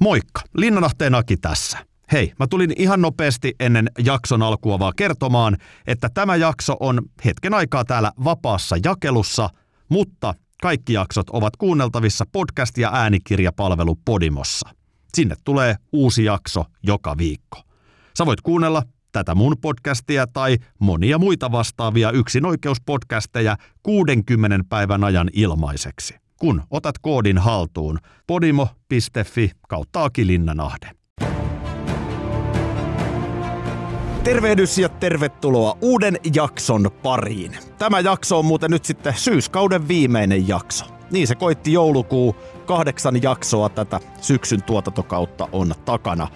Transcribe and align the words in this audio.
Moikka, 0.00 0.40
Linnanahteen 0.56 1.14
Aki 1.14 1.36
tässä. 1.36 1.78
Hei, 2.12 2.32
mä 2.38 2.46
tulin 2.46 2.72
ihan 2.76 3.00
nopeasti 3.00 3.54
ennen 3.60 3.90
jakson 3.98 4.42
alkua 4.42 4.78
vaan 4.78 4.92
kertomaan, 4.96 5.56
että 5.86 6.08
tämä 6.14 6.36
jakso 6.36 6.76
on 6.80 7.02
hetken 7.24 7.54
aikaa 7.54 7.84
täällä 7.84 8.12
vapaassa 8.24 8.76
jakelussa, 8.84 9.50
mutta 9.88 10.34
kaikki 10.62 10.92
jaksot 10.92 11.30
ovat 11.30 11.56
kuunneltavissa 11.56 12.24
podcast- 12.24 12.80
ja 12.80 12.90
äänikirjapalvelu 12.92 13.98
Podimossa. 14.04 14.68
Sinne 15.14 15.34
tulee 15.44 15.76
uusi 15.92 16.24
jakso 16.24 16.64
joka 16.82 17.18
viikko. 17.18 17.62
Sä 18.18 18.26
voit 18.26 18.40
kuunnella 18.40 18.82
tätä 19.12 19.34
mun 19.34 19.56
podcastia 19.60 20.26
tai 20.26 20.56
monia 20.78 21.18
muita 21.18 21.52
vastaavia 21.52 22.10
yksinoikeuspodcasteja 22.10 23.56
60 23.82 24.64
päivän 24.68 25.04
ajan 25.04 25.30
ilmaiseksi 25.32 26.27
kun 26.38 26.62
otat 26.70 26.98
koodin 26.98 27.38
haltuun 27.38 27.98
podimo.fi 28.26 29.50
kautta 29.68 30.04
Aki 30.04 30.26
Linnanahde. 30.26 30.90
Tervehdys 34.24 34.78
ja 34.78 34.88
tervetuloa 34.88 35.78
uuden 35.82 36.16
jakson 36.34 36.90
pariin. 37.02 37.56
Tämä 37.78 38.00
jakso 38.00 38.38
on 38.38 38.44
muuten 38.44 38.70
nyt 38.70 38.84
sitten 38.84 39.14
syyskauden 39.16 39.88
viimeinen 39.88 40.48
jakso. 40.48 40.84
Niin 41.10 41.26
se 41.26 41.34
koitti 41.34 41.72
joulukuu, 41.72 42.36
kahdeksan 42.66 43.22
jaksoa 43.22 43.68
tätä 43.68 44.00
syksyn 44.20 44.62
tuotantokautta 44.62 45.48
on 45.52 45.74
takana. 45.84 46.28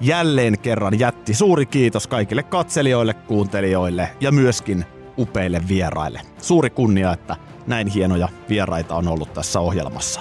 Jälleen 0.00 0.58
kerran 0.58 0.98
jätti 0.98 1.34
suuri 1.34 1.66
kiitos 1.66 2.06
kaikille 2.06 2.42
katselijoille, 2.42 3.14
kuuntelijoille 3.14 4.10
ja 4.20 4.32
myöskin 4.32 4.84
upeille 5.18 5.62
vieraille. 5.68 6.20
Suuri 6.38 6.70
kunnia, 6.70 7.12
että 7.12 7.36
näin 7.66 7.88
hienoja 7.88 8.28
vieraita 8.48 8.94
on 8.94 9.08
ollut 9.08 9.32
tässä 9.32 9.60
ohjelmassa. 9.60 10.20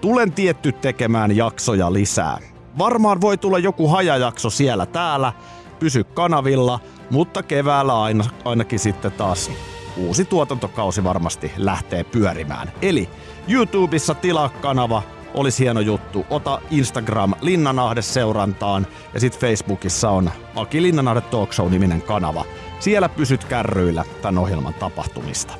Tulen 0.00 0.32
tietty 0.32 0.72
tekemään 0.72 1.36
jaksoja 1.36 1.92
lisää. 1.92 2.38
Varmaan 2.78 3.20
voi 3.20 3.38
tulla 3.38 3.58
joku 3.58 3.88
hajajakso 3.88 4.50
siellä 4.50 4.86
täällä, 4.86 5.32
pysy 5.78 6.04
kanavilla, 6.04 6.80
mutta 7.10 7.42
keväällä 7.42 8.02
aina, 8.02 8.24
ainakin 8.44 8.78
sitten 8.78 9.12
taas 9.12 9.50
uusi 9.96 10.24
tuotantokausi 10.24 11.04
varmasti 11.04 11.52
lähtee 11.56 12.04
pyörimään. 12.04 12.72
Eli 12.82 13.08
YouTubessa 13.48 14.14
tilaa 14.14 14.48
kanava, 14.48 15.02
olisi 15.34 15.64
hieno 15.64 15.80
juttu. 15.80 16.26
Ota 16.30 16.60
Instagram 16.70 17.34
Linnanahde 17.40 18.02
seurantaan 18.02 18.86
ja 19.14 19.20
sitten 19.20 19.40
Facebookissa 19.40 20.10
on 20.10 20.30
Aki 20.56 20.82
Linnanahde 20.82 21.20
Talk 21.20 21.52
Show-niminen 21.52 22.02
kanava. 22.02 22.44
Siellä 22.80 23.08
pysyt 23.08 23.44
kärryillä 23.44 24.04
tämän 24.22 24.38
ohjelman 24.38 24.74
tapahtumista. 24.74 25.54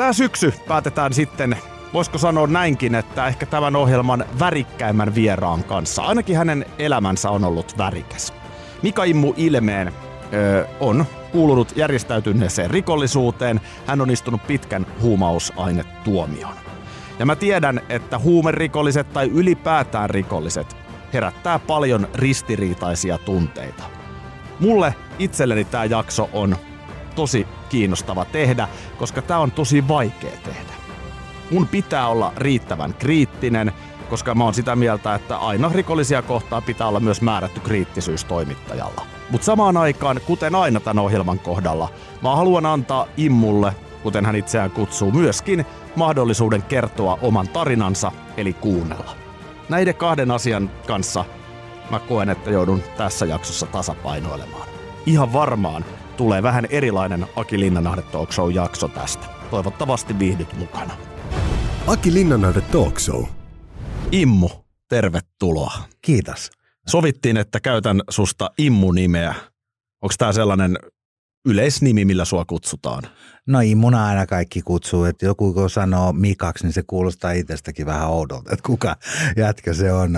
Tämä 0.00 0.12
syksy 0.12 0.54
päätetään 0.68 1.12
sitten, 1.12 1.56
voisiko 1.92 2.18
sanoa 2.18 2.46
näinkin, 2.46 2.94
että 2.94 3.26
ehkä 3.26 3.46
tämän 3.46 3.76
ohjelman 3.76 4.24
värikkäimmän 4.38 5.14
vieraan 5.14 5.64
kanssa. 5.64 6.02
Ainakin 6.02 6.36
hänen 6.36 6.66
elämänsä 6.78 7.30
on 7.30 7.44
ollut 7.44 7.78
värikäs. 7.78 8.32
Mika 8.82 9.04
Immu 9.04 9.34
Ilmeen 9.36 9.92
ö, 10.32 10.66
on 10.80 11.04
kuulunut 11.32 11.76
järjestäytyneeseen 11.76 12.70
rikollisuuteen. 12.70 13.60
Hän 13.86 14.00
on 14.00 14.10
istunut 14.10 14.46
pitkän 14.46 14.86
huumausainetuomion. 15.00 16.54
Ja 17.18 17.26
mä 17.26 17.36
tiedän, 17.36 17.80
että 17.88 18.18
huumerikolliset 18.18 19.12
tai 19.12 19.28
ylipäätään 19.28 20.10
rikolliset 20.10 20.76
herättää 21.12 21.58
paljon 21.58 22.08
ristiriitaisia 22.14 23.18
tunteita. 23.18 23.84
Mulle 24.60 24.94
itselleni 25.18 25.64
tämä 25.64 25.84
jakso 25.84 26.30
on 26.32 26.56
tosi 27.14 27.46
kiinnostava 27.70 28.24
tehdä, 28.24 28.68
koska 28.98 29.22
tämä 29.22 29.40
on 29.40 29.52
tosi 29.52 29.88
vaikea 29.88 30.36
tehdä. 30.44 30.72
Mun 31.50 31.68
pitää 31.68 32.08
olla 32.08 32.32
riittävän 32.36 32.94
kriittinen, 32.94 33.72
koska 34.10 34.34
mä 34.34 34.44
oon 34.44 34.54
sitä 34.54 34.76
mieltä, 34.76 35.14
että 35.14 35.36
aina 35.36 35.70
rikollisia 35.74 36.22
kohtaa 36.22 36.60
pitää 36.60 36.88
olla 36.88 37.00
myös 37.00 37.22
määrätty 37.22 37.60
kriittisyys 37.60 38.24
toimittajalla. 38.24 39.06
Mutta 39.30 39.44
samaan 39.44 39.76
aikaan, 39.76 40.20
kuten 40.26 40.54
aina 40.54 40.80
tämän 40.80 41.04
ohjelman 41.04 41.38
kohdalla, 41.38 41.88
mä 42.22 42.36
haluan 42.36 42.66
antaa 42.66 43.06
Immulle, 43.16 43.72
kuten 44.02 44.26
hän 44.26 44.36
itseään 44.36 44.70
kutsuu, 44.70 45.12
myöskin 45.12 45.66
mahdollisuuden 45.96 46.62
kertoa 46.62 47.18
oman 47.22 47.48
tarinansa, 47.48 48.12
eli 48.36 48.52
kuunnella. 48.52 49.16
Näiden 49.68 49.94
kahden 49.94 50.30
asian 50.30 50.70
kanssa 50.86 51.24
mä 51.90 51.98
koen, 51.98 52.30
että 52.30 52.50
joudun 52.50 52.82
tässä 52.96 53.26
jaksossa 53.26 53.66
tasapainoilemaan. 53.66 54.68
Ihan 55.06 55.32
varmaan 55.32 55.84
tulee 56.20 56.42
vähän 56.42 56.66
erilainen 56.70 57.26
Aki 57.36 57.60
Linnanahde 57.60 58.02
Talk 58.02 58.32
Show 58.32 58.52
jakso 58.52 58.88
tästä. 58.88 59.26
Toivottavasti 59.50 60.18
viihdyt 60.18 60.58
mukana. 60.58 60.94
Aki 61.86 62.14
Linnanahde 62.14 62.60
Talk 62.60 63.00
Show. 63.00 63.24
Immu, 64.12 64.48
tervetuloa. 64.88 65.72
Kiitos. 66.02 66.50
Sovittiin, 66.88 67.36
että 67.36 67.60
käytän 67.60 68.00
susta 68.10 68.50
Immu-nimeä. 68.58 69.34
Onko 70.02 70.14
tämä 70.18 70.32
sellainen 70.32 70.78
yleisnimi, 71.46 72.04
millä 72.04 72.24
sua 72.24 72.44
kutsutaan? 72.44 73.02
No 73.46 73.60
Immuna 73.60 74.06
aina 74.06 74.26
kaikki 74.26 74.62
kutsuu, 74.62 75.04
että 75.04 75.26
joku 75.26 75.52
kun 75.52 75.70
sanoo 75.70 76.12
Mikaksi, 76.12 76.64
niin 76.64 76.72
se 76.72 76.82
kuulostaa 76.86 77.32
itsestäkin 77.32 77.86
vähän 77.86 78.08
oudolta, 78.08 78.52
että 78.52 78.66
kuka 78.66 78.96
jätkä 79.36 79.74
se 79.74 79.92
on. 79.92 80.12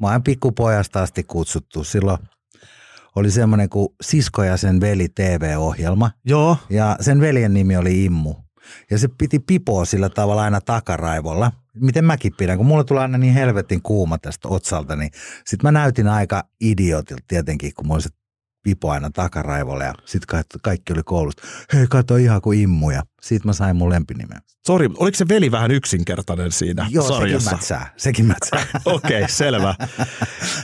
Mä 0.00 0.12
oon 0.12 0.22
pikkupojasta 0.22 1.02
asti 1.02 1.22
kutsuttu. 1.22 1.84
Silloin 1.84 2.18
oli 3.16 3.30
semmoinen 3.30 3.68
kuin 3.68 3.88
Sisko 4.02 4.44
ja 4.44 4.56
sen 4.56 4.80
veli 4.80 5.08
TV-ohjelma. 5.08 6.10
Joo. 6.24 6.56
Ja 6.70 6.96
sen 7.00 7.20
veljen 7.20 7.54
nimi 7.54 7.76
oli 7.76 8.04
Immu. 8.04 8.34
Ja 8.90 8.98
se 8.98 9.08
piti 9.18 9.38
pipoa 9.38 9.84
sillä 9.84 10.08
tavalla 10.08 10.42
aina 10.42 10.60
takaraivolla. 10.60 11.52
Miten 11.74 12.04
mäkin 12.04 12.32
pidän, 12.38 12.56
kun 12.56 12.66
mulla 12.66 12.84
tulee 12.84 13.02
aina 13.02 13.18
niin 13.18 13.34
helvetin 13.34 13.82
kuuma 13.82 14.18
tästä 14.18 14.48
otsalta, 14.48 14.96
niin 14.96 15.10
sit 15.46 15.62
mä 15.62 15.72
näytin 15.72 16.08
aika 16.08 16.44
idiotilta 16.60 17.24
tietenkin, 17.28 17.74
kun 17.74 17.86
mulla 17.86 18.00
se 18.00 18.08
pipo 18.62 18.90
aina 18.90 19.10
takaraivolle 19.10 19.84
ja 19.84 19.94
sitten 20.04 20.44
kaikki 20.62 20.92
oli 20.92 21.02
koulusta. 21.04 21.42
Hei, 21.72 21.86
kato 21.90 22.16
ihan 22.16 22.40
kuin 22.40 22.60
immuja. 22.60 23.02
Siitä 23.22 23.48
mä 23.48 23.52
sain 23.52 23.76
mun 23.76 23.90
lempinimen. 23.90 24.38
Sori, 24.66 24.88
oliko 24.96 25.16
se 25.16 25.28
veli 25.28 25.50
vähän 25.50 25.70
yksinkertainen 25.70 26.52
siinä 26.52 26.86
Joo, 26.90 27.08
sarjassa? 27.08 27.50
sekin 27.50 27.56
mätsää. 27.56 27.92
Sekin 27.96 28.26
mätsää. 28.26 28.66
Okei, 28.84 29.16
okay, 29.16 29.28
selvä. 29.28 29.74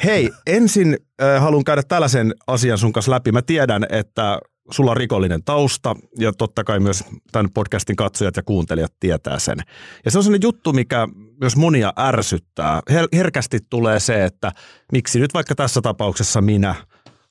Hei, 0.04 0.30
ensin 0.46 0.96
äh, 1.22 1.42
haluan 1.42 1.64
käydä 1.64 1.82
tällaisen 1.82 2.34
asian 2.46 2.78
sun 2.78 2.92
kanssa 2.92 3.12
läpi. 3.12 3.32
Mä 3.32 3.42
tiedän, 3.42 3.86
että 3.90 4.38
sulla 4.70 4.90
on 4.90 4.96
rikollinen 4.96 5.44
tausta 5.44 5.94
ja 6.18 6.32
totta 6.32 6.64
kai 6.64 6.80
myös 6.80 7.04
tämän 7.32 7.50
podcastin 7.54 7.96
katsojat 7.96 8.36
ja 8.36 8.42
kuuntelijat 8.42 8.92
tietää 9.00 9.38
sen. 9.38 9.58
Ja 10.04 10.10
se 10.10 10.18
on 10.18 10.24
sellainen 10.24 10.46
juttu, 10.46 10.72
mikä 10.72 11.08
myös 11.40 11.56
monia 11.56 11.92
ärsyttää. 11.98 12.80
Her- 12.90 13.08
herkästi 13.16 13.58
tulee 13.70 14.00
se, 14.00 14.24
että 14.24 14.52
miksi 14.92 15.20
nyt 15.20 15.34
vaikka 15.34 15.54
tässä 15.54 15.80
tapauksessa 15.80 16.40
minä– 16.40 16.74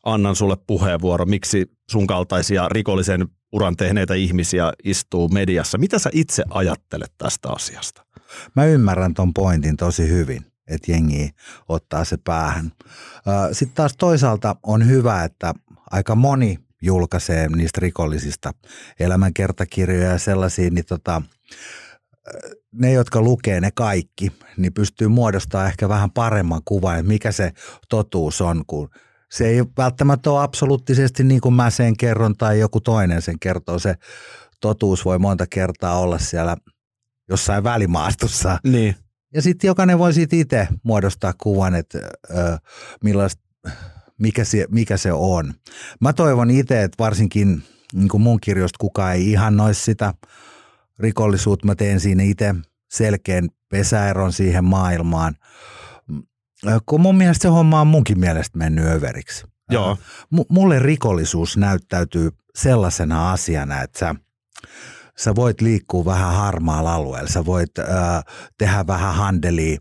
annan 0.07 0.35
sulle 0.35 0.57
puheenvuoro, 0.67 1.25
miksi 1.25 1.71
sun 1.91 2.07
kaltaisia 2.07 2.69
rikollisen 2.69 3.27
uran 3.51 3.75
tehneitä 3.75 4.13
ihmisiä 4.13 4.73
istuu 4.83 5.29
mediassa. 5.29 5.77
Mitä 5.77 5.99
sä 5.99 6.09
itse 6.13 6.43
ajattelet 6.49 7.13
tästä 7.17 7.49
asiasta? 7.49 8.05
Mä 8.55 8.65
ymmärrän 8.65 9.13
ton 9.13 9.33
pointin 9.33 9.77
tosi 9.77 10.09
hyvin, 10.09 10.45
että 10.67 10.91
jengi 10.91 11.29
ottaa 11.69 12.05
se 12.05 12.17
päähän. 12.17 12.71
Sitten 13.51 13.75
taas 13.75 13.93
toisaalta 13.97 14.55
on 14.63 14.87
hyvä, 14.87 15.23
että 15.23 15.53
aika 15.91 16.15
moni 16.15 16.59
julkaisee 16.81 17.47
niistä 17.47 17.81
rikollisista 17.81 18.51
elämänkertakirjoja 18.99 20.11
ja 20.11 20.19
sellaisia, 20.19 20.69
niin 20.69 20.85
tota, 20.85 21.21
ne, 22.71 22.91
jotka 22.91 23.21
lukee 23.21 23.61
ne 23.61 23.69
kaikki, 23.75 24.31
niin 24.57 24.73
pystyy 24.73 25.07
muodostamaan 25.07 25.67
ehkä 25.67 25.89
vähän 25.89 26.11
paremman 26.11 26.61
kuvan, 26.65 26.99
että 26.99 27.07
mikä 27.07 27.31
se 27.31 27.51
totuus 27.89 28.41
on, 28.41 28.63
kun– 28.67 28.89
se 29.31 29.47
ei 29.47 29.63
välttämättä 29.77 30.31
ole 30.31 30.43
absoluuttisesti 30.43 31.23
niin 31.23 31.41
kuin 31.41 31.53
mä 31.53 31.69
sen 31.69 31.97
kerron 31.97 32.35
tai 32.37 32.59
joku 32.59 32.81
toinen 32.81 33.21
sen 33.21 33.39
kertoo. 33.39 33.79
Se 33.79 33.95
totuus 34.61 35.05
voi 35.05 35.19
monta 35.19 35.45
kertaa 35.49 35.99
olla 35.99 36.17
siellä 36.17 36.57
jossain 37.29 37.63
välimaastossa. 37.63 38.59
Niin. 38.63 38.95
Ja 39.33 39.41
sitten 39.41 39.67
jokainen 39.67 39.99
voi 39.99 40.13
siitä 40.13 40.35
itse 40.35 40.67
muodostaa 40.83 41.33
kuvan, 41.43 41.75
että 41.75 41.99
ö, 42.29 42.57
millaista, 43.03 43.43
mikä, 44.19 44.43
se, 44.43 44.65
mikä 44.71 44.97
se 44.97 45.13
on. 45.13 45.53
Mä 46.01 46.13
toivon 46.13 46.49
itse, 46.49 46.83
että 46.83 47.03
varsinkin 47.03 47.63
niin 47.93 48.09
kuin 48.09 48.21
mun 48.21 48.39
kirjoista 48.41 48.77
kukaan 48.79 49.13
ei 49.13 49.31
ihannoisi 49.31 49.81
sitä 49.81 50.13
rikollisuutta. 50.99 51.65
Mä 51.65 51.75
teen 51.75 51.99
siinä 51.99 52.23
itse 52.23 52.55
selkeän 52.91 53.49
pesäeron 53.69 54.33
siihen 54.33 54.65
maailmaan– 54.65 55.35
kun 56.85 57.01
mun 57.01 57.17
mielestä 57.17 57.41
se 57.41 57.47
homma 57.47 57.81
on 57.81 57.87
munkin 57.87 58.19
mielestä 58.19 58.57
mennyt 58.57 58.85
överiksi. 58.85 59.45
Joo. 59.71 59.97
M- 60.31 60.49
mulle 60.49 60.79
rikollisuus 60.79 61.57
näyttäytyy 61.57 62.29
sellaisena 62.55 63.31
asiana, 63.31 63.81
että 63.81 63.99
sä, 63.99 64.15
sä 65.17 65.35
voit 65.35 65.61
liikkua 65.61 66.05
vähän 66.05 66.33
harmaalla 66.33 66.93
alueella, 66.93 67.29
sä 67.29 67.45
voit 67.45 67.79
äh, 67.79 67.87
tehdä 68.57 68.87
vähän 68.87 69.15
handelia 69.15 69.77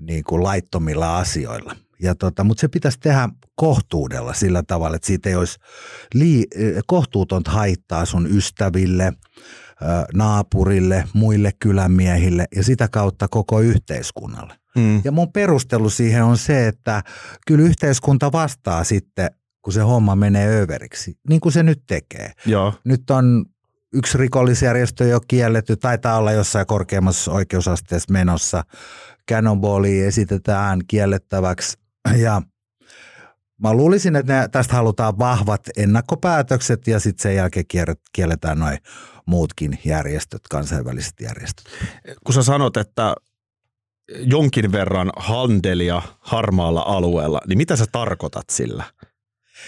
niin 0.00 0.24
kuin 0.24 0.42
laittomilla 0.42 1.18
asioilla. 1.18 1.76
Ja 2.02 2.14
tota, 2.14 2.44
mutta 2.44 2.60
se 2.60 2.68
pitäisi 2.68 3.00
tehdä 3.00 3.28
kohtuudella 3.54 4.34
sillä 4.34 4.62
tavalla, 4.62 4.96
että 4.96 5.06
siitä 5.06 5.28
ei 5.28 5.34
olisi 5.34 5.58
lii, 6.14 6.46
kohtuutonta 6.86 7.50
haittaa 7.50 8.04
sun 8.04 8.36
ystäville, 8.36 9.12
naapurille, 10.14 11.04
muille 11.12 11.52
kylämiehille 11.58 12.44
ja 12.56 12.64
sitä 12.64 12.88
kautta 12.88 13.28
koko 13.28 13.60
yhteiskunnalle. 13.60 14.54
Mm. 14.76 15.00
Ja 15.04 15.12
mun 15.12 15.32
perustelu 15.32 15.90
siihen 15.90 16.24
on 16.24 16.38
se, 16.38 16.68
että 16.68 17.02
kyllä 17.46 17.64
yhteiskunta 17.64 18.32
vastaa 18.32 18.84
sitten, 18.84 19.30
kun 19.62 19.72
se 19.72 19.80
homma 19.80 20.16
menee 20.16 20.62
överiksi, 20.62 21.18
niin 21.28 21.40
kuin 21.40 21.52
se 21.52 21.62
nyt 21.62 21.82
tekee. 21.86 22.32
Joo. 22.46 22.74
Nyt 22.84 23.10
on 23.10 23.44
yksi 23.94 24.18
rikollisjärjestö 24.18 25.04
jo 25.04 25.20
kielletty, 25.28 25.76
taitaa 25.76 26.18
olla 26.18 26.32
jossain 26.32 26.66
korkeammassa 26.66 27.32
oikeusasteessa 27.32 28.12
menossa. 28.12 28.64
Cannonballia 29.30 30.06
esitetään 30.06 30.80
kiellettäväksi 30.88 31.78
ja 32.16 32.42
mä 33.62 33.72
luulisin, 33.72 34.16
että 34.16 34.40
ne, 34.40 34.48
tästä 34.48 34.74
halutaan 34.74 35.18
vahvat 35.18 35.60
ennakkopäätökset 35.76 36.86
ja 36.86 37.00
sitten 37.00 37.22
sen 37.22 37.36
jälkeen 37.36 37.64
kielletään 38.12 38.58
noin 38.58 38.78
muutkin 39.26 39.78
järjestöt, 39.84 40.40
kansainväliset 40.50 41.14
järjestöt. 41.20 41.64
Kun 42.24 42.34
sä 42.34 42.42
sanot, 42.42 42.76
että 42.76 43.14
jonkin 44.18 44.72
verran 44.72 45.12
handelia 45.16 46.02
harmaalla 46.20 46.80
alueella, 46.80 47.40
niin 47.48 47.58
mitä 47.58 47.76
sä 47.76 47.84
tarkoitat 47.92 48.50
sillä? 48.50 48.84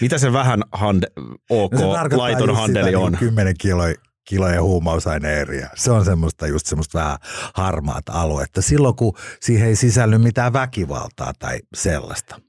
Mitä 0.01 0.17
se 0.17 0.33
vähän 0.33 0.63
hande, 0.71 1.07
ok, 1.49 1.73
no 1.73 1.91
laiton 2.17 2.55
handeli 2.55 2.85
niin 2.85 2.97
on? 2.97 3.11
Niin 3.11 3.19
10 3.19 3.55
kiloa 3.57 3.87
kiloja 4.27 4.61
huumausaineeriä. 4.61 5.69
Se 5.75 5.91
on 5.91 6.05
semmoista 6.05 6.47
just 6.47 6.65
semmoista 6.65 6.99
vähän 6.99 7.17
harmaata 7.53 8.11
aluetta. 8.11 8.61
Silloin 8.61 8.95
kun 8.95 9.17
siihen 9.41 9.67
ei 9.67 9.75
sisälly 9.75 10.17
mitään 10.17 10.53
väkivaltaa 10.53 11.33
tai 11.39 11.59
sellaista. 11.73 12.39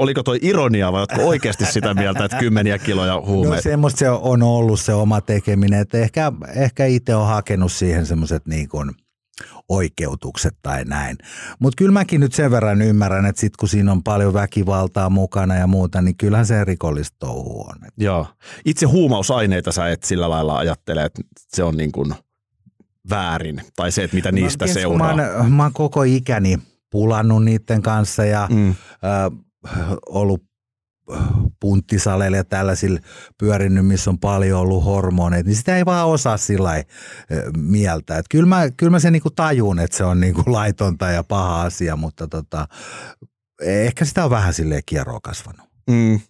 Oliko 0.00 0.22
toi 0.22 0.38
ironia 0.42 0.92
vai 0.92 1.00
oletko 1.00 1.28
oikeasti 1.28 1.64
sitä 1.64 1.94
mieltä, 1.94 2.24
että 2.24 2.38
kymmeniä 2.38 2.78
kiloja 2.78 3.20
huumeita? 3.26 3.56
No 3.56 3.62
semmoista 3.62 3.98
se 3.98 4.10
on 4.10 4.42
ollut 4.42 4.80
se 4.80 4.94
oma 4.94 5.20
tekeminen, 5.20 5.80
että 5.80 5.98
ehkä, 5.98 6.32
ehkä 6.54 6.86
itse 6.86 7.14
on 7.14 7.26
hakenut 7.26 7.72
siihen 7.72 8.06
semmoiset 8.06 8.46
niin 8.46 8.68
kuin 8.68 8.90
oikeutukset 9.68 10.56
tai 10.62 10.84
näin. 10.84 11.16
Mutta 11.58 11.76
kyllä 11.78 11.92
mäkin 11.92 12.20
nyt 12.20 12.32
sen 12.32 12.50
verran 12.50 12.82
ymmärrän, 12.82 13.26
että 13.26 13.40
sit 13.40 13.56
kun 13.56 13.68
siinä 13.68 13.92
on 13.92 14.02
paljon 14.02 14.34
väkivaltaa 14.34 15.10
mukana 15.10 15.54
ja 15.54 15.66
muuta, 15.66 16.02
niin 16.02 16.16
kyllähän 16.16 16.46
se 16.46 16.64
rikollista 16.64 17.16
touhu 17.18 17.60
on. 17.60 17.76
Joo. 17.96 18.26
Itse 18.64 18.86
huumausaineita 18.86 19.72
sä 19.72 19.88
et 19.88 20.02
sillä 20.04 20.30
lailla 20.30 20.58
ajattele, 20.58 21.04
että 21.04 21.22
se 21.36 21.62
on 21.62 21.76
niin 21.76 21.92
kuin 21.92 22.14
väärin 23.10 23.62
tai 23.76 23.92
se, 23.92 24.04
että 24.04 24.14
mitä 24.14 24.32
niistä 24.32 24.66
mä, 24.66 24.72
seuraa. 24.72 25.16
Mä 25.16 25.32
oon, 25.38 25.52
mä 25.52 25.62
oon 25.62 25.72
koko 25.72 26.02
ikäni 26.02 26.58
pulannut 26.90 27.44
niiden 27.44 27.82
kanssa 27.82 28.24
ja 28.24 28.48
mm. 28.50 28.74
Ollut 30.08 30.42
punttisaleilla 31.60 32.36
ja 32.36 32.44
tällaisilla 32.44 33.00
pyörinyt, 33.38 33.86
missä 33.86 34.10
on 34.10 34.18
paljon 34.18 34.60
ollut 34.60 34.84
hormoneita, 34.84 35.46
niin 35.48 35.56
sitä 35.56 35.76
ei 35.76 35.84
vaan 35.84 36.06
osaa 36.08 36.36
sillä 36.36 36.84
mieltä. 37.56 38.18
Et 38.18 38.26
kyllä, 38.30 38.46
mä, 38.46 38.70
kyllä 38.76 38.90
mä 38.90 38.98
sen 38.98 39.12
niinku 39.12 39.30
tajun, 39.30 39.78
että 39.78 39.96
se 39.96 40.04
on 40.04 40.20
niinku 40.20 40.42
laitonta 40.52 41.10
ja 41.10 41.24
paha 41.24 41.62
asia, 41.62 41.96
mutta 41.96 42.28
tota, 42.28 42.68
ehkä 43.62 44.04
sitä 44.04 44.24
on 44.24 44.30
vähän 44.30 44.54
silleen 44.54 44.82
kierroa 44.86 45.20
kasvanut. 45.22 45.66
Mm. 45.90 46.20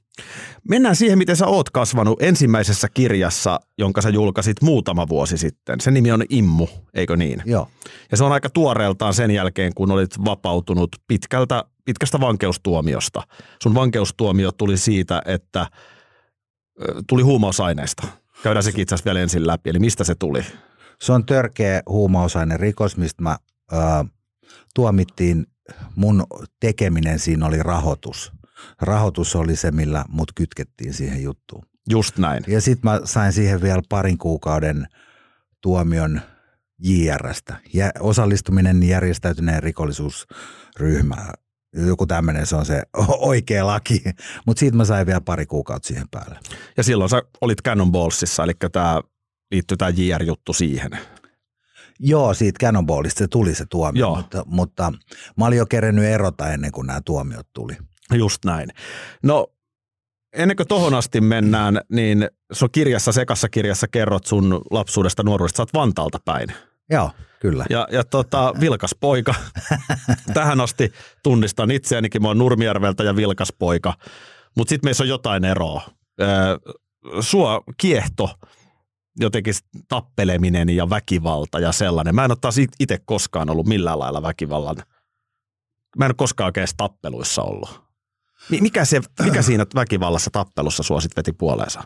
Mennään 0.69 0.97
siihen, 0.97 1.19
miten 1.19 1.37
sä 1.37 1.47
oot 1.47 1.71
kasvanut 1.71 2.23
ensimmäisessä 2.23 2.88
kirjassa, 2.94 3.61
jonka 3.79 4.03
sä 4.03 4.09
julkaisit 4.09 4.62
muutama 4.62 5.09
vuosi 5.09 5.38
sitten. 5.38 5.81
Se 5.81 5.91
nimi 5.91 6.12
on 6.12 6.25
Immu, 6.29 6.67
eikö 6.94 7.17
niin? 7.17 7.43
Joo. 7.44 7.69
Ja 8.11 8.17
se 8.17 8.25
on 8.25 8.33
aika 8.33 8.50
tuoreeltaan 8.50 9.15
sen 9.15 9.31
jälkeen, 9.31 9.73
kun 9.75 9.91
olit 9.91 10.25
vapautunut 10.25 10.97
pitkältä, 11.06 11.65
pitkästä 11.91 12.21
vankeustuomiosta. 12.21 13.23
Sun 13.63 13.75
vankeustuomio 13.75 14.53
tuli 14.53 14.77
siitä, 14.77 15.23
että 15.25 15.67
tuli 17.07 17.23
huumausaineista. 17.23 18.07
Käydään 18.43 18.63
sekin 18.63 18.83
itse 18.83 18.95
asiassa 18.95 19.09
vielä 19.09 19.21
ensin 19.21 19.47
läpi. 19.47 19.71
Eli 19.71 19.79
mistä 19.79 20.05
se 20.05 20.15
tuli? 20.15 20.45
Se 21.01 21.13
on 21.13 21.27
törkeä 21.27 21.83
rikos, 22.57 22.97
mistä 22.97 23.23
mä 23.23 23.39
ö, 23.73 23.77
tuomittiin. 24.75 25.47
Mun 25.97 26.27
tekeminen 26.61 27.19
siinä 27.19 27.47
oli 27.47 27.63
rahoitus 27.63 28.33
rahoitus 28.81 29.37
oli 29.37 29.57
se, 29.57 29.71
millä 29.71 30.05
mut 30.09 30.33
kytkettiin 30.35 30.95
siihen 30.95 31.23
juttuun. 31.23 31.67
Just 31.91 32.19
näin. 32.19 32.45
Ja 32.47 32.61
sitten 32.61 32.91
mä 32.91 33.01
sain 33.05 33.33
siihen 33.33 33.63
vielä 33.63 33.83
parin 33.89 34.19
kuukauden 34.19 34.87
tuomion 35.61 36.21
JRstä. 36.79 37.57
Ja 37.75 37.91
osallistuminen 38.01 38.83
järjestäytyneen 38.83 39.63
rikollisuusryhmään. 39.63 41.35
Joku 41.77 42.07
tämmöinen, 42.07 42.47
se 42.47 42.57
on 42.57 42.67
se 42.67 42.83
oikea 43.19 43.67
laki. 43.67 44.03
Mutta 44.47 44.61
siitä 44.61 44.77
mä 44.77 44.85
sain 44.85 45.07
vielä 45.07 45.21
pari 45.21 45.47
kuukautta 45.47 45.89
siihen 45.89 46.09
päälle. 46.11 46.39
Ja 46.77 46.83
silloin 46.83 47.11
sä 47.11 47.23
olit 47.41 47.63
Cannonballsissa, 47.63 48.45
eli 48.45 48.53
tämä 48.73 49.01
liittyy 49.51 49.77
tämä 49.77 49.93
JR-juttu 49.97 50.53
siihen. 50.53 50.91
Joo, 52.01 52.35
siitä 52.35 52.67
Cannonballista 52.67 53.19
se 53.19 53.29
tuli 53.29 53.55
se 53.55 53.67
tuomio, 53.71 54.01
Joo. 54.01 54.17
Mutta, 54.17 54.43
mutta 54.47 54.93
mä 55.37 55.47
olin 55.47 55.59
jo 55.59 55.67
kerennyt 55.67 56.05
erota 56.05 56.53
ennen 56.53 56.73
kuin 56.73 56.87
nämä 56.87 57.01
tuomiot 57.05 57.47
tuli. 57.53 57.77
Just 58.15 58.45
näin. 58.45 58.69
No 59.23 59.47
ennen 60.33 60.57
kuin 60.57 60.69
tohon 60.69 60.95
asti 60.95 61.21
mennään, 61.21 61.81
niin 61.93 62.29
sun 62.53 62.69
kirjassa, 62.73 63.13
sekassa 63.13 63.49
kirjassa 63.49 63.89
kerrot 63.89 64.27
sun 64.27 64.63
lapsuudesta, 64.71 65.23
nuoruudesta, 65.23 65.57
sä 65.57 65.63
oot 65.63 65.75
Vantaalta 65.75 66.19
päin. 66.25 66.49
Joo, 66.91 67.11
kyllä. 67.41 67.65
Ja, 67.71 67.89
ja 67.93 68.05
tota, 68.05 68.55
vilkas 68.61 68.97
poika. 69.01 69.35
Tähän 70.35 70.61
asti 70.61 70.93
tunnistan 71.23 71.71
itseänikin, 71.71 72.23
mä 72.23 72.29
oon 72.29 72.39
Nurmijärveltä 72.39 73.05
ja 73.05 73.17
vilkas 73.17 73.53
poika. 73.59 73.95
Mutta 74.57 74.69
sitten 74.69 74.87
meissä 74.87 75.05
on 75.05 75.09
jotain 75.09 75.45
eroa. 75.45 75.83
sua 77.21 77.61
kiehto 77.77 78.31
jotenkin 79.19 79.55
tappeleminen 79.89 80.69
ja 80.69 80.91
väkivalta 80.91 81.61
ja 81.61 81.73
sellainen. 81.73 82.15
Mä 82.15 82.25
en 82.25 82.31
ole 82.31 82.39
taas 82.41 82.57
itse 82.81 82.99
koskaan 83.05 83.51
ollut 83.51 83.67
millään 83.67 83.99
lailla 83.99 84.23
väkivallan. 84.23 84.77
Mä 85.99 86.05
en 86.05 86.09
ole 86.09 86.15
koskaan 86.15 86.47
oikein 86.47 86.69
tappeluissa 86.77 87.43
ollut. 87.43 87.83
Mikä, 88.61 88.85
se, 88.85 89.01
mikä 89.25 89.43
siinä 89.43 89.67
väkivallassa 89.75 90.31
tappelussa 90.31 90.83
sua 90.83 91.01
sit 91.01 91.17
veti 91.17 91.33
puoleensa? 91.33 91.83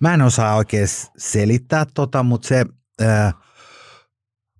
Mä 0.00 0.14
en 0.14 0.22
osaa 0.22 0.56
oikein 0.56 0.88
selittää 1.16 1.86
tota, 1.94 2.22
mutta 2.22 2.48
se, 2.48 2.66
ää, 3.00 3.32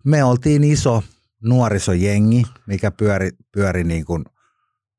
me 0.04 0.24
oltiin 0.24 0.64
iso 0.64 1.02
nuorisojengi, 1.42 2.42
mikä 2.66 2.90
pyöri, 2.90 3.30
pyöri 3.52 3.84
niin 3.84 4.04
kuin, 4.04 4.24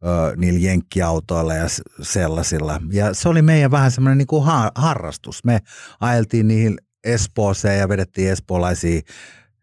ö, 0.06 0.36
niillä 0.36 0.60
jenkkiautoilla 0.60 1.54
ja 1.54 1.68
sellaisilla. 2.02 2.82
Ja 2.92 3.14
se 3.14 3.30
oli 3.30 3.42
meidän 3.42 3.72
vähän 3.72 3.92
semmoinen 3.92 4.18
niin 4.18 4.28
kuin 4.28 4.44
harrastus. 4.76 5.44
Me 5.44 5.60
ajeltiin 6.00 6.48
niihin 6.48 6.78
Espooseen 7.04 7.80
ja 7.80 7.90
vedettiin 7.90 8.32
espoolaisia 8.32 9.02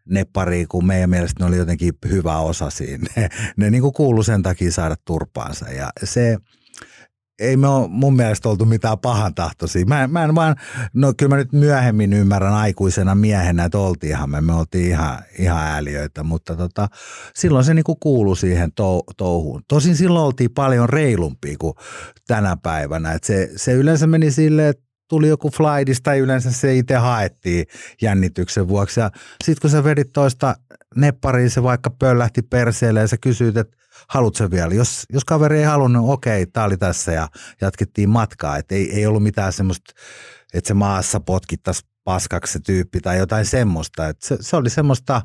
neppariin, 0.09 0.69
kun 0.69 0.87
meidän 0.87 1.11
mielestä 1.11 1.43
ne 1.45 1.49
oli 1.49 1.57
jotenkin 1.57 1.95
hyvä 2.09 2.39
osa 2.39 2.71
siinä. 2.71 3.07
Ne, 3.17 3.29
ne 3.57 3.71
niin 3.71 3.83
kuin 3.83 3.93
kuului 3.93 4.25
sen 4.25 4.43
takia 4.43 4.73
saada 4.73 4.97
turpaansa. 5.05 5.71
Ja 5.71 5.91
se, 6.05 6.39
ei 7.43 7.57
me 7.57 7.69
ole 7.69 7.89
mun 7.89 8.17
mielestä 8.17 8.49
oltu 8.49 8.65
mitään 8.65 8.99
pahan 8.99 9.35
tahtoisia. 9.35 9.87
Mä, 9.87 10.07
mä 10.07 10.25
en 10.25 10.35
vaan, 10.35 10.57
no 10.95 11.13
kyllä 11.17 11.31
mä 11.31 11.37
nyt 11.37 11.53
myöhemmin 11.53 12.13
ymmärrän 12.13 12.55
aikuisena 12.55 13.15
miehenä, 13.15 13.65
että 13.65 13.79
oltiinhan 13.79 14.31
me, 14.31 14.41
me 14.41 14.55
oltiin 14.55 14.89
ihan, 14.89 15.19
ihan 15.39 15.59
ääliöitä, 15.59 16.23
mutta 16.23 16.57
tota, 16.57 16.89
silloin 17.35 17.65
se 17.65 17.75
niinku 17.75 17.97
kuului 17.97 18.37
siihen 18.37 18.73
tou, 18.73 19.03
touhuun. 19.17 19.63
Tosin 19.69 19.97
silloin 19.97 20.27
oltiin 20.27 20.51
paljon 20.51 20.89
reilumpia 20.89 21.57
kuin 21.59 21.75
tänä 22.27 22.57
päivänä. 22.63 23.13
Et 23.13 23.25
se, 23.25 23.51
se 23.57 23.73
yleensä 23.73 24.07
meni 24.07 24.31
silleen, 24.31 24.69
että 24.69 24.92
tuli 25.13 25.29
joku 25.29 25.51
flightista 25.51 26.15
yleensä 26.15 26.53
se 26.53 26.77
itse 26.77 26.95
haettiin 26.95 27.67
jännityksen 28.03 28.69
vuoksi. 28.69 29.01
Ja 29.01 29.11
sitten 29.45 29.61
kun 29.61 29.71
sä 29.71 29.85
vedit 29.85 30.13
toista 30.13 30.55
neppariin, 30.97 31.51
se 31.51 31.63
vaikka 31.63 31.91
pöllähti 31.91 32.43
perseelle 32.43 33.01
ja 33.01 33.09
sä 33.09 33.17
kysyit, 33.17 33.57
että 33.57 33.77
haluat 34.09 34.35
sen 34.35 34.51
vielä. 34.51 34.75
Jos, 34.75 35.07
jos 35.13 35.25
kaveri 35.25 35.59
ei 35.59 35.65
halunnut, 35.65 36.03
niin 36.03 36.13
okei, 36.13 36.47
tämä 36.47 36.67
oli 36.67 36.77
tässä 36.77 37.13
ja 37.13 37.29
jatkettiin 37.61 38.09
matkaa. 38.09 38.57
Et 38.57 38.73
ei, 38.73 38.93
ei 38.93 39.07
ollut 39.07 39.23
mitään 39.23 39.53
semmoista, 39.53 39.93
että 40.55 40.69
se 40.69 40.75
maassa 40.75 41.21
potkittaisi 41.21 41.87
paskaksi 42.05 42.53
se 42.53 42.61
tyyppi 42.61 43.01
tai 43.01 43.19
jotain 43.19 43.47
semmoista. 43.47 44.09
Et 44.09 44.23
se, 44.23 44.37
se 44.41 44.57
oli 44.57 44.71
semmoista, 44.71 45.23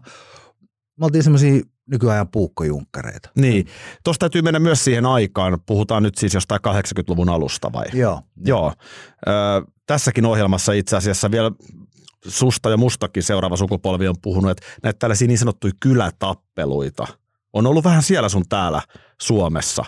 me 0.99 1.05
oltiin 1.05 1.23
semmoisia 1.23 1.61
nykyajan 1.91 2.27
puukkojunkkareita. 2.27 3.29
Niin. 3.35 3.67
Tuosta 4.03 4.19
täytyy 4.19 4.41
mennä 4.41 4.59
myös 4.59 4.83
siihen 4.83 5.05
aikaan. 5.05 5.59
Puhutaan 5.65 6.03
nyt 6.03 6.17
siis 6.17 6.33
jostain 6.33 6.61
80-luvun 6.67 7.29
alusta 7.29 7.73
vai? 7.73 7.85
Joo. 7.93 8.21
Joo. 8.45 8.73
Ö, 9.27 9.31
tässäkin 9.87 10.25
ohjelmassa 10.25 10.73
itse 10.73 10.97
asiassa 10.97 11.31
vielä 11.31 11.51
susta 12.27 12.69
ja 12.69 12.77
mustakin 12.77 13.23
seuraava 13.23 13.57
sukupolvi 13.57 14.07
on 14.07 14.15
puhunut, 14.21 14.51
että 14.51 14.65
näitä 14.83 14.99
tällaisia 14.99 15.27
niin 15.27 15.37
sanottuja 15.37 15.73
kylätappeluita– 15.79 17.07
on 17.57 17.67
ollut 17.67 17.83
vähän 17.83 18.03
siellä 18.03 18.29
sun 18.29 18.43
täällä 18.49 18.81
Suomessa. 19.21 19.85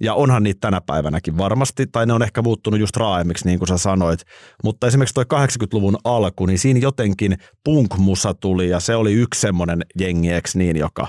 Ja 0.00 0.14
onhan 0.14 0.42
niitä 0.42 0.60
tänä 0.60 0.80
päivänäkin 0.80 1.38
varmasti, 1.38 1.86
tai 1.86 2.06
ne 2.06 2.12
on 2.12 2.22
ehkä 2.22 2.42
muuttunut 2.42 2.80
just 2.80 2.96
raaemmiksi, 2.96 3.46
niin 3.46 3.58
kuin 3.58 3.68
sä 3.68 3.78
sanoit. 3.78 4.20
Mutta 4.64 4.86
esimerkiksi 4.86 5.14
toi 5.14 5.24
80-luvun 5.34 5.96
alku, 6.04 6.46
niin 6.46 6.58
siinä 6.58 6.80
jotenkin 6.80 7.38
punk-musa 7.64 8.34
tuli, 8.34 8.68
ja 8.68 8.80
se 8.80 8.96
oli 8.96 9.12
yksi 9.12 9.40
semmoinen 9.40 9.82
jengi, 10.00 10.28
niin, 10.54 10.76
joka 10.76 11.08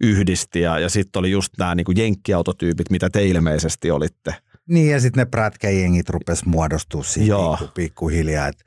yhdisti. 0.00 0.60
Ja, 0.60 0.78
ja 0.78 0.88
sitten 0.88 1.20
oli 1.20 1.30
just 1.30 1.52
nämä 1.58 1.74
niin 1.74 1.96
jenkkiautotyypit, 1.96 2.90
mitä 2.90 3.10
te 3.10 3.26
ilmeisesti 3.26 3.90
olitte. 3.90 4.34
Niin, 4.70 4.90
ja 4.90 5.00
sitten 5.00 5.20
ne 5.20 5.24
prätkäjengit 5.24 6.08
rupes 6.08 6.44
muodostua 6.44 7.02
siihen 7.02 7.36
pikkuhiljaa. 7.74 8.48
Et 8.48 8.64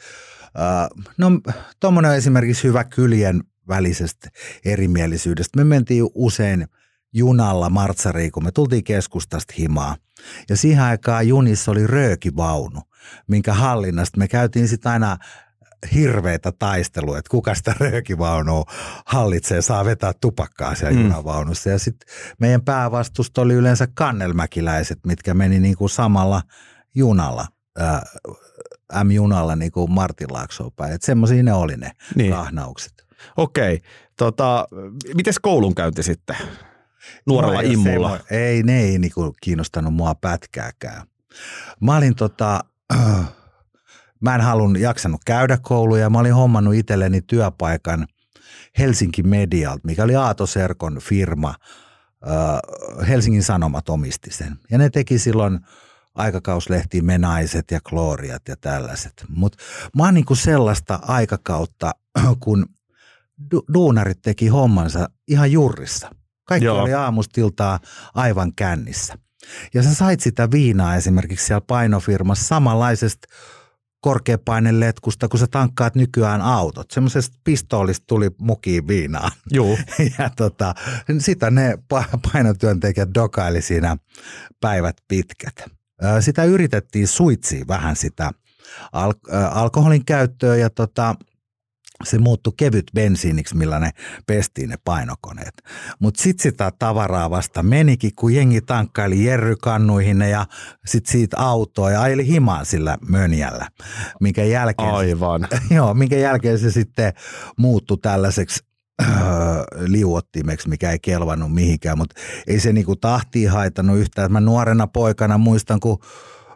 no 1.17 1.31
tuommoinen 1.79 2.12
on 2.12 2.17
esimerkiksi 2.17 2.63
hyvä 2.63 2.83
kyljen 2.83 3.43
välisestä 3.67 4.29
erimielisyydestä. 4.65 5.60
Me 5.60 5.63
mentiin 5.63 6.10
usein 6.15 6.67
junalla 7.13 7.69
martsariin, 7.69 8.31
kun 8.31 8.43
me 8.43 8.51
tultiin 8.51 8.83
keskustasta 8.83 9.53
himaa. 9.57 9.95
Ja 10.50 10.57
siihen 10.57 10.83
aikaan 10.83 11.27
junissa 11.27 11.72
oli 11.72 11.88
röökivaunu, 11.88 12.81
minkä 13.27 13.53
hallinnasta 13.53 14.17
me 14.17 14.27
käytiin 14.27 14.67
sitten 14.67 14.91
aina 14.91 15.17
hirveitä 15.93 16.51
taisteluja, 16.59 17.19
että 17.19 17.29
kuka 17.29 17.55
sitä 17.55 17.75
röökivaunua 17.79 18.63
hallitsee, 19.05 19.61
saa 19.61 19.85
vetää 19.85 20.13
tupakkaa 20.21 20.75
siellä 20.75 20.97
mm. 20.97 21.03
junavaunussa. 21.03 21.69
Ja 21.69 21.79
sitten 21.79 22.15
meidän 22.39 22.61
päävastusta 22.61 23.41
oli 23.41 23.53
yleensä 23.53 23.87
kannelmäkiläiset, 23.93 24.99
mitkä 25.05 25.33
meni 25.33 25.59
niin 25.59 25.77
kuin 25.77 25.89
samalla 25.89 26.41
junalla, 26.95 27.47
ää, 27.77 28.03
M-junalla 29.03 29.55
niin 29.55 29.71
kuin 29.71 29.91
Martin 29.91 30.33
Laaksoon 30.33 30.71
päin. 30.75 30.93
Että 30.93 31.05
semmoisia 31.05 31.43
ne 31.43 31.53
oli 31.53 31.77
ne 31.77 31.91
niin. 32.15 32.31
kahnaukset. 32.31 32.93
Okei. 33.37 33.81
Tota, 34.17 34.67
mites 35.15 35.39
koulunkäynti 35.39 36.03
sitten 36.03 36.35
nuorella 37.25 37.61
no, 37.61 37.67
immulla? 37.71 38.19
Ei, 38.31 38.37
ei, 38.37 38.63
ne 38.63 38.81
ei 38.81 38.99
niinku 38.99 39.35
kiinnostanut 39.41 39.93
mua 39.93 40.15
pätkääkään. 40.15 41.07
Mä 41.81 41.97
olin 41.97 42.15
tota, 42.15 42.59
äh, 42.93 43.29
mä 44.24 44.36
en 44.36 44.42
halunnut 44.42 44.82
jaksanut 44.82 45.22
käydä 45.25 45.58
kouluja. 45.62 46.10
Mä 46.10 46.20
olin 46.20 46.34
hommannut 46.34 46.74
itselleni 46.74 47.22
työpaikan 47.22 48.08
Helsinki 48.77 49.24
Medialt, 49.24 49.84
mikä 49.84 50.03
oli 50.03 50.15
Aato 50.15 50.46
Serkon 50.46 50.98
firma. 51.01 51.56
Helsingin 53.08 53.44
Sanomat 53.44 53.89
omisti 53.89 54.34
sen. 54.34 54.58
Ja 54.72 54.77
ne 54.77 54.89
teki 54.89 55.20
silloin 55.20 55.60
aikakauslehti 56.15 57.01
Menaiset 57.01 57.72
ja 57.72 57.80
Klooriat 57.89 58.48
ja 58.48 58.56
tällaiset. 58.62 59.25
Mutta 59.30 59.58
mä 59.98 60.03
oon 60.03 60.13
niinku 60.13 60.36
sellaista 60.36 61.00
aikakautta, 61.01 61.92
kun 62.44 62.65
du- 63.56 63.74
duunarit 63.74 64.22
teki 64.22 64.48
hommansa 64.48 65.10
ihan 65.27 65.51
jurrissa. 65.51 66.10
Kaikki 66.46 66.65
Joo. 66.65 66.82
oli 66.82 66.94
aamustiltaa 66.94 67.80
aivan 68.15 68.56
kännissä. 68.56 69.18
Ja 69.74 69.84
sä 69.84 69.94
sait 69.94 70.20
sitä 70.20 70.51
viinaa 70.51 70.96
esimerkiksi 70.96 71.46
siellä 71.46 71.62
painofirmassa 71.68 72.48
samanlaisesta 72.48 73.27
korkeapaineletkusta, 74.03 75.27
kun 75.27 75.39
sä 75.39 75.48
tankkaat 75.48 75.95
nykyään 75.95 76.41
autot. 76.41 76.91
Semmoisesta 76.91 77.38
pistoolista 77.43 78.03
tuli 78.07 78.31
mukiin 78.38 78.88
viinaa. 78.88 79.31
Joo. 79.51 79.77
ja 80.17 80.29
tota, 80.36 80.75
sitä 81.19 81.51
ne 81.51 81.77
painotyöntekijät 82.33 83.10
dokaili 83.13 83.62
siinä 83.62 83.98
päivät 84.62 84.98
pitkät. 85.07 85.65
Sitä 86.19 86.43
yritettiin 86.43 87.07
suitsia 87.07 87.65
vähän 87.67 87.95
sitä 87.95 88.31
al- 88.91 89.13
alkoholin 89.51 90.05
käyttöä 90.05 90.55
ja 90.55 90.69
tota, 90.69 91.15
se 92.03 92.19
muuttui 92.19 92.53
kevyt 92.57 92.86
bensiiniksi, 92.95 93.57
millä 93.57 93.79
ne 93.79 93.91
pestiin 94.27 94.69
ne 94.69 94.75
painokoneet. 94.83 95.53
Mutta 96.00 96.24
sitten 96.24 96.43
sitä 96.43 96.72
tavaraa 96.79 97.29
vasta 97.29 97.63
menikin, 97.63 98.12
kun 98.15 98.33
jengi 98.33 98.62
tankkaili 98.62 99.25
jerrykannuihin 99.25 100.22
ja 100.22 100.45
sitten 100.86 101.12
siitä 101.12 101.38
autoa 101.38 101.91
ja 101.91 102.01
ajeli 102.01 102.27
himaan 102.27 102.65
sillä 102.65 102.98
mönjällä. 103.07 103.67
Minkä 104.22 104.43
jälkeen, 104.43 104.93
Aivan. 104.93 105.48
joo, 105.75 105.93
minkä 105.93 106.15
jälkeen 106.15 106.60
se 106.60 106.72
sitten 106.72 107.13
muuttui 107.57 107.98
tällaiseksi 107.98 108.63
öö, 109.01 109.07
liuottimeksi, 109.79 110.69
mikä 110.69 110.91
ei 110.91 111.00
kelvannut 111.00 111.53
mihinkään, 111.53 111.98
mutta 111.98 112.15
ei 112.48 112.60
se 112.60 112.74
niinku 112.74 112.95
tahtiin 112.95 113.50
haitannut 113.50 113.98
yhtään. 113.98 114.31
Mä 114.31 114.39
nuorena 114.39 114.88
poikana 114.88 115.38
muistan, 115.38 115.79
kun 115.79 116.00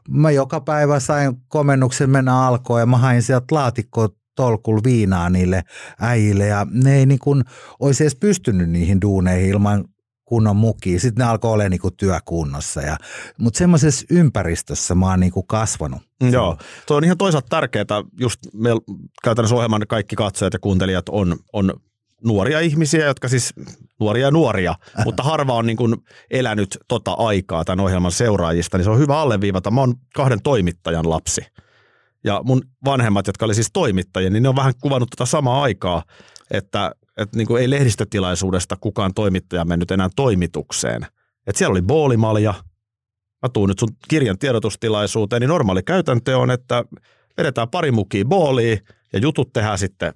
mä 0.09 0.31
joka 0.31 0.61
päivä 0.61 0.99
sain 0.99 1.41
komennuksen 1.47 2.09
mennä 2.09 2.41
alkoon 2.41 2.79
ja 2.79 2.85
mä 2.85 2.97
hain 2.97 3.23
sieltä 3.23 3.55
laatikkoa 3.55 4.09
tolkul 4.37 4.79
viinaa 4.83 5.29
niille 5.29 5.63
äijille 5.99 6.47
ja 6.47 6.67
ne 6.71 6.97
ei 6.97 7.05
niin 7.05 7.19
kuin 7.19 7.43
olisi 7.79 8.03
edes 8.03 8.15
pystynyt 8.15 8.69
niihin 8.69 9.01
duuneihin 9.01 9.49
ilman 9.49 9.85
kunnon 10.27 10.55
mukia. 10.55 10.99
Sitten 10.99 11.25
ne 11.25 11.29
alkoi 11.29 11.51
olla 11.51 11.69
niin 11.69 11.81
työkunnossa. 11.97 12.81
Ja, 12.81 12.97
mutta 13.37 13.57
semmoisessa 13.57 14.05
ympäristössä 14.09 14.95
mä 14.95 15.09
oon 15.09 15.19
niin 15.19 15.31
kuin 15.31 15.47
kasvanut. 15.47 16.01
Mm, 16.23 16.33
joo, 16.33 16.57
tuo 16.85 16.97
on 16.97 17.03
ihan 17.03 17.17
toisaalta 17.17 17.47
tärkeää. 17.49 18.03
Just 18.19 18.39
me 18.53 18.69
käytännössä 19.23 19.55
ohjelman 19.55 19.81
kaikki 19.87 20.15
katsojat 20.15 20.53
ja 20.53 20.59
kuuntelijat 20.59 21.09
on, 21.09 21.35
on 21.53 21.73
nuoria 22.23 22.59
ihmisiä, 22.59 23.05
jotka 23.05 23.27
siis 23.27 23.53
nuoria 23.99 24.27
ja 24.27 24.31
nuoria, 24.31 24.75
mutta 25.05 25.23
harva 25.23 25.53
on 25.53 25.65
niin 25.65 25.77
kuin 25.77 25.95
elänyt 26.31 26.77
tota 26.87 27.11
aikaa 27.11 27.65
tämän 27.65 27.85
ohjelman 27.85 28.11
seuraajista, 28.11 28.77
niin 28.77 28.83
se 28.83 28.89
on 28.89 28.99
hyvä 28.99 29.19
alleviivata. 29.19 29.71
Mä 29.71 29.81
oon 29.81 29.95
kahden 30.15 30.41
toimittajan 30.41 31.09
lapsi. 31.09 31.41
Ja 32.27 32.41
mun 32.43 32.61
vanhemmat, 32.85 33.27
jotka 33.27 33.45
oli 33.45 33.55
siis 33.55 33.69
toimittajia, 33.73 34.29
niin 34.29 34.43
ne 34.43 34.49
on 34.49 34.55
vähän 34.55 34.73
kuvannut 34.81 35.09
tätä 35.09 35.25
samaa 35.25 35.61
aikaa, 35.61 36.03
että, 36.51 36.91
että 37.17 37.37
niin 37.37 37.47
kuin 37.47 37.61
ei 37.61 37.69
lehdistötilaisuudesta 37.69 38.75
kukaan 38.81 39.13
toimittaja 39.13 39.65
mennyt 39.65 39.91
enää 39.91 40.09
toimitukseen. 40.15 41.03
Että 41.47 41.57
siellä 41.57 41.71
oli 41.71 41.81
boolimalja, 41.81 42.53
mä 43.41 43.49
tuun 43.53 43.69
nyt 43.69 43.79
sun 43.79 43.89
kirjan 44.07 44.37
tiedotustilaisuuteen, 44.37 45.39
niin 45.39 45.49
normaali 45.49 45.83
käytäntö 45.83 46.37
on, 46.37 46.51
että 46.51 46.83
vedetään 47.37 47.69
pari 47.69 47.91
mukia 47.91 48.25
booliin 48.25 48.79
ja 49.13 49.19
jutut 49.19 49.53
tehdään 49.53 49.77
sitten 49.77 50.13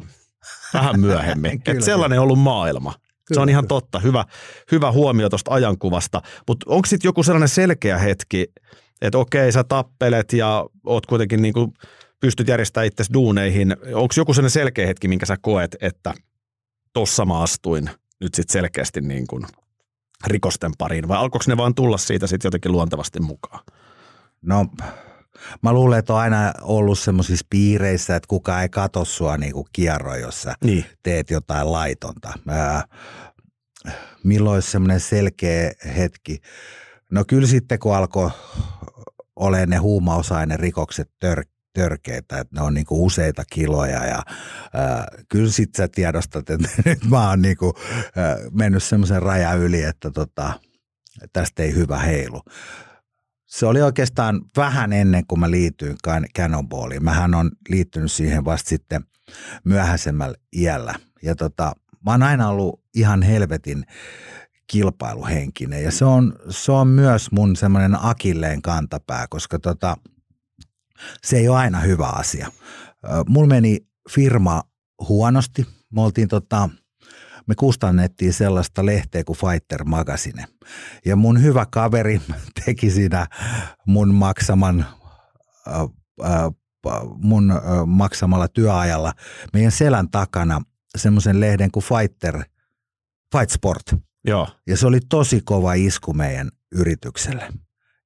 vähän 0.74 1.00
myöhemmin. 1.00 1.52
että 1.68 1.86
sellainen 1.86 2.20
on 2.20 2.24
ollut 2.24 2.40
maailma. 2.40 2.94
Kyllä. 2.94 3.34
Se 3.34 3.40
on 3.42 3.50
ihan 3.50 3.68
totta. 3.68 4.00
Hyvä, 4.00 4.26
hyvä 4.72 4.92
huomio 4.92 5.30
tuosta 5.30 5.54
ajankuvasta. 5.54 6.22
Mutta 6.48 6.66
onko 6.70 6.86
sitten 6.86 7.10
joku 7.10 7.24
sellainen 7.24 7.50
selkeä 7.50 7.98
hetki, 7.98 8.48
että 9.02 9.18
okei, 9.18 9.52
sä 9.52 9.64
tappelet 9.64 10.34
ja 10.34 10.66
oot 10.86 11.06
kuitenkin 11.06 11.42
niin 11.42 11.54
kuin 11.54 11.74
pystyt 12.22 12.48
järjestämään 12.48 12.88
itse 12.88 13.04
duuneihin. 13.14 13.78
Onko 13.94 14.14
joku 14.18 14.34
sellainen 14.34 14.52
selkeä 14.52 14.88
hetki, 14.88 15.08
minkä 15.08 15.26
sä 15.26 15.38
koet, 15.42 15.76
että 15.82 16.14
tossa 16.94 17.26
mä 17.26 17.42
astuin 17.42 17.90
nyt 18.20 18.34
sitten 18.34 18.54
selkeästi 18.54 19.02
niin 19.02 19.28
kuin 19.28 19.44
rikosten 20.28 20.72
pariin, 20.78 21.08
vai 21.08 21.18
alkoiko 21.18 21.46
ne 21.48 21.58
vaan 21.58 21.76
tulla 21.76 21.98
siitä 21.98 22.28
sitten 22.28 22.48
jotenkin 22.48 22.72
luontevasti 22.72 23.20
mukaan? 23.20 23.64
No, 24.42 24.66
mä 25.62 25.74
luulen, 25.74 26.00
että 26.00 26.14
on 26.14 26.20
aina 26.20 26.54
ollut 26.62 27.00
semmoisissa 27.00 27.46
piireissä, 27.50 28.16
että 28.16 28.28
kuka 28.28 28.62
ei 28.62 28.70
katso 28.70 29.06
sua 29.06 29.38
niin 29.38 29.54
kuin 29.54 29.68
kierro, 29.74 30.16
jossa 30.16 30.54
niin. 30.64 30.86
teet 31.04 31.30
jotain 31.30 31.72
laitonta. 31.72 32.34
Ää, 32.48 32.84
milloin 34.24 34.54
olisi 34.54 34.72
semmoinen 34.72 35.00
selkeä 35.00 35.72
hetki? 35.98 36.38
No 37.12 37.24
kyllä 37.28 37.48
sitten, 37.48 37.80
kun 37.80 37.96
alkoi 37.96 38.30
olemaan 39.36 39.70
ne 39.70 39.78
huumausainerikokset 39.78 41.12
tör, 41.20 41.44
törkeitä, 41.74 42.40
että 42.40 42.56
ne 42.56 42.62
on 42.62 42.74
niinku 42.74 43.06
useita 43.06 43.44
kiloja 43.52 44.06
ja 44.06 44.24
ää, 44.74 45.08
kyllä 45.30 45.52
sit 45.52 45.76
sä 45.76 45.88
tiedostat, 45.88 46.50
että 46.50 46.70
nyt 46.86 47.06
mä 47.10 47.30
oon 47.30 47.42
niinku, 47.42 47.74
ää, 48.16 48.38
mennyt 48.52 48.84
semmoisen 48.84 49.22
rajan 49.22 49.60
yli, 49.60 49.84
että 49.84 50.12
tota, 50.12 50.54
tästä 51.34 51.64
ei 51.64 51.76
hyvä 51.76 52.00
heilu. 52.00 52.42
Se 53.46 53.66
oli 53.66 53.82
oikeastaan 53.82 54.42
vähän 54.58 54.94
ennen 54.94 55.28
kuin 55.28 55.40
mä 55.40 55.52
liityin 55.52 55.98
Cannonballiin. 56.38 57.04
Mähän 57.04 57.36
on 57.36 57.52
liittynyt 57.70 58.12
siihen 58.12 58.46
vasta 58.46 58.70
sitten 58.70 59.04
myöhäisemmällä 59.64 60.38
iällä. 60.56 60.96
Ja 61.22 61.36
tota, 61.36 61.74
mä 62.06 62.12
oon 62.12 62.24
aina 62.24 62.50
ollut 62.50 62.84
ihan 62.96 63.22
helvetin 63.22 63.86
kilpailuhenkinen 64.68 65.84
ja 65.84 65.92
se 65.92 66.06
on, 66.06 66.34
se 66.50 66.72
on 66.72 66.88
myös 66.88 67.32
mun 67.32 67.56
semmoinen 67.56 67.98
akilleen 68.02 68.62
kantapää, 68.62 69.26
koska 69.30 69.60
tota, 69.60 69.98
se 71.24 71.38
ei 71.38 71.50
ole 71.50 71.58
aina 71.58 71.80
hyvä 71.80 72.08
asia. 72.08 72.52
Mulla 73.30 73.48
meni 73.48 73.88
firma 74.10 74.64
huonosti. 75.08 75.68
Me 75.90 76.02
oltiin 76.02 76.28
tota, 76.28 76.70
me 77.48 77.56
kustannettiin 77.56 78.34
sellaista 78.34 78.86
lehteä 78.86 79.24
kuin 79.24 79.38
Fighter 79.38 79.84
Magazine. 79.84 80.46
Ja 81.06 81.16
mun 81.16 81.44
hyvä 81.44 81.66
kaveri 81.72 82.22
teki 82.66 82.90
siinä 82.90 83.28
mun 83.86 84.14
maksaman 84.14 84.86
mun 87.18 87.54
maksamalla 87.86 88.48
työajalla 88.48 89.14
meidän 89.54 89.72
selän 89.72 90.10
takana 90.10 90.62
semmoisen 90.98 91.40
lehden 91.40 91.72
kuin 91.72 91.84
Fighter, 91.84 92.44
Fight 93.32 93.50
Sport– 93.50 93.84
Joo. 94.26 94.48
Ja 94.68 94.78
se 94.78 94.88
oli 94.88 95.00
tosi 95.10 95.42
kova 95.42 95.74
isku 95.74 96.14
meidän 96.14 96.50
yritykselle. 96.72 97.54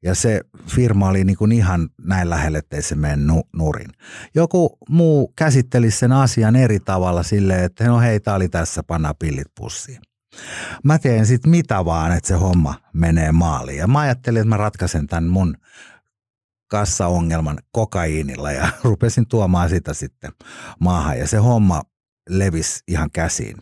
Ja 0.05 0.15
se 0.15 0.41
firma 0.67 1.07
oli 1.07 1.23
niin 1.23 1.37
kuin 1.37 1.51
ihan 1.51 1.89
näin 2.01 2.29
lähelle, 2.29 2.57
ettei 2.57 2.81
se 2.81 2.95
mene 2.95 3.15
nu- 3.15 3.49
nurin. 3.53 3.91
Joku 4.35 4.77
muu 4.89 5.33
käsitteli 5.35 5.91
sen 5.91 6.11
asian 6.11 6.55
eri 6.55 6.79
tavalla 6.79 7.23
silleen, 7.23 7.63
että 7.63 7.87
no 7.87 7.99
hei, 7.99 8.19
tää 8.19 8.35
oli 8.35 8.49
tässä, 8.49 8.83
panna 8.83 9.13
pillit 9.13 9.47
pussiin. 9.55 10.01
Mä 10.83 10.99
teen 10.99 11.25
sitten 11.25 11.51
mitä 11.51 11.85
vaan, 11.85 12.11
että 12.11 12.27
se 12.27 12.33
homma 12.33 12.75
menee 12.93 13.31
maaliin. 13.31 13.77
Ja 13.77 13.87
mä 13.87 13.99
ajattelin, 13.99 14.41
että 14.41 14.49
mä 14.49 14.57
ratkaisen 14.57 15.07
tämän 15.07 15.27
mun 15.27 15.57
kassaongelman 16.67 17.57
kokaiinilla 17.71 18.51
ja 18.51 18.67
rupesin 18.83 19.27
tuomaan 19.27 19.69
sitä 19.69 19.93
sitten 19.93 20.31
maahan. 20.79 21.19
Ja 21.19 21.27
se 21.27 21.37
homma 21.37 21.81
levisi 22.29 22.83
ihan 22.87 23.11
käsiin. 23.11 23.57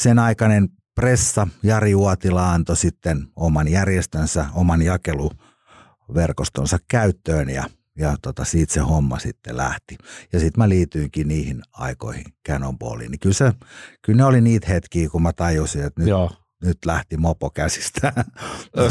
Sen 0.00 0.18
aikainen 0.18 0.68
Pressa 0.98 1.48
Jari 1.62 1.94
Uotila 1.94 2.52
antoi 2.52 2.76
sitten 2.76 3.28
oman 3.36 3.68
järjestönsä, 3.68 4.46
oman 4.54 4.82
jakeluverkostonsa 4.82 6.78
käyttöön 6.88 7.50
ja, 7.50 7.64
ja 7.98 8.16
tota, 8.22 8.44
siitä 8.44 8.74
se 8.74 8.80
homma 8.80 9.18
sitten 9.18 9.56
lähti. 9.56 9.98
Ja 10.32 10.40
sitten 10.40 10.60
mä 10.62 10.68
liityinkin 10.68 11.28
niihin 11.28 11.62
aikoihin 11.72 12.24
Cannonballiin. 12.48 13.10
Niin 13.10 13.20
kyllä, 13.20 13.34
se, 13.34 13.52
kyllä 14.02 14.16
ne 14.16 14.24
oli 14.24 14.40
niitä 14.40 14.66
hetkiä, 14.66 15.08
kun 15.08 15.22
mä 15.22 15.32
tajusin, 15.32 15.84
että 15.84 16.00
nyt, 16.00 16.08
Joo. 16.08 16.30
nyt 16.62 16.78
lähti 16.86 17.16
mopo 17.16 17.50
käsistä. 17.50 18.12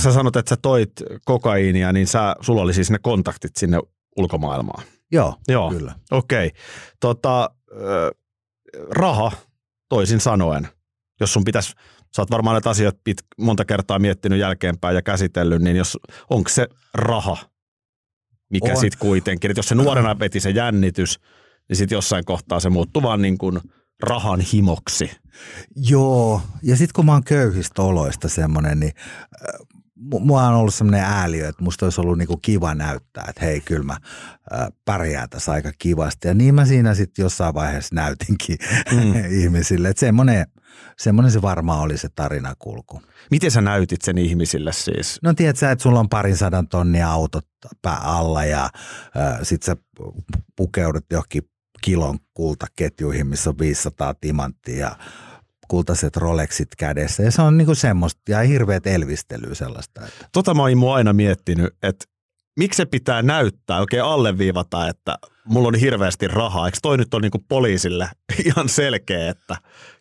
Sä 0.04 0.14
sanot, 0.14 0.36
että 0.36 0.50
sä 0.50 0.58
toit 0.62 0.92
kokaiinia, 1.26 1.92
niin 1.92 2.08
sä, 2.08 2.36
sulla 2.42 2.62
oli 2.62 2.74
siis 2.74 2.92
ne 2.92 3.00
kontaktit 3.00 3.56
sinne 3.56 3.80
ulkomaailmaan. 4.18 4.84
Joo, 5.12 5.36
Joo. 5.48 5.72
kyllä. 5.72 5.96
Okei. 6.12 6.52
Tota, 7.00 7.50
ö, 7.72 8.12
raha, 8.90 9.32
toisin 9.90 10.20
sanoen, 10.20 10.68
jos 11.20 11.34
sun 11.34 11.44
pitäisi, 11.44 11.74
sä 12.16 12.22
oot 12.22 12.32
varmaan 12.32 12.54
näitä 12.54 12.70
asioita 12.70 13.00
pit, 13.04 13.18
monta 13.38 13.66
kertaa 13.66 14.00
miettinyt 14.00 14.40
jälkeenpäin 14.40 14.96
ja 14.96 15.02
käsitellyt, 15.02 15.62
niin 15.62 15.76
jos, 15.76 15.98
onko 16.30 16.50
se 16.50 16.68
raha, 16.94 17.38
mikä 18.50 18.76
sitten 18.76 19.00
kuitenkin, 19.00 19.52
että 19.52 19.60
jos 19.60 19.68
se 19.68 19.76
nuorena 19.76 20.20
veti 20.20 20.40
se 20.40 20.50
jännitys, 20.50 21.20
niin 21.70 21.78
sitten 21.78 21.96
jossain 21.96 22.26
kohtaa 22.26 22.60
se 22.60 22.70
muuttuu 22.70 23.04
vaan 23.04 23.22
niin 23.22 23.38
kuin 23.38 23.60
rahan 24.04 24.40
himoksi. 24.40 25.12
Joo, 25.76 26.42
ja 26.64 26.78
sitten 26.78 26.94
kun 26.96 27.06
mä 27.06 27.12
oon 27.12 27.24
köyhistä 27.24 27.82
oloista 27.82 28.30
semmoinen, 28.30 28.80
niin 28.80 28.94
äh, 28.96 29.68
mu- 30.14 30.20
mua 30.20 30.44
on 30.44 30.56
ollut 30.56 30.74
semmoinen 30.74 31.04
ääliö, 31.04 31.50
että 31.50 31.64
musta 31.64 31.86
olisi 31.86 32.02
ollut 32.02 32.18
niinku 32.18 32.38
kiva 32.38 32.76
näyttää, 32.76 33.26
että 33.30 33.46
hei, 33.46 33.62
kyllä 33.62 33.84
mä 33.84 33.98
äh, 34.54 34.68
pärjään 34.86 35.30
tässä 35.30 35.52
aika 35.52 35.72
kivasti. 35.78 36.28
Ja 36.28 36.34
niin 36.34 36.56
mä 36.56 36.66
siinä 36.66 36.94
sitten 36.94 37.24
jossain 37.24 37.54
vaiheessa 37.54 37.96
näytinkin 37.96 38.58
mm. 38.92 39.14
ihmisille, 39.42 39.90
että 39.90 40.00
semmoinen, 40.00 40.46
semmoinen 40.98 41.32
se 41.32 41.42
varmaan 41.42 41.80
oli 41.80 41.98
se 41.98 42.10
tarinakulku. 42.10 43.02
Miten 43.32 43.52
sä 43.52 43.62
näytit 43.62 44.02
sen 44.02 44.18
ihmisille 44.18 44.74
siis? 44.74 45.20
No 45.24 45.34
tiedät 45.34 45.58
sä, 45.58 45.72
että 45.72 45.84
sulla 45.84 46.00
on 46.00 46.10
parin 46.10 46.38
sadan 46.38 46.68
tonnia 46.68 47.12
autot 47.12 47.48
pää 47.82 47.98
alla 47.98 48.46
ja 48.46 48.64
äh, 48.64 49.40
sit 49.44 49.64
sä 49.64 49.78
pukeudut 50.56 51.06
johonkin 51.12 51.44
kilon 51.82 52.20
kultaketjuihin, 52.34 53.28
missä 53.28 53.50
on 53.50 53.60
500 53.60 54.14
timanttia 54.14 54.78
ja 54.78 54.96
kultaiset 55.68 56.18
Rolexit 56.18 56.76
kädessä. 56.78 57.24
Ja 57.24 57.32
se 57.32 57.42
on 57.42 57.58
niinku 57.58 57.76
semmoista 57.76 58.22
ja 58.30 58.40
hirveät 58.40 58.88
elvistelyä 58.88 59.56
sellaista. 59.56 60.06
Että. 60.06 60.26
Tota 60.34 60.54
mä 60.54 60.62
oon 60.62 60.96
aina 60.96 61.14
miettinyt, 61.14 61.74
että 61.84 62.06
miksi 62.60 62.78
se 62.78 62.86
pitää 62.86 63.22
näyttää, 63.22 63.80
oikein 63.80 64.04
alleviivata, 64.04 64.88
että 64.88 65.18
mulla 65.48 65.68
on 65.68 65.76
hirveästi 65.76 66.28
rahaa. 66.28 66.66
Eikö 66.66 66.78
toi 66.82 66.98
nyt 66.98 67.14
ole 67.14 67.22
niinku 67.22 67.46
poliisille 67.50 68.10
ihan 68.46 68.70
selkeä, 68.70 69.30
että 69.30 69.56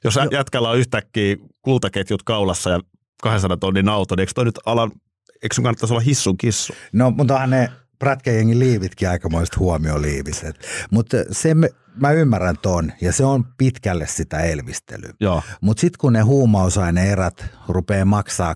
jos 0.05 0.17
Joo. 0.17 0.29
jätkällä 0.31 0.71
on 0.71 0.79
yhtäkkiä 0.79 1.37
kultaketjut 1.63 2.23
kaulassa 2.23 2.71
ja 2.71 2.81
200 3.23 3.57
tonnin 3.57 3.89
auto, 3.89 4.15
niin 4.15 4.21
eikö 4.21 4.33
toi 4.35 4.45
nyt 4.45 4.59
ala, 4.67 4.91
eikö 5.43 5.55
sun 5.55 5.65
kannattaisi 5.65 5.95
olla 5.95 6.01
hissun 6.01 6.37
kissu? 6.37 6.73
No, 6.93 7.11
mutta 7.11 7.35
onhan 7.35 7.51
ne 7.51 7.71
prätkäjengin 7.99 8.59
liivitkin 8.59 9.09
aikamoiset 9.09 9.59
huomioliiviset. 9.59 10.67
Mutta 10.91 11.17
se 11.31 11.55
mä 11.97 12.11
ymmärrän 12.11 12.59
ton 12.63 12.93
ja 13.01 13.13
se 13.13 13.25
on 13.25 13.45
pitkälle 13.59 14.07
sitä 14.07 14.41
elvistelyä. 14.41 15.13
Joo. 15.21 15.43
Mutta 15.61 15.81
sitten 15.81 15.99
kun 15.99 16.13
ne 16.13 16.21
huumausaineerät 16.21 17.45
rupeaa 17.69 18.05
maksaa 18.05 18.55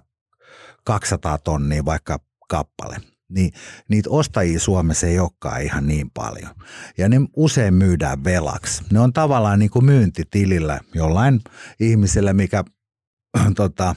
200 0.84 1.38
tonnia 1.38 1.84
vaikka 1.84 2.18
kappale, 2.48 2.96
niin 3.30 3.52
niitä 3.88 4.10
ostajia 4.10 4.60
Suomessa 4.60 5.06
ei 5.06 5.18
olekaan 5.18 5.62
ihan 5.62 5.86
niin 5.86 6.10
paljon. 6.10 6.54
Ja 6.98 7.08
ne 7.08 7.16
usein 7.36 7.74
myydään 7.74 8.24
velaksi. 8.24 8.82
Ne 8.92 9.00
on 9.00 9.12
tavallaan 9.12 9.58
niin 9.58 9.70
kuin 9.70 9.84
myyntitilillä 9.84 10.80
jollain 10.94 11.40
ihmisellä, 11.80 12.32
mikä 12.32 12.64
tota, 13.56 13.94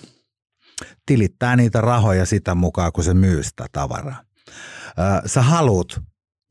tilittää 1.06 1.56
niitä 1.56 1.82
rahoja 1.82 2.25
sitä 2.25 2.56
mukaan, 2.56 2.92
kun 2.92 3.04
se 3.04 3.13
myy 3.13 3.44
sitä 3.44 3.66
tavaraa. 3.72 4.22
Sä 5.25 5.42
haluut 5.42 6.02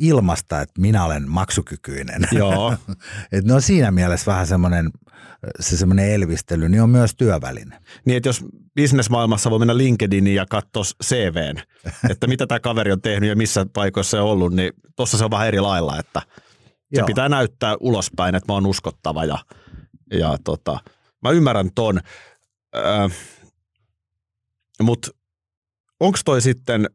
ilmasta, 0.03 0.61
että 0.61 0.81
minä 0.81 1.05
olen 1.05 1.29
maksukykyinen. 1.29 2.29
Joo. 2.33 2.75
Et 3.33 3.45
ne 3.45 3.55
on 3.55 3.63
siinä 3.63 3.91
mielessä 3.91 4.33
vähän 4.33 4.47
semmoinen, 4.47 4.91
se 5.61 5.77
semmoinen 5.77 6.11
elvistely, 6.11 6.69
niin 6.69 6.83
on 6.83 6.91
myös 6.91 7.15
työväline. 7.15 7.79
Niin, 8.05 8.17
että 8.17 8.29
jos 8.29 8.45
bisnesmaailmassa 8.75 9.51
voi 9.51 9.59
mennä 9.59 9.77
LinkedIniin 9.77 10.37
ja 10.37 10.47
katsoa 10.51 10.83
CVn, 11.05 11.57
että 12.11 12.27
mitä 12.27 12.47
tämä 12.47 12.61
kaveri 12.61 12.93
on 12.93 13.03
tehnyt 13.03 13.29
ja 13.29 13.37
missä 13.37 13.67
paikoissa 13.73 14.11
se 14.11 14.21
on 14.21 14.29
ollut, 14.29 14.53
niin 14.53 14.73
tuossa 14.97 15.19
se 15.19 15.25
on 15.25 15.31
vähän 15.31 15.49
eri 15.49 15.61
lailla, 15.61 15.99
että 15.99 16.23
se 16.95 17.01
Joo. 17.01 17.07
pitää 17.07 17.29
näyttää 17.29 17.77
ulospäin, 17.81 18.35
että 18.35 18.53
mä 18.53 18.55
oon 18.55 18.67
uskottava 18.67 19.25
ja, 19.25 19.39
ja 20.11 20.37
tota, 20.45 20.79
mä 21.23 21.31
ymmärrän 21.31 21.71
ton. 21.75 22.01
Öö, 22.77 23.09
Mutta 24.83 25.11
onko 26.01 26.19
toi 26.25 26.41
sitten, 26.41 26.87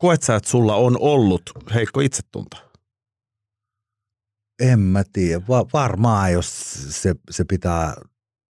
koet 0.00 0.22
sä, 0.22 0.36
että 0.36 0.50
sulla 0.50 0.74
on 0.74 0.96
ollut 1.00 1.42
heikko 1.74 2.00
itsetunto? 2.00 2.56
En 4.62 4.78
mä 4.80 5.02
tiedä, 5.12 5.42
Va- 5.48 5.66
varmaan 5.72 6.32
jos 6.32 6.72
se, 7.02 7.14
se 7.30 7.44
pitää 7.44 7.94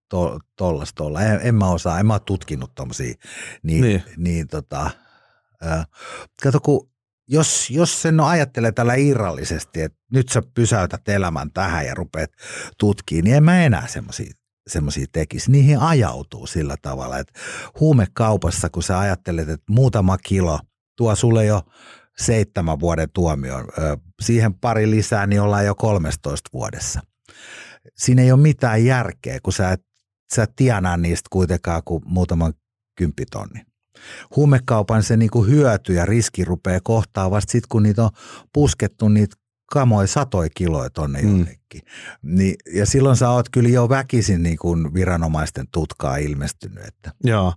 to, 0.08 0.38
tollasta 0.56 1.04
olla. 1.04 1.22
En, 1.22 1.40
en 1.42 1.54
mä 1.54 1.70
osaa, 1.70 2.00
en 2.00 2.06
mä 2.06 2.12
ole 2.14 2.20
tutkinut 2.26 2.74
tommosia. 2.74 3.14
Niin, 3.62 3.82
Niin. 3.82 4.02
niin. 4.16 4.48
tota, 4.48 4.90
äh, 5.66 5.86
kato 6.42 6.60
kun 6.60 6.90
jos, 7.28 7.70
jos 7.70 8.02
sen 8.02 8.20
ajattelee 8.20 8.72
tällä 8.72 8.94
irrallisesti, 8.94 9.82
että 9.82 9.98
nyt 10.12 10.28
sä 10.28 10.42
pysäytät 10.54 11.08
elämän 11.08 11.52
tähän 11.52 11.86
ja 11.86 11.94
rupeat 11.94 12.30
tutkimaan, 12.78 13.24
niin 13.24 13.36
en 13.36 13.44
mä 13.44 13.62
enää 13.64 13.86
semmoisia 13.86 14.32
semmoisia 14.68 15.06
tekisi. 15.12 15.50
Niihin 15.50 15.78
ajautuu 15.78 16.46
sillä 16.46 16.76
tavalla, 16.82 17.18
että 17.18 17.40
huumekaupassa, 17.80 18.70
kun 18.70 18.82
sä 18.82 18.98
ajattelet, 18.98 19.48
että 19.48 19.72
muutama 19.72 20.18
kilo 20.18 20.58
tuo 21.00 21.14
sulle 21.16 21.44
jo 21.44 21.62
seitsemän 22.18 22.80
vuoden 22.80 23.08
tuomioon, 23.12 23.64
ö, 23.78 23.96
siihen 24.22 24.54
pari 24.54 24.90
lisää, 24.90 25.26
niin 25.26 25.40
ollaan 25.40 25.66
jo 25.66 25.74
13 25.74 26.50
vuodessa. 26.52 27.00
Siinä 27.96 28.22
ei 28.22 28.32
ole 28.32 28.40
mitään 28.40 28.84
järkeä, 28.84 29.38
kun 29.42 29.52
sä 29.52 29.70
et, 29.70 29.82
sä 30.34 30.46
tienaa 30.56 30.96
niistä 30.96 31.28
kuitenkaan 31.30 31.82
kuin 31.84 32.02
muutaman 32.06 32.54
kymppitonni. 32.96 33.62
Huumekaupan 34.36 35.02
se 35.02 35.16
niinku 35.16 35.44
hyöty 35.44 35.94
ja 35.94 36.06
riski 36.06 36.44
rupeaa 36.44 36.80
kohtaa 36.82 37.30
vasta 37.30 37.52
sitten, 37.52 37.68
kun 37.68 37.82
niitä 37.82 38.04
on 38.04 38.10
puskettu 38.52 39.08
niitä 39.08 39.36
kamoja 39.70 40.06
satoja 40.06 40.48
kiloja 40.54 40.90
tonne 40.90 41.22
Mm. 41.22 41.28
jonnekin. 41.28 41.80
Niin, 42.22 42.54
ja 42.74 42.86
silloin 42.86 43.16
sä 43.16 43.30
oot 43.30 43.48
kyllä 43.48 43.68
jo 43.68 43.88
väkisin 43.88 44.42
niin 44.42 44.56
kuin 44.56 44.94
viranomaisten 44.94 45.66
tutkaa 45.72 46.16
ilmestynyt. 46.16 46.84
Että. 46.84 47.12
Joo. 47.24 47.54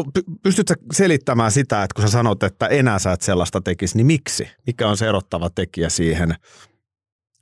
Py- 0.00 0.34
Pystytkö 0.42 0.74
selittämään 0.92 1.52
sitä, 1.52 1.82
että 1.82 1.94
kun 1.94 2.02
sä 2.04 2.10
sanot, 2.10 2.42
että 2.42 2.66
enää 2.66 2.98
sä 2.98 3.12
et 3.12 3.22
sellaista 3.22 3.60
tekisi, 3.60 3.96
niin 3.96 4.06
miksi? 4.06 4.48
Mikä 4.66 4.88
on 4.88 4.96
se 4.96 5.08
erottava 5.08 5.50
tekijä 5.50 5.88
siihen 5.88 6.34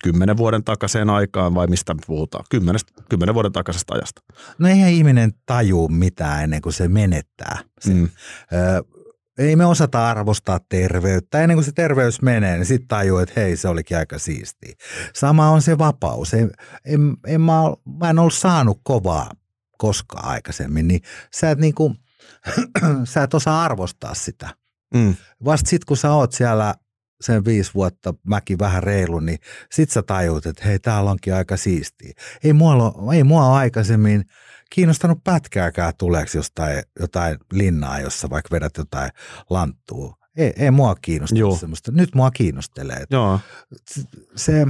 kymmenen 0.05 0.37
vuoden 0.37 0.65
takaiseen 0.65 1.11
aikaan 1.11 1.55
vai 1.55 1.67
mistä 1.67 1.95
puhutaan? 2.07 2.45
Kymmenestä, 2.51 2.93
kymmenen 3.09 3.35
vuoden 3.35 3.53
takaisesta 3.53 3.95
ajasta. 3.95 4.23
No 4.59 4.69
eihän 4.69 4.91
ihminen 4.91 5.33
tajuu 5.47 5.89
mitään 5.89 6.45
ennen 6.45 6.63
kuin 6.63 6.73
se 6.73 6.89
menettää. 6.89 7.59
Mm. 7.87 7.93
Mm. 7.95 8.09
Ö, 8.53 8.85
ei 9.39 9.57
me 9.57 9.67
osata 9.67 10.09
arvostaa 10.09 10.61
terveyttä. 10.69 11.43
Ennen 11.43 11.57
kuin 11.57 11.65
se 11.65 11.73
terveys 11.73 12.23
menee, 12.23 12.57
niin 12.57 12.67
sitten 12.67 12.89
tajuu, 12.89 13.19
että 13.19 13.41
hei, 13.41 13.57
se 13.57 13.69
olikin 13.69 13.97
aika 13.97 14.19
siistiä. 14.19 14.75
Sama 15.15 15.51
on 15.51 15.63
se 15.63 15.79
vapaus. 15.79 16.35
En, 16.35 16.51
en, 16.85 17.17
en 17.27 17.41
mä, 17.41 17.63
ol- 17.63 17.77
mä 17.99 18.11
en 18.11 18.19
ollut 18.19 18.35
saanut 18.35 18.81
kovaa 18.83 19.31
koskaan 19.79 20.25
aikaisemmin, 20.25 20.89
niin 20.89 21.01
sä 21.35 21.51
et, 21.51 21.59
niinku, 21.59 21.95
sä 23.05 23.23
et 23.23 23.35
osaa 23.35 23.65
arvostaa 23.65 24.15
sitä. 24.15 24.49
Mm. 24.95 25.15
Vasta 25.45 25.71
sit 25.71 25.85
kun 25.85 25.97
sä 25.97 26.13
oot 26.13 26.33
siellä 26.33 26.75
sen 27.21 27.45
viisi 27.45 27.75
vuotta 27.75 28.15
mäkin 28.27 28.59
vähän 28.59 28.83
reilu, 28.83 29.21
niin 29.21 29.39
sit 29.73 29.91
sä 29.91 30.03
tajuut, 30.03 30.47
että 30.47 30.65
hei, 30.65 30.79
täällä 30.79 31.11
onkin 31.11 31.35
aika 31.35 31.57
siistiä. 31.57 32.13
Ei 32.45 32.53
mua, 32.53 32.75
ei 33.15 33.25
mua 33.25 33.57
aikaisemmin 33.57 34.25
kiinnostanut 34.75 35.25
pätkääkään 35.25 35.93
tuleeksi 35.99 36.39
jostain 36.39 36.83
jotain 37.01 37.39
linnaa, 37.53 38.01
jossa 38.01 38.31
vaikka 38.31 38.55
vedät 38.55 38.77
jotain 38.77 39.11
lanttua. 39.51 40.15
Ei, 40.37 40.53
ei 40.57 40.71
mua 40.71 40.95
kiinnosta 41.03 41.57
semmoista. 41.61 41.93
Nyt 41.93 42.15
mua 42.15 42.31
kiinnostelee. 42.31 43.05
Joo. 43.11 43.41
Se, 44.37 44.67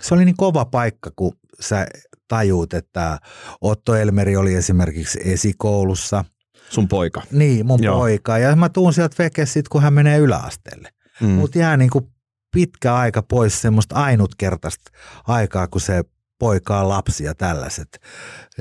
se 0.00 0.14
oli 0.14 0.24
niin 0.24 0.36
kova 0.36 0.64
paikka, 0.64 1.10
kun 1.16 1.32
sä 1.60 1.86
tajuut, 2.28 2.74
että 2.74 3.18
Otto 3.60 3.94
Elmeri 3.94 4.36
oli 4.36 4.54
esimerkiksi 4.54 5.20
esikoulussa. 5.24 6.24
Sun 6.70 6.88
poika. 6.88 7.22
Niin, 7.30 7.66
mun 7.66 7.82
Joo. 7.82 7.98
Poika. 7.98 8.38
Ja 8.38 8.56
mä 8.56 8.68
tuun 8.68 8.92
sieltä 8.92 9.16
veke 9.18 9.46
sit, 9.46 9.68
kun 9.68 9.82
hän 9.82 9.92
menee 9.92 10.18
yläasteelle. 10.18 10.88
Mm. 11.20 11.28
Mutta 11.28 11.58
jää 11.58 11.76
niin 11.76 11.90
kuin 11.90 12.06
pitkä 12.54 12.94
aika 12.94 13.22
pois 13.22 13.62
semmoista 13.62 13.94
ainutkertaista 13.94 14.90
aikaa, 15.26 15.66
kun 15.66 15.80
se 15.80 16.04
poika 16.40 16.80
on 16.80 16.88
lapsi 16.88 17.24
ja 17.24 17.34
tällaiset. 17.34 18.00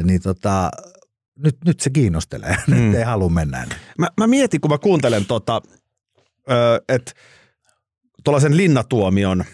Niin 0.04 0.22
tota, 0.22 0.72
nyt, 1.44 1.58
nyt 1.66 1.80
se 1.80 1.90
kiinnostelee. 1.90 2.58
Mm. 2.68 2.76
Nyt 2.76 2.96
ei 2.96 3.04
halua 3.04 3.30
mennä. 3.30 3.68
Mä, 3.98 4.08
mä 4.18 4.28
mietin, 4.28 4.62
kun 4.62 4.72
mä 4.72 4.78
kuuntelen 4.78 5.26
tota, 5.26 5.62
että 6.90 7.12
tuollaisen 8.24 8.58
linnatuomion 8.58 9.46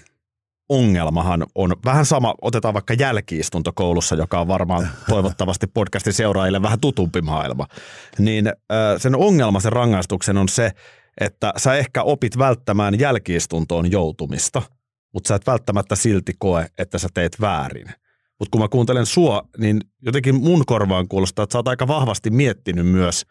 ongelmahan 0.69 1.45
on 1.55 1.75
vähän 1.85 2.05
sama, 2.05 2.35
otetaan 2.41 2.73
vaikka 2.73 2.93
jälkiistunto 2.93 3.71
koulussa, 3.75 4.15
joka 4.15 4.39
on 4.39 4.47
varmaan 4.47 4.89
toivottavasti 5.09 5.67
podcastin 5.67 6.13
seuraajille 6.13 6.61
vähän 6.61 6.79
tutumpi 6.79 7.21
maailma. 7.21 7.67
Niin 8.19 8.53
sen 8.97 9.15
ongelma, 9.15 9.59
sen 9.59 9.73
rangaistuksen 9.73 10.37
on 10.37 10.49
se, 10.49 10.71
että 11.21 11.53
sä 11.57 11.75
ehkä 11.75 12.03
opit 12.03 12.37
välttämään 12.37 12.99
jälkiistuntoon 12.99 13.91
joutumista, 13.91 14.61
mutta 15.13 15.27
sä 15.27 15.35
et 15.35 15.47
välttämättä 15.47 15.95
silti 15.95 16.33
koe, 16.39 16.67
että 16.77 16.97
sä 16.97 17.07
teet 17.13 17.41
väärin. 17.41 17.87
Mutta 18.39 18.51
kun 18.51 18.61
mä 18.61 18.67
kuuntelen 18.67 19.05
sua, 19.05 19.49
niin 19.57 19.81
jotenkin 20.01 20.35
mun 20.35 20.65
korvaan 20.65 21.07
kuulostaa, 21.07 21.43
että 21.43 21.53
sä 21.53 21.59
oot 21.59 21.67
aika 21.67 21.87
vahvasti 21.87 22.29
miettinyt 22.29 22.87
myös 22.87 23.25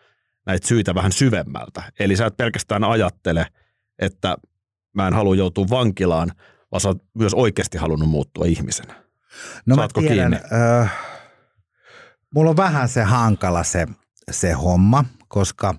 näitä 0.46 0.68
syitä 0.68 0.94
vähän 0.94 1.12
syvemmältä. 1.12 1.82
Eli 2.00 2.16
sä 2.16 2.26
et 2.26 2.36
pelkästään 2.36 2.84
ajattele, 2.84 3.46
että 3.98 4.36
mä 4.94 5.06
en 5.06 5.14
halua 5.14 5.36
joutua 5.36 5.66
vankilaan, 5.70 6.32
vaan 6.72 6.80
sä 6.80 6.88
oot 6.88 7.04
myös 7.14 7.34
oikeasti 7.34 7.78
halunnut 7.78 8.08
muuttua 8.08 8.44
ihmisenä. 8.44 8.94
No 9.66 9.76
Saatko 9.76 10.00
mä 10.00 10.08
tiedän, 10.08 10.30
kiinni? 10.30 10.58
Äh, 10.82 10.92
mulla 12.34 12.50
on 12.50 12.56
vähän 12.56 12.88
se 12.88 13.02
hankala 13.02 13.64
se, 13.64 13.86
se 14.30 14.52
homma, 14.52 15.04
koska 15.34 15.74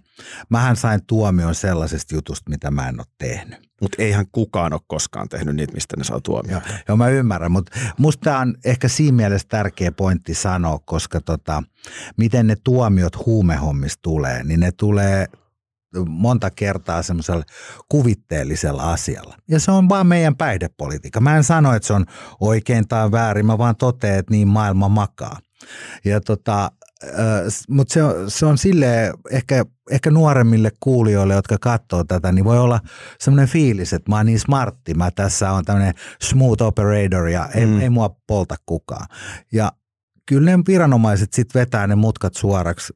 mähän 0.50 0.76
sain 0.76 1.06
tuomion 1.08 1.56
sellaisesta 1.56 2.16
jutusta, 2.16 2.50
mitä 2.50 2.72
mä 2.72 2.90
en 2.90 3.00
ole 3.00 3.08
tehnyt. 3.18 3.70
Mutta 3.82 4.02
eihän 4.02 4.26
kukaan 4.32 4.74
ole 4.74 4.82
koskaan 4.88 5.30
tehnyt 5.30 5.56
niitä, 5.56 5.74
mistä 5.74 5.98
ne 5.98 6.04
saa 6.04 6.22
tuomioon. 6.22 6.62
Joo, 6.88 6.98
mä 6.98 7.08
ymmärrän, 7.08 7.52
mutta 7.52 7.80
musta 7.98 8.22
tää 8.24 8.40
on 8.40 8.56
ehkä 8.66 8.88
siinä 8.88 9.16
mielessä 9.16 9.48
tärkeä 9.48 9.92
pointti 9.92 10.34
sanoa, 10.34 10.80
koska 10.86 11.22
tota, 11.22 11.64
miten 12.18 12.48
ne 12.48 12.56
tuomiot 12.64 13.26
huumehommista 13.26 14.00
tulee, 14.02 14.44
niin 14.44 14.60
ne 14.60 14.72
tulee 14.72 15.28
monta 16.08 16.50
kertaa 16.50 17.04
semmoisella 17.04 17.44
kuvitteellisella 17.90 18.94
asialla. 18.94 19.38
Ja 19.50 19.60
se 19.60 19.72
on 19.72 19.90
vaan 19.90 20.08
meidän 20.08 20.36
päihdepolitiikka. 20.36 21.22
Mä 21.22 21.38
en 21.38 21.44
sano, 21.44 21.74
että 21.74 21.88
se 21.88 21.94
on 21.94 22.06
oikein 22.40 22.88
tai 22.88 23.12
väärin, 23.12 23.46
mä 23.46 23.58
vaan 23.58 23.76
totean, 23.76 24.20
että 24.20 24.32
niin 24.32 24.48
maailma 24.48 24.90
makaa. 24.90 25.40
Ja 26.06 26.22
tota, 26.22 26.72
mutta 27.70 27.94
se, 27.94 28.04
on- 28.04 28.32
se 28.32 28.46
on 28.46 28.58
sille 28.58 29.14
ehkä, 29.32 29.66
ehkä 29.92 30.12
nuoremmille 30.12 30.72
kuulijoille, 30.80 31.34
jotka 31.34 31.58
katsoo 31.62 32.04
tätä, 32.04 32.32
niin 32.32 32.46
voi 32.46 32.60
olla 32.60 32.80
semmoinen 33.20 33.48
fiilis, 33.50 33.94
että 33.94 34.12
mä 34.12 34.16
oon 34.18 34.26
niin 34.26 34.40
smartti, 34.40 34.94
mä 34.94 35.12
tässä 35.12 35.52
on 35.52 35.66
tämmöinen 35.66 35.94
smooth 36.22 36.64
operator 36.64 37.28
ja 37.28 37.50
ei, 37.56 37.66
Mm. 37.66 37.80
ei 37.80 37.90
mua 37.90 38.16
polta 38.28 38.56
kukaan. 38.66 39.08
Ja 39.52 39.72
kyllä 40.26 40.52
ne 40.58 40.64
viranomaiset 40.68 41.34
sitten 41.34 41.60
vetää 41.60 41.88
ne 41.88 41.96
mutkat 41.96 42.34
suoraksi, 42.36 42.94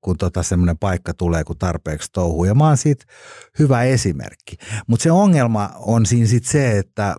kun 0.00 0.16
tota 0.18 0.42
semmoinen 0.42 0.78
paikka 0.78 1.14
tulee, 1.14 1.44
kun 1.44 1.58
tarpeeksi 1.58 2.08
touhuu. 2.12 2.44
Ja 2.44 2.54
mä 2.54 2.66
oon 2.66 2.76
siitä 2.76 3.04
hyvä 3.58 3.82
esimerkki. 3.82 4.56
Mutta 4.86 5.02
se 5.02 5.10
ongelma 5.12 5.70
on 5.76 6.06
siinä 6.06 6.26
sitten 6.26 6.52
se, 6.52 6.78
että 6.78 7.16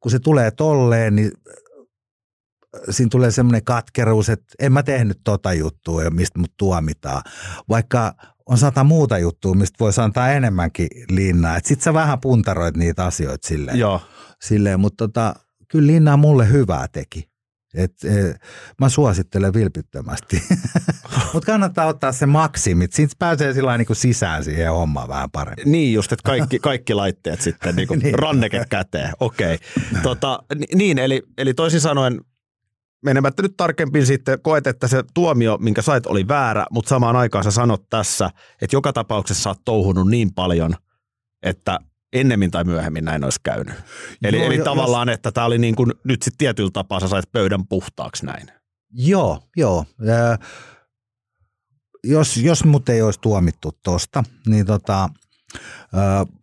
kun 0.00 0.10
se 0.10 0.18
tulee 0.18 0.50
tolleen, 0.50 1.16
niin 1.16 1.30
siinä 2.90 3.08
tulee 3.10 3.30
semmoinen 3.30 3.64
katkeruus, 3.64 4.28
että 4.28 4.54
en 4.58 4.72
mä 4.72 4.82
tehnyt 4.82 5.20
tota 5.24 5.52
juttua, 5.52 6.10
mistä 6.10 6.38
mut 6.38 6.52
tuomitaan. 6.56 7.22
Vaikka 7.68 8.14
on 8.46 8.58
sata 8.58 8.84
muuta 8.84 9.18
juttua, 9.18 9.54
mistä 9.54 9.76
voisi 9.80 10.00
antaa 10.00 10.30
enemmänkin 10.30 10.88
linnaa. 11.08 11.58
Sitten 11.64 11.84
sä 11.84 11.94
vähän 11.94 12.20
puntaroit 12.20 12.76
niitä 12.76 13.04
asioita 13.04 13.48
silleen. 13.48 13.78
Joo. 13.78 14.00
silleen 14.42 14.80
mutta 14.80 15.08
tota, 15.08 15.34
kyllä 15.68 15.86
linnaa 15.86 16.16
mulle 16.16 16.48
hyvää 16.48 16.86
teki. 16.92 17.30
Et, 17.74 18.04
e, 18.04 18.34
mä 18.80 18.88
suosittelen 18.88 19.54
vilpittömästi. 19.54 20.42
Mutta 21.34 21.46
kannattaa 21.52 21.86
ottaa 21.86 22.12
se 22.12 22.26
maksimit. 22.26 22.92
Siitä 22.92 23.14
pääsee 23.18 23.52
sillä 23.52 23.78
niin 23.78 23.86
sisään 23.92 24.44
siihen 24.44 24.72
hommaan 24.72 25.08
vähän 25.08 25.30
paremmin. 25.30 25.72
Niin 25.72 25.94
just, 25.94 26.12
että 26.12 26.22
kaikki, 26.24 26.58
kaikki 26.58 26.94
laitteet 26.94 27.40
sitten 27.40 27.76
niin 27.76 27.88
kuin 27.88 28.00
Niin. 28.02 28.18
ranneke 28.18 28.64
käteen. 28.68 29.12
Okei. 29.20 29.58
Tota, 30.02 30.42
ni- 30.54 30.66
niin, 30.74 30.98
eli, 30.98 31.22
eli 31.38 31.54
toisin 31.54 31.80
sanoen, 31.80 32.20
menemättä 33.02 33.42
nyt 33.42 33.56
tarkemmin 33.56 34.06
sitten, 34.06 34.38
koet, 34.42 34.66
että 34.66 34.88
se 34.88 35.04
tuomio, 35.14 35.58
minkä 35.60 35.82
sait, 35.82 36.06
oli 36.06 36.28
väärä, 36.28 36.66
mutta 36.70 36.88
samaan 36.88 37.16
aikaan 37.16 37.44
sä 37.44 37.50
sanot 37.50 37.88
tässä, 37.90 38.30
että 38.62 38.76
joka 38.76 38.92
tapauksessa 38.92 39.42
sä 39.42 39.50
oot 39.50 39.64
touhunut 39.64 40.08
niin 40.08 40.34
paljon, 40.34 40.74
että 41.42 41.78
ennemmin 42.12 42.50
tai 42.50 42.64
myöhemmin 42.64 43.04
näin 43.04 43.24
olisi 43.24 43.40
käynyt. 43.42 43.74
Eli, 44.24 44.36
Joo, 44.36 44.46
eli 44.46 44.56
jo- 44.56 44.64
tavallaan, 44.64 45.08
että 45.08 45.32
tämä 45.32 45.46
oli 45.46 45.58
niin 45.58 45.76
kuin, 45.76 45.92
nyt 46.04 46.22
sitten 46.22 46.38
tietyllä 46.38 46.70
tapaa 46.72 47.00
sä 47.00 47.08
sait 47.08 47.32
pöydän 47.32 47.66
puhtaaksi 47.66 48.26
näin. 48.26 48.46
Joo, 48.92 49.42
joo. 49.56 49.84
Ö, 50.08 50.38
jos, 52.04 52.36
jos 52.36 52.64
mut 52.64 52.88
ei 52.88 53.02
olisi 53.02 53.20
tuomittu 53.20 53.72
tosta, 53.84 54.24
niin 54.46 54.66
tota, 54.66 55.08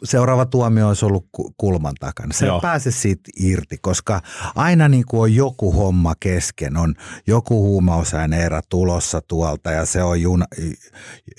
seuraava 0.04 0.46
tuomio 0.46 0.88
olisi 0.88 1.06
ollut 1.06 1.28
ku- 1.32 1.54
kulman 1.58 1.96
takana. 2.00 2.34
Se 2.34 2.46
Joo. 2.46 2.56
ei 2.56 2.62
pääse 2.62 2.92
siitä 2.92 3.32
irti, 3.40 3.78
koska 3.78 4.22
aina 4.56 4.88
niin 4.88 5.06
kuin 5.08 5.22
on 5.22 5.36
joku 5.36 5.72
homma 5.72 6.14
kesken, 6.20 6.78
on 6.78 6.96
joku 7.28 7.64
huumausaine-erä 7.64 8.62
tulossa 8.70 9.22
tuolta 9.22 9.72
ja 9.72 9.86
se 9.86 10.04
on 10.04 10.22
juna, 10.22 10.46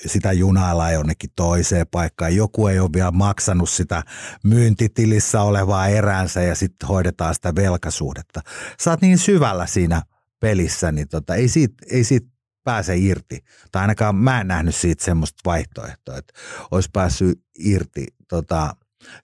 sitä 0.07 0.33
junaillaan 0.33 0.93
jonnekin 0.93 1.31
toiseen 1.37 1.87
paikkaan. 1.91 2.37
Joku 2.37 2.67
ei 2.67 2.79
ole 2.81 2.91
vielä 2.95 3.11
maksanut 3.11 3.71
sitä 3.71 4.03
myyntitilissä 4.45 5.43
olevaa 5.43 5.89
eräänsä 5.89 6.43
ja 6.43 6.55
sitten 6.55 6.89
hoidetaan 6.89 7.35
sitä 7.35 7.55
velkasuhdetta. 7.55 8.41
Sä 8.81 8.91
oot 8.91 9.01
niin 9.01 9.19
syvällä 9.19 9.67
siinä 9.67 10.03
pelissä, 10.41 10.93
niin 10.93 11.09
tota, 11.09 11.35
ei, 11.35 11.49
siitä, 11.49 11.75
ei 11.91 12.05
siitä 12.05 12.38
pääse 12.69 12.97
irti. 12.97 13.45
Tai 13.73 13.83
ainakaan 13.83 14.17
mä 14.17 14.41
en 14.41 14.49
nähnyt 14.49 14.75
siitä 14.75 15.05
semmoista 15.05 15.41
vaihtoehtoa, 15.45 16.17
että 16.17 16.33
olisi 16.71 16.89
päässyt 16.93 17.41
irti. 17.59 18.07
Tota. 18.29 18.77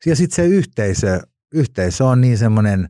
Ja 0.06 0.16
sitten 0.16 0.36
se 0.36 0.46
yhteisö, 0.46 1.20
yhteisö 1.54 2.04
on 2.04 2.20
niin 2.20 2.38
semmoinen 2.38 2.88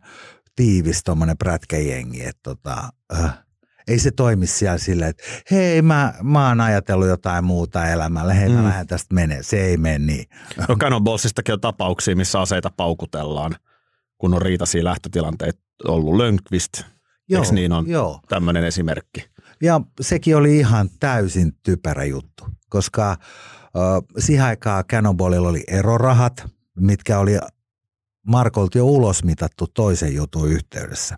tiivis 0.56 1.04
tommonen 1.04 1.38
prätkäjengi, 1.38 2.24
että 2.24 2.40
tota, 2.42 2.88
äh, 3.14 3.38
ei 3.88 3.98
se 3.98 4.10
toimi 4.10 4.46
siellä 4.46 4.78
silleen, 4.78 5.10
että 5.10 5.22
hei 5.50 5.82
mä, 5.82 6.14
mä 6.22 6.48
oon 6.48 6.60
ajatellut 6.60 7.08
jotain 7.08 7.44
muuta 7.44 7.88
elämällä, 7.88 8.34
hei 8.34 8.48
mä 8.48 8.58
Mm. 8.60 8.64
lähden 8.64 8.86
tästä 8.86 9.14
menee. 9.14 9.42
Se 9.42 9.60
ei 9.64 9.76
mene 9.76 9.98
niin. 9.98 10.24
No 10.68 10.76
Cannonballsistakin 10.76 11.52
on 11.52 11.60
tapauksia, 11.60 12.16
missä 12.16 12.40
aseita 12.40 12.70
paukutellaan, 12.76 13.56
kun 14.18 14.34
on 14.34 14.42
riitaisia 14.42 14.84
lähtötilanteita 14.84 15.60
ollut. 15.88 16.16
Lönkvist, 16.16 16.82
Eiks 17.30 17.52
niin 17.52 17.72
on? 17.72 17.88
Joo. 17.88 18.20
tämmöinen 18.28 18.64
esimerkki. 18.64 19.34
Ja 19.64 19.81
sekin 20.00 20.37
oli 20.37 20.59
ihan 20.59 20.90
täysin 21.00 21.53
typerä 21.62 22.05
juttu, 22.05 22.44
koska 22.68 23.11
äh, 23.11 23.18
siihen 24.18 24.44
aikaan 24.44 24.85
Cannonballilla 24.85 25.48
oli 25.48 25.64
erorahat, 25.68 26.44
mitkä 26.81 27.18
oli 27.18 27.38
Markolta 28.27 28.79
jo 28.79 28.87
ulosmitattu 28.87 29.66
toisen 29.66 30.14
jutun 30.14 30.48
yhteydessä. 30.48 31.16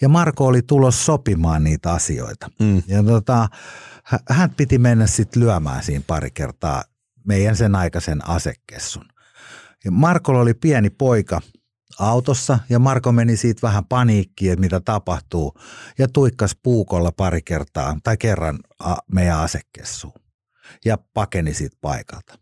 Ja 0.00 0.08
Marko 0.08 0.46
oli 0.46 0.62
tulos 0.62 1.06
sopimaan 1.06 1.64
niitä 1.64 1.92
asioita. 1.92 2.50
Mm. 2.60 2.82
Ja 2.86 3.02
tota, 3.02 3.48
hä- 4.04 4.20
hän 4.30 4.50
piti 4.50 4.78
mennä 4.78 5.06
sitten 5.06 5.42
lyömään 5.42 5.82
siinä 5.82 6.04
pari 6.06 6.30
kertaa 6.30 6.84
meidän 7.24 7.56
sen 7.56 7.74
aikaisen 7.74 8.28
asekessun. 8.28 9.04
Ja 9.84 9.90
Markolla 9.90 10.40
oli 10.40 10.54
pieni 10.54 10.90
poika 10.90 11.40
autossa 11.98 12.58
ja 12.68 12.78
Marko 12.78 13.12
meni 13.12 13.36
siitä 13.36 13.66
vähän 13.66 13.84
paniikkiin, 13.84 14.52
että 14.52 14.60
mitä 14.60 14.80
tapahtuu. 14.80 15.54
Ja 15.98 16.08
tuikkas 16.08 16.56
puukolla 16.62 17.12
pari 17.12 17.42
kertaa 17.42 17.98
tai 18.02 18.16
kerran 18.16 18.58
a, 18.78 18.96
meidän 19.12 19.38
asekessuun 19.38 20.14
ja 20.84 20.98
pakeni 21.14 21.54
siitä 21.54 21.76
paikalta. 21.80 22.38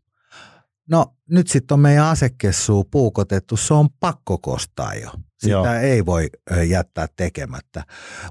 No 0.90 1.14
nyt 1.30 1.48
sitten 1.48 1.74
on 1.74 1.80
meidän 1.80 2.04
asekessuu 2.04 2.84
puukotettu, 2.84 3.56
se 3.56 3.74
on 3.74 3.88
pakko 4.00 4.38
kostaa 4.38 4.94
jo. 4.94 5.10
Sitä 5.38 5.52
Joo. 5.52 5.66
ei 5.66 6.06
voi 6.06 6.30
jättää 6.68 7.06
tekemättä. 7.16 7.84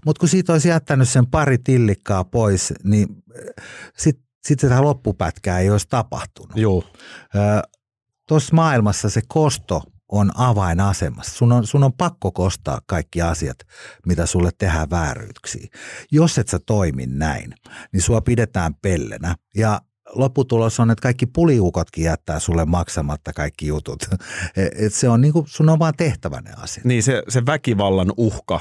Mutta 0.06 0.20
kun 0.20 0.30
siitä 0.30 0.54
olisi 0.54 0.70
jättänyt 0.70 1.10
sen 1.10 1.28
pari 1.28 1.58
tillikkaa 1.58 2.24
pois, 2.24 2.74
niin 2.84 3.08
sitten 3.98 4.26
sit 4.46 4.60
sitä 4.60 4.82
loppupätkää 4.82 5.60
ei 5.60 5.70
olisi 5.70 5.88
tapahtunut. 5.90 6.58
Juu. 6.58 6.84
Tuossa 8.28 8.56
maailmassa 8.56 9.10
se 9.10 9.22
kosto 9.28 9.84
on 10.12 10.32
avainasemassa. 10.36 11.38
Sun 11.38 11.52
on, 11.52 11.68
sun 11.68 11.84
on 11.84 11.94
pakko 11.94 12.32
kostaa 12.32 12.82
kaikki 12.86 13.22
asiat, 13.22 13.58
mitä 14.06 14.26
sulle 14.26 14.50
tehdään 14.58 14.90
vääryyksiä. 14.90 15.68
Jos 16.12 16.38
et 16.38 16.48
sä 16.48 16.60
toimi 16.66 17.06
näin, 17.06 17.54
niin 17.94 18.02
sua 18.02 18.22
pidetään 18.22 18.76
pellenä. 18.82 19.36
Ja 19.56 19.82
lopputulos 20.14 20.80
on, 20.80 20.92
että 20.92 21.02
kaikki 21.02 21.26
puliukotkin 21.26 22.04
jättää 22.04 22.40
sulle 22.40 22.66
maksamatta 22.66 23.34
kaikki 23.34 23.68
jutut. 23.68 24.04
Et- 24.56 24.94
se 24.94 25.10
on 25.10 25.22
niinku, 25.22 25.46
sun 25.48 25.70
on 25.70 25.80
vaan 25.80 25.94
tehtävä 25.98 26.42
ne 26.42 26.52
asiat. 26.58 26.86
Niin 26.86 27.04
se, 27.04 27.24
se 27.30 27.46
väkivallan 27.46 28.14
uhka 28.18 28.60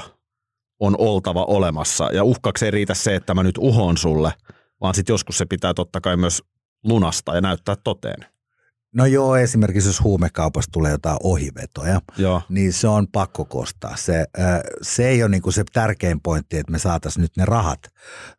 on 0.79 0.95
oltava 0.97 1.45
olemassa. 1.45 2.09
Ja 2.13 2.23
uhkaksi 2.23 2.65
ei 2.65 2.71
riitä 2.71 2.93
se, 2.93 3.15
että 3.15 3.33
mä 3.33 3.43
nyt 3.43 3.57
uhon 3.57 3.97
sulle, 3.97 4.33
vaan 4.81 4.95
sitten 4.95 5.13
joskus 5.13 5.37
se 5.37 5.45
pitää 5.45 5.73
totta 5.73 6.01
kai 6.01 6.17
myös 6.17 6.43
lunastaa 6.83 7.35
ja 7.35 7.41
näyttää 7.41 7.75
toteen. 7.83 8.34
No 8.95 9.05
joo, 9.05 9.35
esimerkiksi 9.35 9.89
jos 9.89 10.03
huumekaupassa 10.03 10.71
tulee 10.71 10.91
jotain 10.91 11.17
ohivetoja, 11.23 12.01
Joo. 12.17 12.41
niin 12.49 12.73
se 12.73 12.87
on 12.87 13.07
pakko 13.07 13.45
kostaa. 13.45 13.95
Se, 13.95 14.25
se 14.81 15.07
ei 15.07 15.23
ole 15.23 15.31
niinku 15.31 15.51
se 15.51 15.63
tärkein 15.73 16.21
pointti, 16.21 16.57
että 16.57 16.71
me 16.71 16.79
saataisiin 16.79 17.21
nyt 17.21 17.37
ne 17.37 17.45
rahat 17.45 17.79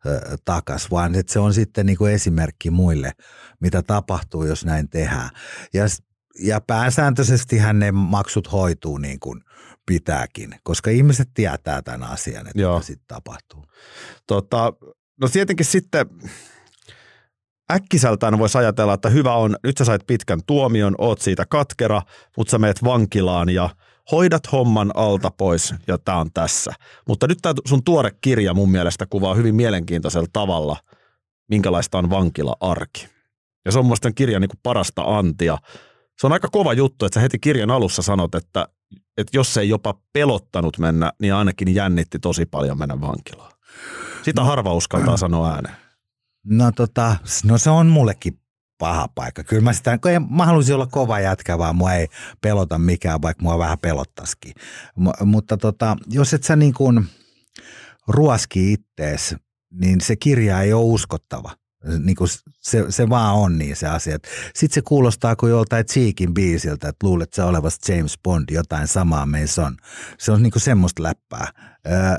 ö, 0.05 0.37
takas, 0.45 0.91
vaan 0.91 1.15
että 1.15 1.33
se 1.33 1.39
on 1.39 1.53
sitten 1.53 1.85
niinku 1.85 2.05
esimerkki 2.05 2.71
muille, 2.71 3.11
mitä 3.59 3.81
tapahtuu, 3.81 4.43
jos 4.43 4.65
näin 4.65 4.89
tehdään. 4.89 5.29
Ja, 5.73 5.83
ja 6.39 6.61
pääsääntöisestihän 6.61 7.79
ne 7.79 7.91
maksut 7.91 8.51
hoituu 8.51 8.97
niin 8.97 9.19
kuin 9.19 9.41
pitääkin, 9.85 10.55
koska 10.63 10.89
ihmiset 10.89 11.29
tietää 11.33 11.81
tämän 11.81 12.03
asian, 12.03 12.47
että 12.47 12.61
Joo. 12.61 12.75
mitä 12.75 12.85
sitten 12.85 13.07
tapahtuu. 13.07 13.65
Tota, 14.27 14.73
no 15.21 15.29
tietenkin 15.29 15.65
sitten 15.65 16.05
äkkiseltään 17.71 18.39
voisi 18.39 18.57
ajatella, 18.57 18.93
että 18.93 19.09
hyvä 19.09 19.35
on, 19.35 19.55
nyt 19.63 19.77
sä 19.77 19.85
sait 19.85 20.07
pitkän 20.07 20.39
tuomion, 20.47 20.95
oot 20.97 21.21
siitä 21.21 21.45
katkera, 21.49 22.01
mutta 22.37 22.51
sä 22.51 22.57
meet 22.57 22.83
vankilaan 22.83 23.49
ja 23.49 23.69
hoidat 24.11 24.51
homman 24.51 24.91
alta 24.95 25.31
pois 25.37 25.73
ja 25.87 25.97
tää 25.97 26.17
on 26.17 26.31
tässä. 26.33 26.73
Mutta 27.07 27.27
nyt 27.27 27.37
tämä 27.41 27.53
sun 27.65 27.83
tuore 27.83 28.11
kirja 28.21 28.53
mun 28.53 28.71
mielestä 28.71 29.05
kuvaa 29.09 29.35
hyvin 29.35 29.55
mielenkiintoisella 29.55 30.27
tavalla, 30.33 30.77
minkälaista 31.49 31.97
on 31.97 32.09
vankila-arki. 32.09 33.07
Ja 33.65 33.71
se 33.71 33.79
on 33.79 33.85
mun 33.85 33.97
kirjan 34.15 34.41
niin 34.41 34.59
parasta 34.63 35.01
antia. 35.01 35.57
Se 36.19 36.27
on 36.27 36.33
aika 36.33 36.47
kova 36.51 36.73
juttu, 36.73 37.05
että 37.05 37.13
sä 37.13 37.21
heti 37.21 37.39
kirjan 37.39 37.71
alussa 37.71 38.01
sanot, 38.01 38.35
että, 38.35 38.67
että 39.17 39.37
jos 39.37 39.53
se 39.53 39.61
ei 39.61 39.69
jopa 39.69 39.93
pelottanut 40.13 40.77
mennä, 40.77 41.13
niin 41.21 41.33
ainakin 41.33 41.75
jännitti 41.75 42.19
tosi 42.19 42.45
paljon 42.45 42.77
mennä 42.77 43.01
vankilaan. 43.01 43.51
Sitä 44.23 44.41
no, 44.41 44.47
harva 44.47 44.73
uskaltaa 44.73 45.17
sanoa 45.17 45.51
ääneen. 45.51 45.86
No 46.49 46.71
tota, 46.71 47.15
no 47.43 47.57
se 47.57 47.69
on 47.69 47.87
mullekin 47.87 48.39
paha 48.77 49.07
paikka. 49.15 49.43
Kyllä 49.43 49.61
mä 49.61 49.73
sitä, 49.73 49.97
kun 49.97 50.35
mä 50.35 50.45
haluaisin 50.45 50.75
olla 50.75 50.87
kova 50.87 51.19
jätkä, 51.19 51.57
vaan 51.57 51.75
mua 51.75 51.93
ei 51.93 52.07
pelota 52.41 52.77
mikään, 52.77 53.21
vaikka 53.21 53.43
mua 53.43 53.59
vähän 53.59 53.79
pelottaisikin. 53.79 54.53
M- 54.95 55.27
mutta 55.27 55.57
tota, 55.57 55.97
jos 56.09 56.33
et 56.33 56.43
sä 56.43 56.55
niin 56.55 56.73
kuin 56.73 57.05
ruoski 58.07 58.73
ittees, 58.73 59.35
niin 59.71 60.01
se 60.01 60.15
kirja 60.15 60.61
ei 60.61 60.73
ole 60.73 60.85
uskottava. 60.85 61.51
Niin 62.03 62.15
kuin 62.15 62.29
se, 62.61 62.85
se 62.89 63.09
vaan 63.09 63.35
on 63.35 63.57
niin 63.57 63.75
se 63.75 63.87
asia. 63.87 64.17
Sitten 64.55 64.73
se 64.75 64.81
kuulostaa 64.81 65.35
kuin 65.35 65.49
joltain 65.49 65.85
Cheekin 65.85 66.33
biisiltä, 66.33 66.89
että 66.89 67.07
luulet 67.07 67.33
sä 67.33 67.45
olevasta 67.45 67.91
James 67.91 68.13
Bond, 68.23 68.45
jotain 68.51 68.87
samaa 68.87 69.25
meissä 69.25 69.65
on. 69.65 69.77
Se 70.19 70.31
on 70.31 70.43
niin 70.43 70.51
kuin 70.51 70.61
semmoista 70.61 71.03
läppää. 71.03 71.47
Öö, 71.87 72.17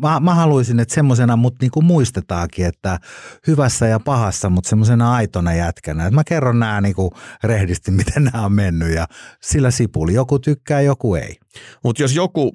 mä, 0.00 0.20
mä 0.20 0.34
haluaisin, 0.34 0.80
että 0.80 0.94
semmoisena 0.94 1.36
mut 1.36 1.54
niinku 1.60 1.82
muistetaakin, 1.82 2.66
että 2.66 2.98
hyvässä 3.46 3.86
ja 3.86 4.00
pahassa, 4.00 4.50
mutta 4.50 4.70
semmoisena 4.70 5.14
aitona 5.14 5.54
jätkänä. 5.54 6.06
Että 6.06 6.14
mä 6.14 6.24
kerron 6.24 6.58
nämä 6.58 6.80
niinku 6.80 7.12
rehdisti, 7.44 7.90
miten 8.00 8.24
nämä 8.24 8.44
on 8.44 8.52
mennyt 8.52 8.94
ja 8.94 9.06
sillä 9.42 9.70
sipuli. 9.70 10.14
Joku 10.14 10.38
tykkää, 10.38 10.80
joku 10.80 11.14
ei. 11.14 11.36
Mutta 11.84 12.02
jos 12.02 12.14
joku 12.14 12.54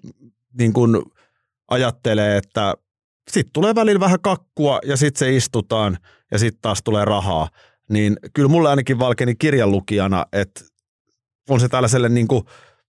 niin 0.60 0.74
kun 0.74 1.12
ajattelee, 1.68 2.38
että 2.38 2.74
sitten 3.32 3.54
tulee 3.54 3.76
välillä 3.76 4.00
vähän 4.00 4.22
kakkua 4.22 4.80
ja 4.86 4.98
sitten 4.98 5.20
se 5.20 5.36
istutaan 5.36 5.98
ja 6.32 6.40
sitten 6.40 6.62
taas 6.62 6.84
tulee 6.84 7.06
rahaa, 7.06 7.50
niin 7.90 8.18
kyllä 8.34 8.50
mulle 8.50 8.70
ainakin 8.70 9.00
valkeni 9.00 9.36
kirjanlukijana, 9.36 10.26
että 10.32 10.62
on 11.50 11.60
se 11.60 11.70
tällaiselle 11.70 12.10
niin 12.10 12.28
kuin 12.28 12.44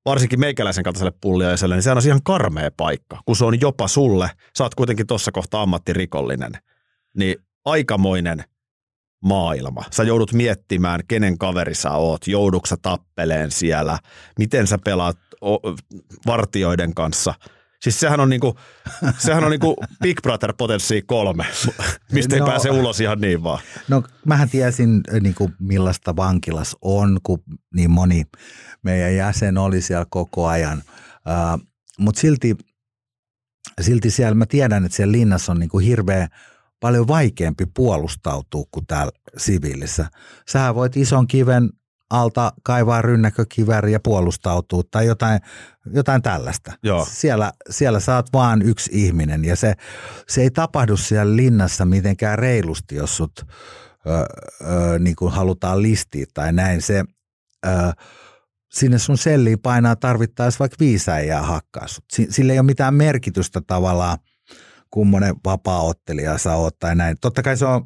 varsinkin 0.07 0.41
meikäläisen 0.41 0.85
kaltaiselle 0.85 1.13
pulliaiselle, 1.21 1.75
niin 1.75 1.83
sehän 1.83 1.99
on 1.99 2.07
ihan 2.07 2.23
karmea 2.25 2.71
paikka, 2.77 3.21
kun 3.25 3.37
se 3.37 3.45
on 3.45 3.61
jopa 3.61 3.89
sulle, 3.89 4.31
sä 4.59 4.65
oot 4.65 4.75
kuitenkin 4.75 5.07
tuossa 5.07 5.33
kohtaa 5.33 5.63
ammattirikollinen, 5.63 6.53
niin 7.17 7.37
aikamoinen 7.65 8.45
maailma. 9.25 9.83
Sä 9.91 10.03
joudut 10.03 10.33
miettimään, 10.33 11.01
kenen 11.09 11.39
kaveri 11.39 11.75
sä 11.75 11.91
oot, 11.91 12.27
jouduksa 12.27 12.77
tappeleen 12.83 13.51
siellä, 13.51 13.99
miten 14.39 14.67
sä 14.67 14.79
pelaat 14.85 15.19
vartioiden 16.27 16.95
kanssa– 16.95 17.35
Siis 17.83 18.01
sehän 18.01 18.21
on 18.21 18.31
niinku, 18.31 18.59
sehän 19.19 19.45
on 19.45 19.51
niinku 19.51 19.77
Big 20.03 20.23
Brother 20.23 20.53
Potenssiin 20.59 21.07
kolme, 21.07 21.45
mistä 22.13 22.35
ei 22.37 22.41
no, 22.41 22.47
pääse 22.47 22.71
ulos 22.71 23.01
ihan 23.01 23.21
niin 23.21 23.43
vaan. 23.43 23.59
No 23.89 24.03
mähän 24.25 24.51
tiesin 24.51 25.01
niinku 25.21 25.51
millaista 25.59 26.17
vankilas 26.17 26.77
on, 26.83 27.19
kun 27.23 27.43
niin 27.75 27.91
moni 27.91 28.25
meidän 28.83 29.17
jäsen 29.17 29.59
oli 29.59 29.81
siellä 29.81 30.07
koko 30.11 30.47
ajan. 30.47 30.79
Uh, 30.79 31.67
Mutta 31.99 32.21
silti, 32.21 32.57
silti 33.81 34.11
siellä 34.11 34.35
mä 34.35 34.47
tiedän, 34.47 34.85
että 34.85 34.97
siellä 34.97 35.13
linnassa 35.13 35.53
on 35.53 35.59
niinku 35.59 35.79
hirveä 35.79 36.29
paljon 36.81 37.09
vaikeampi 37.09 37.65
puolustautua 37.75 38.65
kuin 38.71 38.87
täällä 38.87 39.13
siviilissä. 39.37 40.11
Sähän 40.49 40.75
voit 40.75 40.97
ison 40.97 41.27
kiven 41.27 41.71
alta 42.11 42.53
kaivaa 42.63 43.03
rynnäkökiväri 43.03 43.93
ja 43.93 44.01
puolustautua 44.01 44.83
tai 44.91 45.07
jotain, 45.07 45.41
jotain 45.93 46.23
tällaista. 46.23 46.73
Joo. 46.83 47.07
Siellä, 47.11 47.53
siellä 47.71 48.01
saat 48.01 48.27
vaan 48.33 48.63
yksi 48.63 48.91
ihminen 48.95 49.45
ja 49.45 49.57
se, 49.57 49.75
se 50.29 50.43
ei 50.43 50.51
tapahdu 50.51 50.97
siellä 50.97 51.37
linnassa 51.37 51.85
mitenkään 51.85 52.39
reilusti, 52.39 52.95
jos 52.95 53.17
sut 53.17 53.33
ö, 53.41 54.11
ö, 54.11 54.99
niin 54.99 55.17
kuin 55.17 55.33
halutaan 55.33 55.83
listiä 55.83 56.27
tai 56.35 56.53
näin. 56.53 56.83
Se, 56.83 57.05
ö, 57.67 57.71
sinne 58.73 58.99
sun 58.99 59.19
selliin 59.19 59.59
painaa 59.59 59.97
tarvittaessa 59.97 60.59
vaikka 60.59 60.77
viisäijää 60.81 61.43
hakkaa 61.43 61.89
sut. 61.89 62.05
Sillä 62.31 62.53
ei 62.53 62.59
ole 62.59 62.67
mitään 62.67 62.95
merkitystä 62.95 63.61
tavallaan, 63.67 64.19
kummonen 64.91 65.35
vapaa-ottelija 65.45 66.39
sä 66.39 66.55
oot 66.55 66.79
tai 66.79 66.97
näin. 66.97 67.17
Totta 67.21 67.43
kai 67.43 67.57
se 67.57 67.67
on 67.67 67.85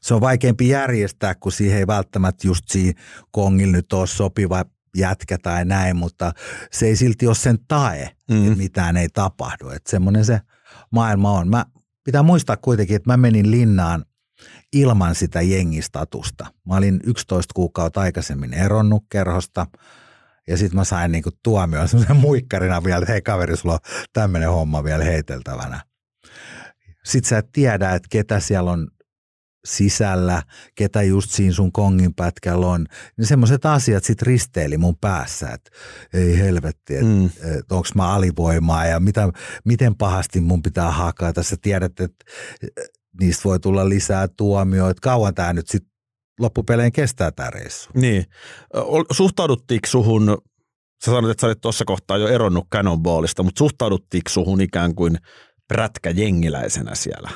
se 0.00 0.14
on 0.14 0.20
vaikeampi 0.20 0.68
järjestää, 0.68 1.34
kun 1.34 1.52
siihen 1.52 1.78
ei 1.78 1.86
välttämättä 1.86 2.46
just 2.46 2.64
siinä 2.68 3.00
kongilla 3.30 3.72
nyt 3.72 3.92
ole 3.92 4.06
sopiva 4.06 4.64
jätkä 4.96 5.38
tai 5.38 5.64
näin, 5.64 5.96
mutta 5.96 6.32
se 6.72 6.86
ei 6.86 6.96
silti 6.96 7.26
ole 7.26 7.34
sen 7.34 7.58
tae, 7.68 8.16
mm. 8.30 8.46
että 8.46 8.58
mitään 8.58 8.96
ei 8.96 9.08
tapahdu. 9.08 9.68
Että 9.68 9.90
semmoinen 9.90 10.24
se 10.24 10.40
maailma 10.90 11.32
on. 11.32 11.48
Mä, 11.48 11.66
pitää 12.04 12.22
muistaa 12.22 12.56
kuitenkin, 12.56 12.96
että 12.96 13.10
mä 13.10 13.16
menin 13.16 13.50
linnaan 13.50 14.04
ilman 14.72 15.14
sitä 15.14 15.40
jengistatusta. 15.40 16.46
Mä 16.68 16.76
olin 16.76 17.00
11 17.04 17.52
kuukautta 17.54 18.00
aikaisemmin 18.00 18.54
eronnut 18.54 19.04
kerhosta 19.08 19.66
ja 20.48 20.56
sitten 20.56 20.76
mä 20.76 20.84
sain 20.84 21.12
niinku 21.12 21.30
tuomioon 21.42 21.88
semmoisen 21.88 22.16
muikkarina 22.16 22.84
vielä, 22.84 22.98
että 22.98 23.12
hei 23.12 23.22
kaveri, 23.22 23.56
sulla 23.56 23.74
on 23.74 24.06
tämmöinen 24.12 24.50
homma 24.50 24.84
vielä 24.84 25.04
heiteltävänä. 25.04 25.80
Sitten 27.04 27.28
sä 27.28 27.38
et 27.38 27.52
tiedä, 27.52 27.94
että 27.94 28.08
ketä 28.10 28.40
siellä 28.40 28.70
on 28.70 28.88
sisällä, 29.66 30.42
ketä 30.74 31.02
just 31.02 31.30
siinä 31.30 31.54
sun 31.54 31.72
kongin 31.72 32.14
pätkällä 32.14 32.66
on, 32.66 32.86
niin 33.16 33.26
semmoiset 33.26 33.66
asiat 33.66 34.04
sitten 34.04 34.26
risteili 34.26 34.78
mun 34.78 34.96
päässä, 34.96 35.48
että 35.48 35.70
ei 36.14 36.38
helvetti, 36.38 36.94
että 36.94 37.06
mm. 37.06 37.26
et, 37.26 37.72
onko 37.72 37.88
mä 37.94 38.14
alivoimaa 38.14 38.86
ja 38.86 39.00
mitä, 39.00 39.28
miten 39.64 39.96
pahasti 39.96 40.40
mun 40.40 40.62
pitää 40.62 40.90
hakata. 40.90 41.42
Sä 41.42 41.56
tiedät, 41.62 42.00
että 42.00 42.24
niistä 43.20 43.44
voi 43.44 43.60
tulla 43.60 43.88
lisää 43.88 44.28
tuomioita. 44.28 45.00
Kauan 45.00 45.34
tämä 45.34 45.52
nyt 45.52 45.68
sitten 45.68 45.92
loppupeleen 46.40 46.92
kestää 46.92 47.30
tämä 47.30 47.50
reissu. 47.50 47.90
Niin. 47.94 48.26
Suhtauduttiinko 49.12 49.86
suhun, 49.88 50.38
sä 51.04 51.10
sanoit, 51.10 51.30
että 51.30 51.40
sä 51.40 51.46
olit 51.46 51.60
tuossa 51.60 51.84
kohtaa 51.84 52.16
jo 52.18 52.28
eronnut 52.28 52.66
Cannonballista, 52.72 53.42
mutta 53.42 53.58
suhtauduttiinko 53.58 54.30
suhun 54.30 54.60
ikään 54.60 54.94
kuin 54.94 55.18
prätkäjengiläisenä 55.68 56.94
siellä? 56.94 57.30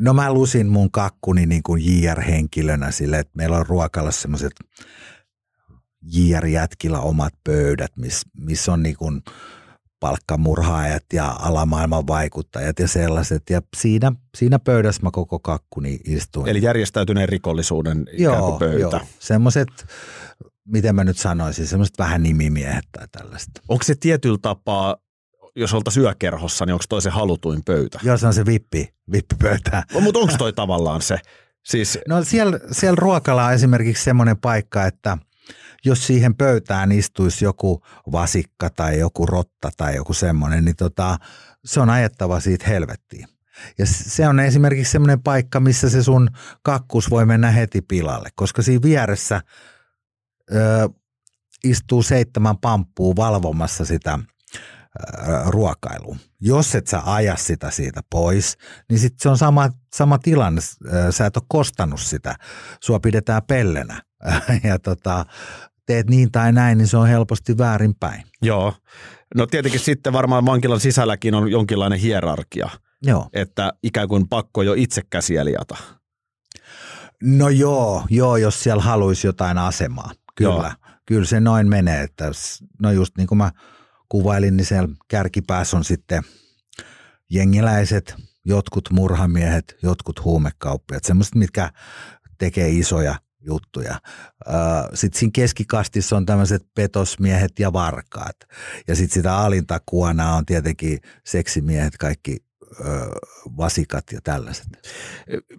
No 0.00 0.14
mä 0.14 0.32
lusin 0.32 0.66
mun 0.66 0.90
kakkuni 0.90 1.46
niin 1.46 1.62
kuin 1.62 1.82
JR-henkilönä 1.84 2.90
sille, 2.90 3.18
että 3.18 3.32
meillä 3.36 3.56
on 3.56 3.66
ruokalla 3.66 4.10
semmoiset 4.10 4.52
JR-jätkillä 6.02 7.00
omat 7.00 7.34
pöydät, 7.44 7.92
missä 7.96 8.28
miss 8.36 8.68
on 8.68 8.82
niin 8.82 8.96
kuin 8.96 9.22
palkkamurhaajat 10.00 11.04
ja 11.12 11.36
alamaailman 11.38 12.06
vaikuttajat 12.06 12.78
ja 12.78 12.88
sellaiset. 12.88 13.50
Ja 13.50 13.62
siinä, 13.76 14.12
siinä 14.36 14.58
pöydässä 14.58 15.02
mä 15.02 15.10
koko 15.12 15.38
kakkuni 15.38 16.00
istuin. 16.04 16.48
Eli 16.48 16.62
järjestäytyneen 16.62 17.28
rikollisuuden 17.28 18.06
joo, 18.18 18.32
ikään 18.32 18.44
kuin 18.44 18.58
pöytä. 18.58 18.96
Joo, 18.96 19.06
semmoiset, 19.18 19.68
miten 20.68 20.94
mä 20.94 21.04
nyt 21.04 21.18
sanoisin, 21.18 21.66
semmoiset 21.66 21.98
vähän 21.98 22.22
nimimiehet 22.22 22.84
tai 22.92 23.06
tällaista. 23.12 23.62
Onko 23.68 23.84
se 23.84 23.94
tietyllä 23.94 24.38
tapaa 24.42 24.96
jos 25.56 25.74
oltaisiin 25.74 26.04
yökerhossa, 26.04 26.66
niin 26.66 26.72
onko 26.72 26.84
toi 26.88 27.02
se 27.02 27.10
halutuin 27.10 27.64
pöytä? 27.64 28.00
Joo, 28.02 28.16
se 28.16 28.26
on 28.26 28.34
se 28.34 28.46
vippi, 28.46 28.94
vippipöytä. 29.12 29.82
No, 29.94 30.00
mutta 30.00 30.18
onko 30.18 30.34
toi 30.38 30.52
tavallaan 30.52 31.02
se? 31.02 31.18
Siis... 31.62 31.98
No 32.08 32.24
siellä, 32.24 32.60
siellä 32.72 32.96
ruokala 32.96 33.46
on 33.46 33.52
esimerkiksi 33.52 34.04
semmoinen 34.04 34.36
paikka, 34.38 34.86
että 34.86 35.18
jos 35.84 36.06
siihen 36.06 36.34
pöytään 36.34 36.92
istuisi 36.92 37.44
joku 37.44 37.82
vasikka 38.12 38.70
tai 38.70 38.98
joku 38.98 39.26
rotta 39.26 39.70
tai 39.76 39.96
joku 39.96 40.12
semmoinen, 40.12 40.64
niin 40.64 40.76
tota, 40.76 41.18
se 41.64 41.80
on 41.80 41.90
ajettava 41.90 42.40
siitä 42.40 42.66
helvettiin. 42.68 43.28
Ja 43.78 43.86
se 43.86 44.28
on 44.28 44.40
esimerkiksi 44.40 44.92
semmoinen 44.92 45.22
paikka, 45.22 45.60
missä 45.60 45.90
se 45.90 46.02
sun 46.02 46.30
kakkus 46.62 47.10
voi 47.10 47.26
mennä 47.26 47.50
heti 47.50 47.82
pilalle, 47.82 48.28
koska 48.34 48.62
siinä 48.62 48.82
vieressä 48.82 49.40
ö, 50.54 50.88
istuu 51.64 52.02
seitsemän 52.02 52.58
pamppua 52.58 53.16
valvomassa 53.16 53.84
sitä 53.84 54.18
ruokailuun. 55.46 56.18
Jos 56.40 56.74
et 56.74 56.86
sä 56.86 57.02
aja 57.04 57.36
sitä 57.36 57.70
siitä 57.70 58.00
pois, 58.10 58.58
niin 58.90 58.98
sitten 58.98 59.22
se 59.22 59.28
on 59.28 59.38
sama, 59.38 59.70
sama 59.94 60.18
tilanne. 60.18 60.60
Sä 61.10 61.26
et 61.26 61.36
ole 61.36 61.44
kostanut 61.48 62.00
sitä. 62.00 62.36
Sua 62.80 63.00
pidetään 63.00 63.42
pellenä. 63.42 64.02
ja 64.68 64.78
tota, 64.78 65.26
teet 65.86 66.10
niin 66.10 66.32
tai 66.32 66.52
näin, 66.52 66.78
niin 66.78 66.88
se 66.88 66.96
on 66.96 67.08
helposti 67.08 67.58
väärinpäin. 67.58 68.22
Joo. 68.42 68.74
No 69.34 69.46
tietenkin 69.46 69.80
sitten 69.80 70.12
varmaan 70.12 70.46
vankilan 70.46 70.80
sisälläkin 70.80 71.34
on 71.34 71.50
jonkinlainen 71.50 71.98
hierarkia. 71.98 72.70
Joo. 73.02 73.28
Että 73.32 73.72
ikään 73.82 74.08
kuin 74.08 74.28
pakko 74.28 74.62
jo 74.62 74.74
itse 74.76 75.02
käsielijata. 75.10 75.76
No 77.22 77.48
joo, 77.48 78.04
joo, 78.10 78.36
jos 78.36 78.62
siellä 78.62 78.82
haluaisi 78.82 79.26
jotain 79.26 79.58
asemaa. 79.58 80.10
Kyllä, 80.36 80.50
joo. 80.50 80.92
kyllä 81.06 81.24
se 81.24 81.40
noin 81.40 81.68
menee. 81.68 82.02
Että, 82.02 82.30
no 82.82 82.92
just 82.92 83.16
niin 83.16 83.26
kuin 83.26 83.38
mä 83.38 83.50
kuvailin, 84.10 84.56
niin 84.56 84.64
siellä 84.64 84.88
kärkipäässä 85.08 85.76
on 85.76 85.84
sitten 85.84 86.22
jengiläiset, 87.30 88.14
jotkut 88.44 88.90
murhamiehet, 88.90 89.76
jotkut 89.82 90.24
huumekauppiat, 90.24 91.04
semmoiset, 91.04 91.34
mitkä 91.34 91.70
tekee 92.38 92.68
isoja 92.68 93.14
juttuja. 93.40 94.00
Sitten 94.94 95.18
siinä 95.18 95.30
keskikastissa 95.34 96.16
on 96.16 96.26
tämmöiset 96.26 96.66
petosmiehet 96.74 97.58
ja 97.58 97.72
varkaat. 97.72 98.36
Ja 98.88 98.96
sitten 98.96 99.14
sitä 99.14 99.36
alinta 99.36 99.80
kuonaa 99.86 100.36
on 100.36 100.46
tietenkin 100.46 100.98
seksimiehet, 101.26 101.96
kaikki 101.96 102.36
vasikat 103.56 104.04
ja 104.12 104.20
tällaiset. 104.24 104.66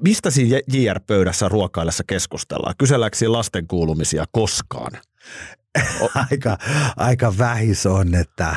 Mistä 0.03 0.29
siinä 0.29 0.59
JR-pöydässä 0.73 1.49
ruokaillessa 1.49 2.03
keskustellaan? 2.07 2.75
Kyselläänkö 2.77 3.31
lasten 3.31 3.67
kuulumisia 3.67 4.25
koskaan? 4.31 4.91
aika, 6.29 6.57
aika 6.97 7.37
vähis 7.37 7.85
on, 7.85 8.15
että 8.15 8.55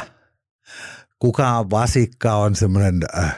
kuka 1.18 1.58
on 1.58 1.70
vasikka 1.70 2.34
on 2.34 2.56
semmoinen 2.56 3.00
äh, 3.18 3.24
äh, 3.24 3.34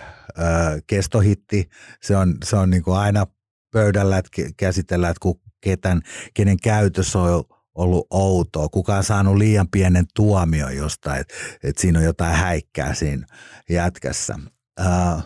kestohitti. 0.86 1.68
Se 2.02 2.16
on, 2.16 2.36
se 2.44 2.56
on 2.56 2.70
niin 2.70 2.82
kuin 2.82 2.96
aina 2.96 3.26
pöydällä, 3.72 4.18
että 4.18 4.30
käsitellään, 4.56 5.10
että 5.10 5.40
ketän, 5.60 6.02
kenen 6.34 6.56
käytös 6.62 7.16
on 7.16 7.44
ollut 7.74 8.06
outoa, 8.10 8.68
kuka 8.68 8.96
on 8.96 9.04
saanut 9.04 9.36
liian 9.36 9.68
pienen 9.68 10.04
tuomion 10.14 10.76
jostain, 10.76 11.20
että, 11.20 11.34
että 11.62 11.82
siinä 11.82 11.98
on 11.98 12.04
jotain 12.04 12.34
häikkää 12.34 12.94
siinä 12.94 13.26
jätkässä. 13.70 14.38
Uh, 14.80 15.22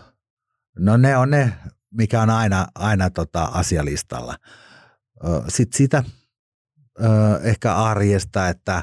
no 0.79 0.97
ne 0.97 1.17
on 1.17 1.31
ne, 1.31 1.53
mikä 1.91 2.23
on 2.23 2.31
aina, 2.31 2.67
aina 2.75 3.11
tota 3.11 3.45
asialistalla. 3.45 4.37
Uh, 5.25 5.45
Sitten 5.49 5.79
sitä 5.79 6.05
ehkä 7.43 7.75
arjesta, 7.75 8.49
että 8.49 8.83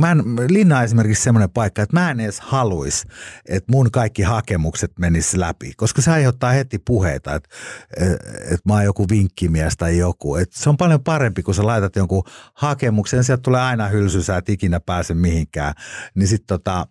mä 0.00 0.10
en, 0.10 0.22
Linna 0.48 0.78
on 0.78 0.84
esimerkiksi 0.84 1.22
semmoinen 1.22 1.50
paikka, 1.50 1.82
että 1.82 1.96
mä 1.96 2.10
en 2.10 2.20
edes 2.20 2.40
haluaisi, 2.40 3.08
että 3.48 3.72
mun 3.72 3.90
kaikki 3.90 4.22
hakemukset 4.22 4.92
menis 4.98 5.34
läpi, 5.34 5.72
koska 5.76 6.02
se 6.02 6.10
aiheuttaa 6.10 6.52
heti 6.52 6.78
puheita, 6.78 7.34
että, 7.34 7.48
että 8.40 8.62
mä 8.64 8.74
oon 8.74 8.84
joku 8.84 9.06
vinkkimies 9.08 9.76
tai 9.76 9.98
joku. 9.98 10.36
Että 10.36 10.58
se 10.58 10.68
on 10.68 10.76
paljon 10.76 11.04
parempi, 11.04 11.42
kun 11.42 11.54
sä 11.54 11.66
laitat 11.66 11.96
jonkun 11.96 12.22
hakemuksen, 12.54 13.24
sieltä 13.24 13.42
tulee 13.42 13.60
aina 13.60 13.88
hylsy, 13.88 14.22
sä 14.22 14.36
et 14.36 14.48
ikinä 14.48 14.80
pääse 14.80 15.14
mihinkään, 15.14 15.74
niin 16.14 16.28
sitten 16.28 16.46
tota, 16.46 16.86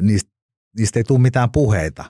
niistä, 0.00 0.30
niistä 0.78 0.98
ei 0.98 1.04
tule 1.04 1.18
mitään 1.18 1.50
puheita. 1.50 2.04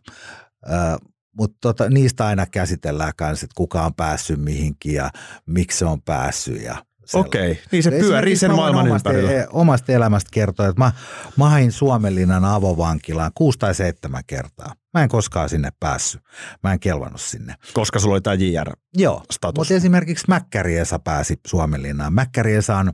Mutta 1.40 1.58
tota, 1.60 1.90
niistä 1.90 2.26
aina 2.26 2.46
käsitellään 2.46 3.12
kanssa, 3.16 3.44
että 3.44 3.54
kuka 3.56 3.82
on 3.82 3.94
päässyt 3.94 4.40
mihinkin 4.40 4.94
ja 4.94 5.10
miksi 5.46 5.78
se 5.78 5.84
on 5.84 6.02
päässyt 6.02 6.62
ja 6.62 6.84
Okei, 7.14 7.52
okay. 7.52 7.62
niin 7.72 7.82
se 7.82 7.90
pyörii 7.90 8.36
sen 8.36 8.54
maailman 8.54 8.86
omasta, 8.86 9.10
ympärillä. 9.10 9.42
E- 9.42 9.46
omasta 9.50 9.92
elämästä 9.92 10.28
kertoa, 10.32 10.66
että 10.66 10.82
mä, 10.82 10.92
mä 11.36 11.48
hain 11.48 11.72
Suomenlinnan 11.72 12.44
avovankilaan 12.44 13.30
kuusi 13.34 13.58
tai 13.58 13.74
seitsemän 13.74 14.22
kertaa. 14.26 14.74
Mä 14.94 15.02
en 15.02 15.08
koskaan 15.08 15.48
sinne 15.48 15.70
päässyt. 15.80 16.20
Mä 16.62 16.72
en 16.72 16.80
kelvannut 16.80 17.20
sinne. 17.20 17.54
Koska 17.72 17.98
sulla 17.98 18.14
oli 18.14 18.20
tämä 18.20 18.34
JR-status. 18.34 18.80
Joo, 18.96 19.24
mutta 19.56 19.74
esimerkiksi 19.74 20.24
Mäkkäri 20.28 20.78
Esa 20.78 20.98
pääsi 20.98 21.40
Suomenlinnaan. 21.46 22.12
Mäkkäri 22.12 22.54
Esa 22.54 22.76
on 22.76 22.92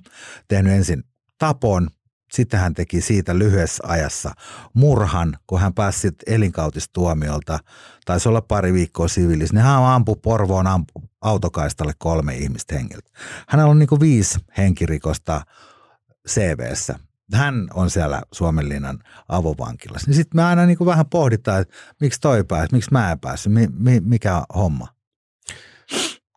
tehnyt 0.48 0.72
ensin 0.72 1.04
tapon, 1.38 1.88
sitten 2.36 2.60
hän 2.60 2.74
teki 2.74 3.00
siitä 3.00 3.38
lyhyessä 3.38 3.84
ajassa 3.86 4.30
murhan, 4.74 5.38
kun 5.46 5.60
hän 5.60 5.74
pääsi 5.74 6.10
elinkautistuomiolta. 6.26 7.58
Taisi 8.04 8.28
olla 8.28 8.40
pari 8.40 8.72
viikkoa 8.72 9.08
siviilissä. 9.08 9.54
Niin 9.54 9.64
hän 9.64 9.84
ampui 9.84 10.16
Porvoon 10.22 10.66
ampu, 10.66 10.92
autokaistalle 11.20 11.92
kolme 11.98 12.36
ihmistä 12.36 12.74
hengiltä. 12.74 13.10
Hänellä 13.48 13.70
on 13.70 13.78
niin 13.78 13.88
kuin 13.88 14.00
viisi 14.00 14.38
henkirikosta 14.58 15.40
CVssä. 16.28 16.98
Hän 17.34 17.68
on 17.74 17.90
siellä 17.90 18.22
Suomenlinnan 18.32 18.98
avovankilassa. 19.28 20.06
Niin 20.06 20.16
sitten 20.16 20.36
me 20.36 20.44
aina 20.44 20.66
niin 20.66 20.78
kuin 20.78 20.86
vähän 20.86 21.06
pohditaan, 21.06 21.62
että 21.62 21.74
miksi 22.00 22.20
toi 22.20 22.44
pääsi, 22.44 22.72
miksi 22.72 22.92
mä 22.92 23.12
en 23.12 23.20
päässyt, 23.20 23.52
mi, 23.52 23.68
mi, 23.78 24.00
mikä 24.00 24.42
homma 24.54 24.95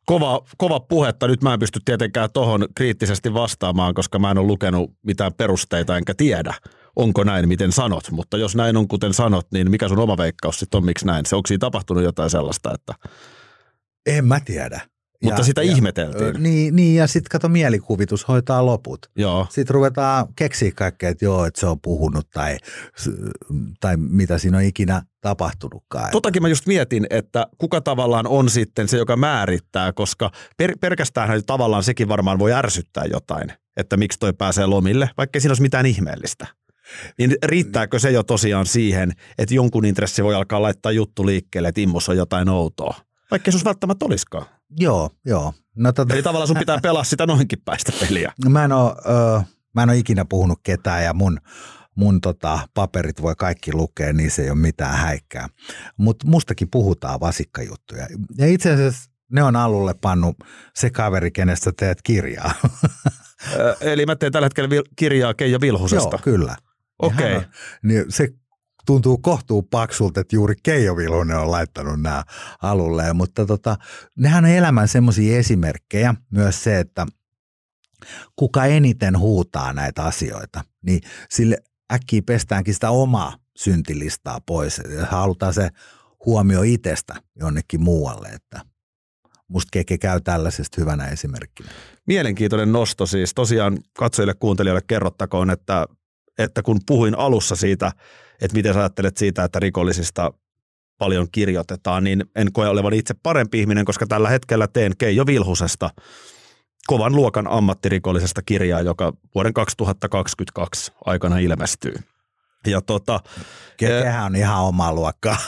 kova, 0.10 0.42
kova 0.58 0.80
puhetta. 0.80 1.28
Nyt 1.28 1.44
mä 1.44 1.54
en 1.54 1.60
pysty 1.60 1.80
tietenkään 1.86 2.30
tuohon 2.34 2.66
kriittisesti 2.76 3.34
vastaamaan, 3.34 3.94
koska 3.94 4.20
mä 4.20 4.32
en 4.32 4.38
ole 4.38 4.48
lukenut 4.48 4.94
mitään 5.04 5.34
perusteita 5.34 5.98
enkä 5.98 6.14
tiedä, 6.14 6.54
onko 6.96 7.24
näin, 7.24 7.48
miten 7.48 7.72
sanot. 7.72 8.12
Mutta 8.12 8.38
jos 8.38 8.56
näin 8.56 8.78
on, 8.78 8.88
kuten 8.88 9.14
sanot, 9.14 9.48
niin 9.52 9.72
mikä 9.72 9.88
sun 9.88 10.00
oma 10.00 10.18
veikkaus 10.18 10.60
sitten 10.60 10.78
on, 10.78 10.86
miksi 10.86 11.06
näin? 11.06 11.26
Se 11.26 11.36
onko 11.36 11.48
siinä 11.48 11.60
tapahtunut 11.60 12.04
jotain 12.04 12.30
sellaista, 12.30 12.74
että... 12.74 12.94
En 14.06 14.26
mä 14.26 14.40
tiedä. 14.40 14.82
Mutta 15.24 15.42
ja, 15.42 15.46
sitä 15.46 15.64
ja, 15.64 15.72
ihmeteltiin. 15.72 16.44
Niin, 16.44 16.76
niin 16.76 16.96
ja 16.96 17.08
sitten 17.08 17.30
kato 17.32 17.50
mielikuvitus 17.50 18.28
hoitaa 18.28 18.66
loput. 18.66 19.00
Joo. 19.16 19.48
Sitten 19.50 19.74
ruvetaan 19.74 20.28
keksiä 20.36 20.72
kaikkea, 20.76 21.10
että 21.10 21.26
joo, 21.26 21.46
että 21.46 21.60
se 21.60 21.68
on 21.68 21.82
puhunut 21.82 22.30
tai, 22.34 22.58
tai 23.80 23.98
mitä 23.98 24.38
siinä 24.38 24.58
on 24.58 24.64
ikinä 24.64 25.02
tapahtunutkaan. 25.22 26.12
Totakin 26.12 26.42
mä 26.42 26.48
just 26.48 26.68
mietin, 26.68 27.08
että 27.10 27.48
kuka 27.58 27.82
tavallaan 27.82 28.28
on 28.28 28.50
sitten 28.50 28.88
se, 28.88 28.98
joka 28.98 29.16
määrittää, 29.16 29.94
koska 29.94 30.32
per, 30.58 30.78
pelkästään 30.82 31.44
tavallaan 31.46 31.84
sekin 31.84 32.08
varmaan 32.08 32.40
voi 32.40 32.54
ärsyttää 32.54 33.04
jotain, 33.12 33.54
että 33.78 33.98
miksi 33.98 34.20
toi 34.20 34.34
pääsee 34.34 34.66
lomille, 34.66 35.10
vaikka 35.18 35.40
siinä 35.40 35.52
olisi 35.52 35.62
mitään 35.62 35.86
ihmeellistä. 35.86 36.48
Niin 37.18 37.36
riittääkö 37.46 38.00
se 38.00 38.12
jo 38.12 38.24
tosiaan 38.24 38.66
siihen, 38.66 39.12
että 39.38 39.56
jonkun 39.56 39.86
intressi 39.86 40.24
voi 40.24 40.36
alkaa 40.36 40.62
laittaa 40.62 40.92
juttu 40.92 41.26
liikkeelle, 41.26 41.70
että 41.70 41.82
immus 41.82 42.10
on 42.10 42.18
jotain 42.18 42.50
outoa? 42.50 42.96
Vaikka 43.32 43.52
se 43.52 43.66
välttämättä 43.66 44.06
olisikaan. 44.06 44.46
Joo, 44.78 45.10
joo. 45.26 45.54
No, 45.76 45.92
tota, 45.92 46.14
Eli 46.14 46.24
tavallaan 46.24 46.48
sun 46.48 46.58
pitää 46.58 46.80
pelaa 46.84 47.04
sitä 47.04 47.26
noinkin 47.26 47.62
päistä 47.66 47.92
peliä. 48.00 48.34
No, 48.44 48.50
mä 48.60 48.66
en 48.66 48.72
ole, 48.72 48.92
ö, 48.92 49.42
mä 49.76 49.84
en 49.84 49.90
ole 49.90 49.98
ikinä 49.98 50.26
puhunut 50.26 50.60
ketään 50.64 51.04
ja 51.04 51.14
mun, 51.14 51.40
mun 51.96 52.22
tota, 52.22 52.60
paperit 52.74 53.22
voi 53.22 53.36
kaikki 53.38 53.74
lukea, 53.74 54.14
niin 54.14 54.32
se 54.32 54.42
ei 54.42 54.50
ole 54.50 54.60
mitään 54.60 54.98
häikkää. 54.98 55.48
Mutta 55.98 56.28
mustakin 56.28 56.68
puhutaan 56.72 57.20
vasikkajuttuja. 57.20 58.08
Ja 58.38 58.48
itse 58.48 58.72
asiassa 58.72 59.12
ne 59.32 59.44
on 59.44 59.56
alulle 59.56 59.94
pannut 60.02 60.38
se 60.76 60.90
kaveri, 60.90 61.32
kenestä 61.32 61.72
teet 61.78 62.02
kirjaa. 62.02 62.52
Eli 63.82 64.06
mä 64.06 64.16
teen 64.16 64.32
tällä 64.32 64.46
hetkellä 64.46 64.70
kirjaa 64.96 65.34
Keijo 65.34 65.62
Vilhusesta. 65.62 66.16
Joo, 66.16 66.22
kyllä. 66.24 66.56
Okei. 67.00 67.38
Okay. 67.38 67.50
Niin 67.84 68.06
se 68.10 68.30
tuntuu 68.90 69.18
kohtuu 69.18 69.62
paksulta, 69.62 70.20
että 70.20 70.36
juuri 70.36 70.56
Keijo 70.64 70.98
Vilhunen 70.98 71.38
on 71.38 71.52
laittanut 71.52 72.02
nämä 72.02 72.24
alulle. 72.62 73.14
Mutta 73.14 73.46
tota, 73.46 73.78
nehän 74.16 74.46
on 74.46 74.52
elämän 74.52 74.88
semmoisia 74.88 75.38
esimerkkejä 75.38 76.16
myös 76.32 76.64
se, 76.64 76.80
että 76.80 77.06
kuka 78.36 78.66
eniten 78.66 79.20
huutaa 79.20 79.74
näitä 79.74 80.04
asioita, 80.04 80.64
niin 80.82 81.02
sille 81.30 81.58
äkkiä 81.94 82.22
pestäänkin 82.26 82.74
sitä 82.74 82.90
omaa 82.90 83.38
syntilistaa 83.58 84.42
pois. 84.46 84.82
Ja 84.98 85.06
halutaan 85.06 85.54
se 85.54 85.70
huomio 86.26 86.62
itsestä 86.62 87.16
jonnekin 87.40 87.82
muualle, 87.82 88.28
että 88.28 88.62
musta 89.48 89.70
Keke 89.72 89.98
käy 89.98 90.22
tällaisesta 90.22 90.82
hyvänä 90.82 91.08
esimerkkinä. 91.08 91.70
Mielenkiintoinen 92.08 92.72
nosto 92.72 93.06
siis. 93.06 93.34
Tosiaan 93.34 93.78
katsojille 93.98 94.34
kuuntelijoille 94.34 94.84
kerrottakoon, 94.88 95.50
että, 95.50 95.86
että 96.38 96.62
kun 96.62 96.80
puhuin 96.88 97.18
alussa 97.18 97.56
siitä, 97.56 97.92
että 98.42 98.58
miten 98.58 98.74
sä 98.74 98.80
ajattelet 98.80 99.18
siitä, 99.18 99.44
että 99.44 99.60
rikollisista 99.60 100.34
paljon 100.98 101.28
kirjoitetaan, 101.32 102.04
niin 102.04 102.26
en 102.36 102.54
koe 102.54 102.68
olevan 102.68 102.94
itse 102.94 103.14
parempi 103.24 103.60
ihminen, 103.60 103.86
koska 103.86 104.08
tällä 104.08 104.30
hetkellä 104.30 104.68
teen 104.68 104.98
Keijo 104.98 105.26
Vilhusesta 105.26 105.90
kovan 106.88 107.16
luokan 107.16 107.48
ammattirikollisesta 107.48 108.42
kirjaa, 108.42 108.82
joka 108.82 109.14
vuoden 109.36 109.54
2022 109.54 110.92
aikana 111.06 111.38
ilmestyy. 111.38 111.96
Ja 112.68 112.82
tota, 112.82 113.20
Kekehän 113.78 114.26
on 114.26 114.36
ihan 114.36 114.64
oma 114.64 114.94
luokkaa. 114.94 115.38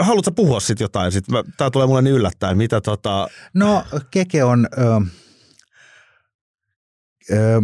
Haluatko 0.00 0.32
puhua 0.32 0.60
sitten 0.60 0.84
jotain? 0.84 1.12
Sit 1.12 1.24
tämä 1.56 1.70
tulee 1.70 1.86
mulle 1.86 2.02
niin 2.02 2.14
yllättäen. 2.14 2.56
Mitä 2.56 2.80
tota... 2.80 3.28
No 3.54 3.84
Keke 4.10 4.44
on... 4.44 4.68
Ö, 4.78 5.00
ö, 7.30 7.60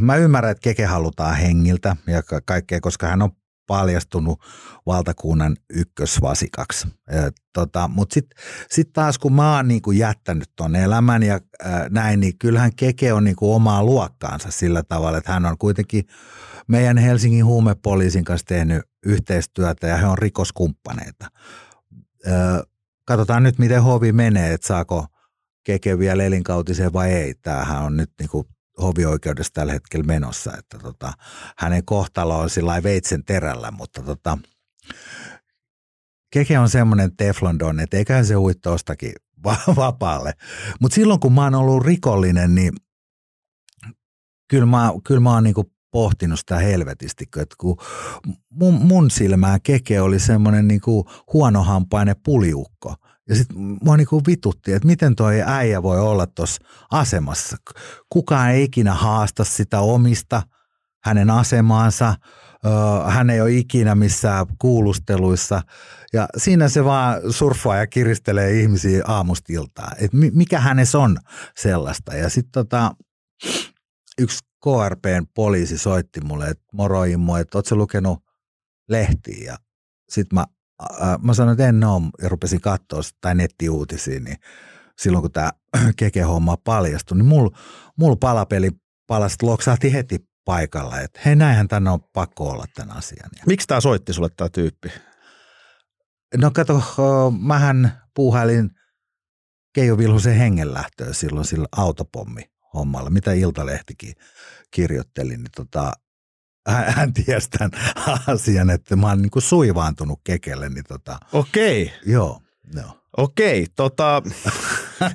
mä 0.00 0.16
ymmärrän, 0.16 0.50
että 0.52 0.62
Keke 0.62 0.84
halutaan 0.84 1.36
hengiltä 1.36 1.96
ja 2.06 2.22
kaikkea, 2.44 2.80
koska 2.80 3.06
hän 3.06 3.22
on 3.22 3.30
paljastunut 3.66 4.40
valtakunnan 4.86 5.56
ykkösvasikaksi. 5.70 6.88
Tota, 7.52 7.88
Mutta 7.88 8.14
sitten 8.14 8.38
sit 8.70 8.92
taas 8.92 9.18
kun 9.18 9.32
mä 9.32 9.56
oon 9.56 9.68
niinku 9.68 9.92
jättänyt 9.92 10.50
ton 10.56 10.76
elämän 10.76 11.22
ja 11.22 11.40
ää, 11.64 11.88
näin, 11.90 12.20
niin 12.20 12.38
kyllähän 12.38 12.70
Keke 12.76 13.12
on 13.12 13.24
niinku 13.24 13.54
omaa 13.54 13.84
luokkaansa 13.84 14.50
sillä 14.50 14.82
tavalla, 14.82 15.18
että 15.18 15.32
hän 15.32 15.46
on 15.46 15.58
kuitenkin 15.58 16.04
meidän 16.68 16.98
Helsingin 16.98 17.44
huumepoliisin 17.44 18.24
kanssa 18.24 18.46
tehnyt 18.46 18.82
yhteistyötä 19.06 19.86
ja 19.86 19.96
he 19.96 20.06
on 20.06 20.18
rikoskumppaneita. 20.18 21.26
Ää, 22.26 22.62
katsotaan 23.04 23.42
nyt, 23.42 23.58
miten 23.58 23.82
hovi 23.82 24.12
menee, 24.12 24.52
että 24.52 24.66
saako 24.66 25.06
Keke 25.64 25.98
vielä 25.98 26.24
elinkautiseen 26.24 26.92
vai 26.92 27.12
ei. 27.12 27.34
Tämähän 27.34 27.82
on 27.82 27.96
nyt 27.96 28.10
niinku 28.18 28.46
hovioikeudessa 28.82 29.52
tällä 29.52 29.72
hetkellä 29.72 30.06
menossa, 30.06 30.52
että 30.58 30.78
tota, 30.78 31.12
hänen 31.58 31.84
kohtalo 31.84 32.38
on 32.38 32.50
sillä 32.50 32.82
veitsen 32.82 33.24
terällä, 33.24 33.70
mutta 33.70 34.02
tota, 34.02 34.38
Keke 36.32 36.58
on 36.58 36.68
semmoinen 36.68 37.16
teflondon, 37.16 37.80
että 37.80 37.96
eiköhän 37.96 38.26
se 38.26 38.34
hui 38.34 38.54
tostakin 38.54 39.12
vapaalle. 39.76 40.32
Mutta 40.80 40.94
silloin 40.94 41.20
kun 41.20 41.32
mä 41.32 41.44
oon 41.44 41.54
ollut 41.54 41.84
rikollinen, 41.84 42.54
niin 42.54 42.72
kyllä 44.48 44.66
mä, 44.66 44.92
kyllä 45.04 45.20
mä 45.20 45.34
oon 45.34 45.44
niinku 45.44 45.72
pohtinut 45.90 46.38
sitä 46.38 46.58
helvetisti, 46.58 47.24
että 47.24 47.56
kun 47.58 47.76
mun, 48.50 48.74
mun 48.74 49.10
silmään 49.10 49.60
keke 49.62 50.00
oli 50.00 50.18
semmoinen 50.18 50.68
niinku 50.68 51.10
huonohampainen 51.32 52.16
puliukko. 52.24 52.94
Ja 53.28 53.36
sitten 53.36 53.56
mua 53.82 53.96
niinku 53.96 54.22
vitutti, 54.26 54.72
että 54.72 54.86
miten 54.86 55.16
toi 55.16 55.42
äijä 55.46 55.82
voi 55.82 56.00
olla 56.00 56.26
tuossa 56.26 56.62
asemassa. 56.90 57.56
Kukaan 58.08 58.50
ei 58.50 58.62
ikinä 58.62 58.94
haasta 58.94 59.44
sitä 59.44 59.80
omista 59.80 60.42
hänen 61.04 61.30
asemaansa. 61.30 62.14
Hän 63.08 63.30
ei 63.30 63.40
ole 63.40 63.52
ikinä 63.52 63.94
missään 63.94 64.46
kuulusteluissa. 64.58 65.62
Ja 66.12 66.28
siinä 66.36 66.68
se 66.68 66.84
vaan 66.84 67.32
surffaa 67.32 67.76
ja 67.76 67.86
kiristelee 67.86 68.60
ihmisiä 68.60 69.04
aamustiltaan. 69.06 69.96
Että 69.98 70.16
mikä 70.16 70.60
hänessä 70.60 70.98
on 70.98 71.18
sellaista. 71.56 72.14
Ja 72.14 72.30
sitten 72.30 72.52
tota, 72.52 72.94
yksi 74.18 74.38
KRPn 74.64 75.26
poliisi 75.34 75.78
soitti 75.78 76.20
mulle, 76.20 76.48
että 76.48 76.64
moro 76.72 77.04
Immo, 77.04 77.36
että 77.36 77.58
ootko 77.58 77.76
lukenut 77.76 78.18
lehtiä? 78.88 79.52
Ja 79.52 79.56
sitten 80.08 80.34
mä, 80.38 80.46
äh, 81.02 81.18
mä 81.22 81.34
sanoin, 81.34 81.52
että 81.52 81.68
en 81.68 81.84
ole, 81.84 82.02
ja 82.22 82.28
rupesin 82.28 82.60
katsoa 82.60 83.00
tai 83.20 83.34
nettiuutisia, 83.34 84.20
niin 84.20 84.36
silloin 84.98 85.22
kun 85.22 85.32
tämä 85.32 85.50
keke-homma 85.96 86.56
paljastui, 86.56 87.18
niin 87.18 87.26
mulla 87.26 87.58
mul 87.98 88.14
palapeli 88.14 88.70
palasta 89.06 89.46
loksahti 89.46 89.92
heti 89.92 90.18
paikalla, 90.44 91.00
että 91.00 91.20
hei 91.24 91.36
näinhän 91.36 91.68
tänne 91.68 91.90
on 91.90 92.00
pakko 92.12 92.50
olla 92.50 92.64
tämän 92.74 92.96
asian. 92.96 93.30
Miksi 93.46 93.66
tämä 93.66 93.80
soitti 93.80 94.12
sulle 94.12 94.28
tämä 94.36 94.48
tyyppi? 94.48 94.92
No 96.36 96.50
kato, 96.50 96.82
mähän 97.40 98.02
puuhailin 98.14 98.70
Keijo 99.74 99.98
Vilhusen 99.98 100.36
hengenlähtöä 100.36 101.12
silloin 101.12 101.46
sillä 101.46 101.66
autopommi 101.76 102.42
hommalla, 102.74 103.10
mitä 103.10 103.32
Iltalehtikin 103.32 104.14
kirjoitteli, 104.70 105.36
niin 105.36 105.46
tota, 105.56 105.92
hän, 106.68 107.12
tiesi 107.12 107.50
tämän 107.50 107.70
asian, 108.26 108.70
että 108.70 108.96
mä 108.96 109.08
oon 109.08 109.22
niin 109.22 109.30
kuin 109.30 109.42
suivaantunut 109.42 110.20
kekelle. 110.24 110.68
Niin 110.68 110.84
tota, 110.88 111.18
Okei. 111.32 111.92
Joo, 112.06 112.40
joo. 112.74 113.02
Okei, 113.16 113.66
tota, 113.76 114.22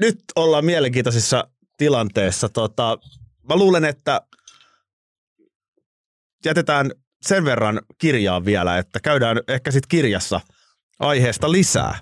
nyt 0.00 0.24
ollaan 0.36 0.64
mielenkiintoisissa 0.64 1.48
tilanteessa. 1.76 2.48
Tota, 2.48 2.98
mä 3.48 3.56
luulen, 3.56 3.84
että 3.84 4.20
jätetään 6.44 6.90
sen 7.22 7.44
verran 7.44 7.80
kirjaa 7.98 8.44
vielä, 8.44 8.78
että 8.78 9.00
käydään 9.00 9.40
ehkä 9.48 9.70
sitten 9.70 9.88
kirjassa 9.88 10.40
aiheesta 10.98 11.52
lisää. 11.52 11.98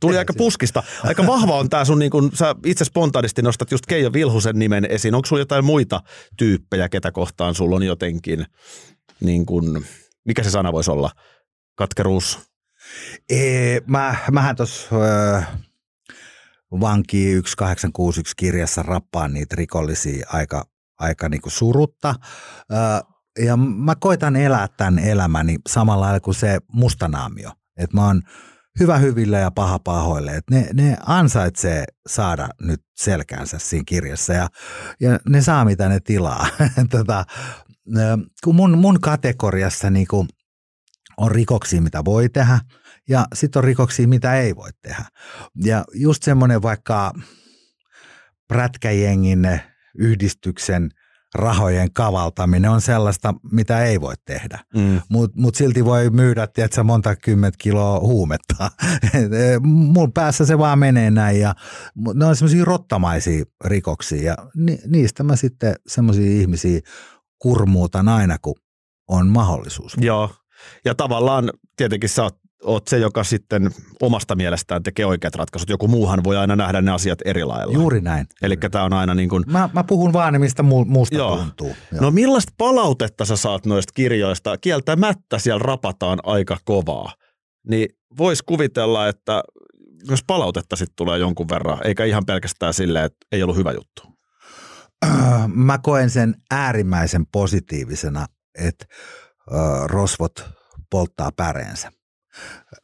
Tuli 0.00 0.18
aika 0.18 0.32
puskista. 0.36 0.82
Aika 1.04 1.26
vahva 1.26 1.58
on 1.58 1.70
tämä 1.70 1.84
sun, 1.84 1.98
niin 1.98 2.10
kun 2.10 2.30
sä 2.34 2.54
itse 2.66 2.84
spontaanisti 2.84 3.42
nostat 3.42 3.70
just 3.70 3.86
Keijo 3.86 4.12
Vilhusen 4.12 4.58
nimen 4.58 4.86
esiin. 4.90 5.14
Onko 5.14 5.26
sulla 5.26 5.42
jotain 5.42 5.64
muita 5.64 6.02
tyyppejä, 6.36 6.88
ketä 6.88 7.12
kohtaan 7.12 7.54
sulla 7.54 7.76
on 7.76 7.82
jotenkin, 7.82 8.46
niin 9.20 9.46
kun, 9.46 9.84
mikä 10.24 10.42
se 10.42 10.50
sana 10.50 10.72
voisi 10.72 10.90
olla? 10.90 11.10
Katkeruus? 11.74 12.38
Ee, 13.30 13.80
mä, 13.86 14.16
mähän 14.30 14.56
tuossa 14.56 14.88
äh, 15.36 15.48
vanki 16.72 17.26
1861 17.26 18.34
kirjassa 18.36 18.82
rappaan 18.82 19.34
niitä 19.34 19.56
rikollisia 19.56 20.26
aika, 20.32 20.64
aika 20.98 21.28
niinku 21.28 21.50
surutta. 21.50 22.14
Äh, 22.72 23.02
ja 23.38 23.56
mä 23.56 23.94
koitan 23.94 24.36
elää 24.36 24.68
tämän 24.76 24.98
elämäni 24.98 25.56
samalla 25.68 26.04
lailla 26.04 26.20
kuin 26.20 26.34
se 26.34 26.58
mustanaamio. 26.72 27.50
Että 27.76 27.96
mä 27.96 28.06
oon 28.06 28.22
hyvä 28.80 28.98
hyville 28.98 29.40
ja 29.40 29.50
paha 29.50 29.78
pahoille. 29.78 30.36
Et 30.36 30.44
ne, 30.50 30.68
ne 30.74 30.96
ansaitsee 31.06 31.84
saada 32.06 32.48
nyt 32.60 32.80
selkäänsä 32.96 33.58
siinä 33.58 33.84
kirjassa 33.86 34.32
ja, 34.32 34.48
ja 35.00 35.18
ne 35.28 35.42
saa 35.42 35.64
mitä 35.64 35.88
ne 35.88 36.00
tilaa. 36.00 36.46
tota, 36.90 37.24
kun 38.44 38.54
mun, 38.54 38.78
mun 38.78 39.00
kategoriassa 39.00 39.90
niinku 39.90 40.26
on 41.16 41.30
rikoksia, 41.30 41.82
mitä 41.82 42.04
voi 42.04 42.28
tehdä 42.28 42.60
ja 43.08 43.26
sitten 43.34 43.60
on 43.60 43.64
rikoksia, 43.64 44.08
mitä 44.08 44.34
ei 44.34 44.56
voi 44.56 44.70
tehdä. 44.82 45.04
Ja 45.64 45.84
just 45.94 46.22
semmoinen 46.22 46.62
vaikka 46.62 47.12
prätkäjengin 48.48 49.60
yhdistyksen– 49.94 50.90
rahojen 51.34 51.92
kavaltaminen 51.92 52.70
on 52.70 52.80
sellaista, 52.80 53.34
mitä 53.52 53.84
ei 53.84 54.00
voi 54.00 54.14
tehdä. 54.24 54.58
Mm. 54.74 55.00
Mutta 55.08 55.40
mut 55.40 55.54
silti 55.54 55.84
voi 55.84 56.10
myydä, 56.10 56.46
tiedätkö, 56.46 56.82
monta 56.82 57.16
kymmentä 57.16 57.56
kiloa 57.60 58.00
huumetta. 58.00 58.70
Mun 59.94 60.12
päässä 60.12 60.46
se 60.46 60.58
vaan 60.58 60.78
menee 60.78 61.10
näin 61.10 61.40
ja 61.40 61.54
ne 62.14 62.24
on 62.24 62.36
semmoisia 62.36 62.64
rottamaisia 62.64 63.44
rikoksia 63.64 64.22
ja 64.22 64.36
ni, 64.56 64.78
niistä 64.86 65.22
mä 65.22 65.36
sitten 65.36 65.74
semmoisia 65.86 66.40
ihmisiä 66.40 66.80
kurmuutan 67.38 68.08
aina, 68.08 68.38
kun 68.38 68.54
on 69.08 69.28
mahdollisuus. 69.28 69.96
Joo, 70.00 70.30
ja 70.84 70.94
tavallaan 70.94 71.50
tietenkin 71.76 72.08
sä 72.08 72.22
oot 72.22 72.39
oot 72.64 72.88
se, 72.88 72.98
joka 72.98 73.24
sitten 73.24 73.70
omasta 74.02 74.34
mielestään 74.34 74.82
tekee 74.82 75.06
oikeat 75.06 75.34
ratkaisut. 75.34 75.68
Joku 75.68 75.88
muuhan 75.88 76.24
voi 76.24 76.36
aina 76.36 76.56
nähdä 76.56 76.80
ne 76.80 76.90
asiat 76.90 77.18
eri 77.24 77.44
lailla. 77.44 77.72
Juuri 77.72 78.00
näin. 78.00 78.26
Eli 78.42 78.56
tämä 78.56 78.84
on 78.84 78.92
aina 78.92 79.14
niin 79.14 79.28
kuin... 79.28 79.44
Mä, 79.46 79.68
mä 79.72 79.84
puhun 79.84 80.12
vaan, 80.12 80.40
mistä 80.40 80.62
mu- 80.62 80.86
muusta 80.86 81.16
Joo. 81.16 81.36
tuntuu. 81.36 81.76
Joo. 81.92 82.00
No 82.02 82.10
millaista 82.10 82.52
palautetta 82.58 83.24
sä 83.24 83.36
saat 83.36 83.66
noista 83.66 83.92
kirjoista? 83.94 84.58
Kieltämättä 84.58 85.38
siellä 85.38 85.62
rapataan 85.62 86.18
aika 86.22 86.56
kovaa. 86.64 87.14
Niin 87.68 87.88
vois 88.18 88.42
kuvitella, 88.42 89.08
että 89.08 89.42
myös 90.08 90.24
palautetta 90.26 90.76
sitten 90.76 90.96
tulee 90.96 91.18
jonkun 91.18 91.48
verran, 91.48 91.78
eikä 91.84 92.04
ihan 92.04 92.26
pelkästään 92.26 92.74
silleen, 92.74 93.04
että 93.04 93.26
ei 93.32 93.42
ollut 93.42 93.56
hyvä 93.56 93.72
juttu. 93.72 94.02
Mä 95.54 95.78
koen 95.78 96.10
sen 96.10 96.34
äärimmäisen 96.50 97.26
positiivisena, 97.32 98.26
että 98.58 98.86
rosvot 99.86 100.44
polttaa 100.90 101.30
päreensä 101.36 101.90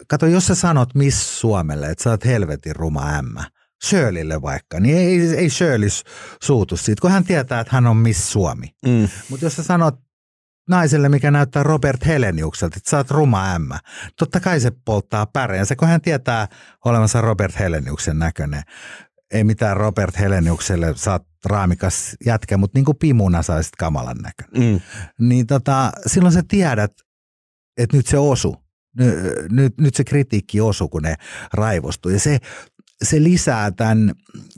Kato, 0.09 0.27
jos 0.27 0.47
sä 0.47 0.55
sanot 0.55 0.95
Miss 0.95 1.41
Suomelle, 1.41 1.87
että 1.87 2.05
sä 2.05 2.11
oot 2.11 2.25
helvetin 2.25 2.77
ruma 2.77 3.11
ämmä, 3.11 3.45
Shirleylle 3.85 4.43
vaikka, 4.43 4.81
niin 4.81 4.97
ei, 4.97 5.37
ei 5.37 5.51
Shirley 5.51 5.89
suutu 6.43 6.77
siitä, 6.77 7.01
kun 7.01 7.11
hän 7.11 7.25
tietää, 7.25 7.61
että 7.61 7.77
hän 7.77 7.87
on 7.87 7.97
Miss 7.97 8.33
Suomi. 8.33 8.67
Mm. 8.87 9.09
Mutta 9.31 9.47
jos 9.47 9.57
sä 9.57 9.63
sanot 9.63 9.95
naiselle, 10.69 11.09
mikä 11.09 11.31
näyttää 11.31 11.63
Robert 11.63 12.07
Heleniukselta, 12.07 12.75
että 12.77 12.91
sä 12.91 12.97
oot 12.97 13.11
ruma 13.11 13.55
ämmä, 13.55 13.79
totta 14.19 14.41
kai 14.41 14.61
se 14.61 14.73
polttaa 14.85 15.27
päreensä, 15.27 15.77
kun 15.77 15.89
hän 15.89 16.01
tietää 16.01 16.49
olevansa 16.85 17.21
Robert 17.21 17.59
Heleniuksen 17.59 18.19
näköinen. 18.19 18.63
Ei 19.31 19.45
mitään 19.45 19.77
Robert 19.77 20.19
Heleniukselle, 20.19 20.95
sä 20.97 21.13
oot 21.13 21.27
raamikas 21.45 22.17
jätkä, 22.27 22.57
mutta 22.57 22.79
niin 22.79 22.85
kuin 22.85 22.99
pimuna 22.99 23.43
saisit 23.43 23.77
kamalan 23.77 24.17
näköinen. 24.17 24.73
Mm. 24.73 24.81
Niin 25.29 25.47
tota, 25.47 25.93
silloin 26.07 26.33
sä 26.33 26.43
tiedät, 26.49 26.93
että 27.77 27.97
nyt 27.97 28.07
se 28.07 28.19
osu 28.19 28.66
nyt, 29.51 29.79
nyt 29.79 29.95
se 29.95 30.05
kritiikki 30.05 30.61
osui, 30.61 30.89
kun 30.89 31.03
ne 31.03 31.15
raivostui. 31.53 32.13
Ja 32.13 32.21
se, 32.21 32.39
se 33.05 33.23
lisää 33.23 33.71
tämän 33.71 34.13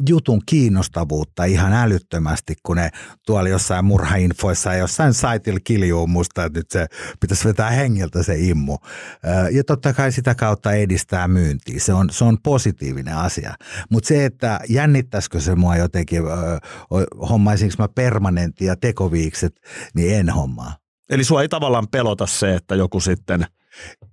jutun 0.08 0.42
kiinnostavuutta 0.46 1.44
ihan 1.44 1.72
älyttömästi, 1.72 2.54
kun 2.62 2.76
ne 2.76 2.90
tuolla 3.26 3.48
jossain 3.48 3.84
murhainfoissa 3.84 4.72
ja 4.72 4.78
jossain 4.78 5.14
saitilla 5.14 5.60
kiljuu 5.64 6.06
musta, 6.06 6.44
että 6.44 6.58
nyt 6.58 6.70
se 6.70 6.86
pitäisi 7.20 7.44
vetää 7.44 7.70
hengiltä 7.70 8.22
se 8.22 8.38
immu. 8.38 8.78
Ja 9.50 9.64
totta 9.64 9.92
kai 9.92 10.12
sitä 10.12 10.34
kautta 10.34 10.72
edistää 10.72 11.28
myyntiä. 11.28 11.80
Se 11.80 11.92
on, 11.92 12.10
se 12.10 12.24
on 12.24 12.38
positiivinen 12.42 13.16
asia. 13.16 13.54
Mutta 13.90 14.08
se, 14.08 14.24
että 14.24 14.60
jännittäisikö 14.68 15.40
se 15.40 15.54
mua 15.54 15.76
jotenkin, 15.76 16.22
hommaisinko 17.30 17.74
mä 17.78 17.88
permanenttia 17.88 18.76
tekoviikset, 18.76 19.60
niin 19.94 20.14
en 20.14 20.30
hommaa. 20.30 20.76
Eli 21.10 21.24
sua 21.24 21.42
ei 21.42 21.48
tavallaan 21.48 21.88
pelota 21.88 22.26
se, 22.26 22.54
että 22.54 22.74
joku 22.74 23.00
sitten– 23.00 23.46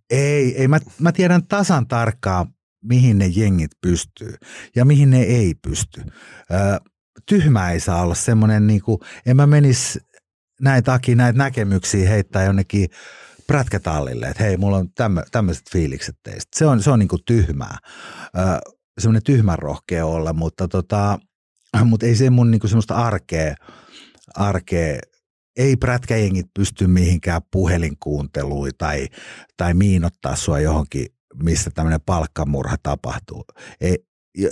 ei, 0.10 0.62
ei 0.62 0.68
mä, 0.68 0.80
mä 1.00 1.12
tiedän 1.12 1.48
tasan 1.48 1.88
tarkkaan, 1.88 2.48
mihin 2.84 3.18
ne 3.18 3.28
jengit 3.28 3.72
pystyy 3.82 4.36
ja 4.76 4.86
mihin 4.86 5.10
ne 5.10 5.22
ei 5.22 5.54
pysty. 5.62 6.02
Ö, 6.52 6.80
tyhmä 7.26 7.72
ei 7.72 7.80
saa 7.80 8.02
olla 8.02 8.16
semmoinen, 8.16 8.68
niin 8.68 8.82
kuin, 8.82 8.98
en 9.26 9.36
mä 9.36 9.48
menisi 9.48 10.00
näin 10.62 10.84
takia 10.84 11.16
näitä 11.16 11.38
näkemyksiä 11.38 12.10
heittää 12.10 12.44
jonnekin 12.44 12.90
prätkätallille, 13.48 14.28
että 14.28 14.44
hei, 14.44 14.58
mulla 14.58 14.78
on 14.78 14.90
tämmöiset 15.32 15.72
fiilikset 15.72 16.16
teistä. 16.24 16.58
Se 16.58 16.66
on, 16.66 16.84
se 16.84 16.92
on 16.92 17.00
niin 17.00 17.08
kuin 17.08 17.22
tyhmää. 17.26 17.78
Ö, 18.38 18.72
semmoinen 19.00 19.24
tyhmän 19.24 19.60
rohkea 19.60 20.06
olla, 20.06 20.34
mutta, 20.34 20.68
tota, 20.68 21.20
mutta 21.84 22.06
ei 22.06 22.16
se 22.16 22.30
mun 22.30 22.52
niin 22.52 22.60
kuin 22.60 22.70
semmoista 22.70 22.96
arkea, 22.96 23.56
arkea 24.36 25.00
ei 25.58 25.76
prätkäjengit 25.76 26.46
pysty 26.54 26.88
mihinkään 26.88 27.42
puhelinkuunteluun 27.52 28.70
tai, 28.78 29.08
tai 29.58 29.74
miinottaa 29.74 30.36
sua 30.36 30.60
johonkin, 30.60 31.06
missä 31.44 31.72
tämmöinen 31.74 32.02
palkkamurha 32.06 32.76
tapahtuu. 32.84 33.46
Ei, 33.82 33.98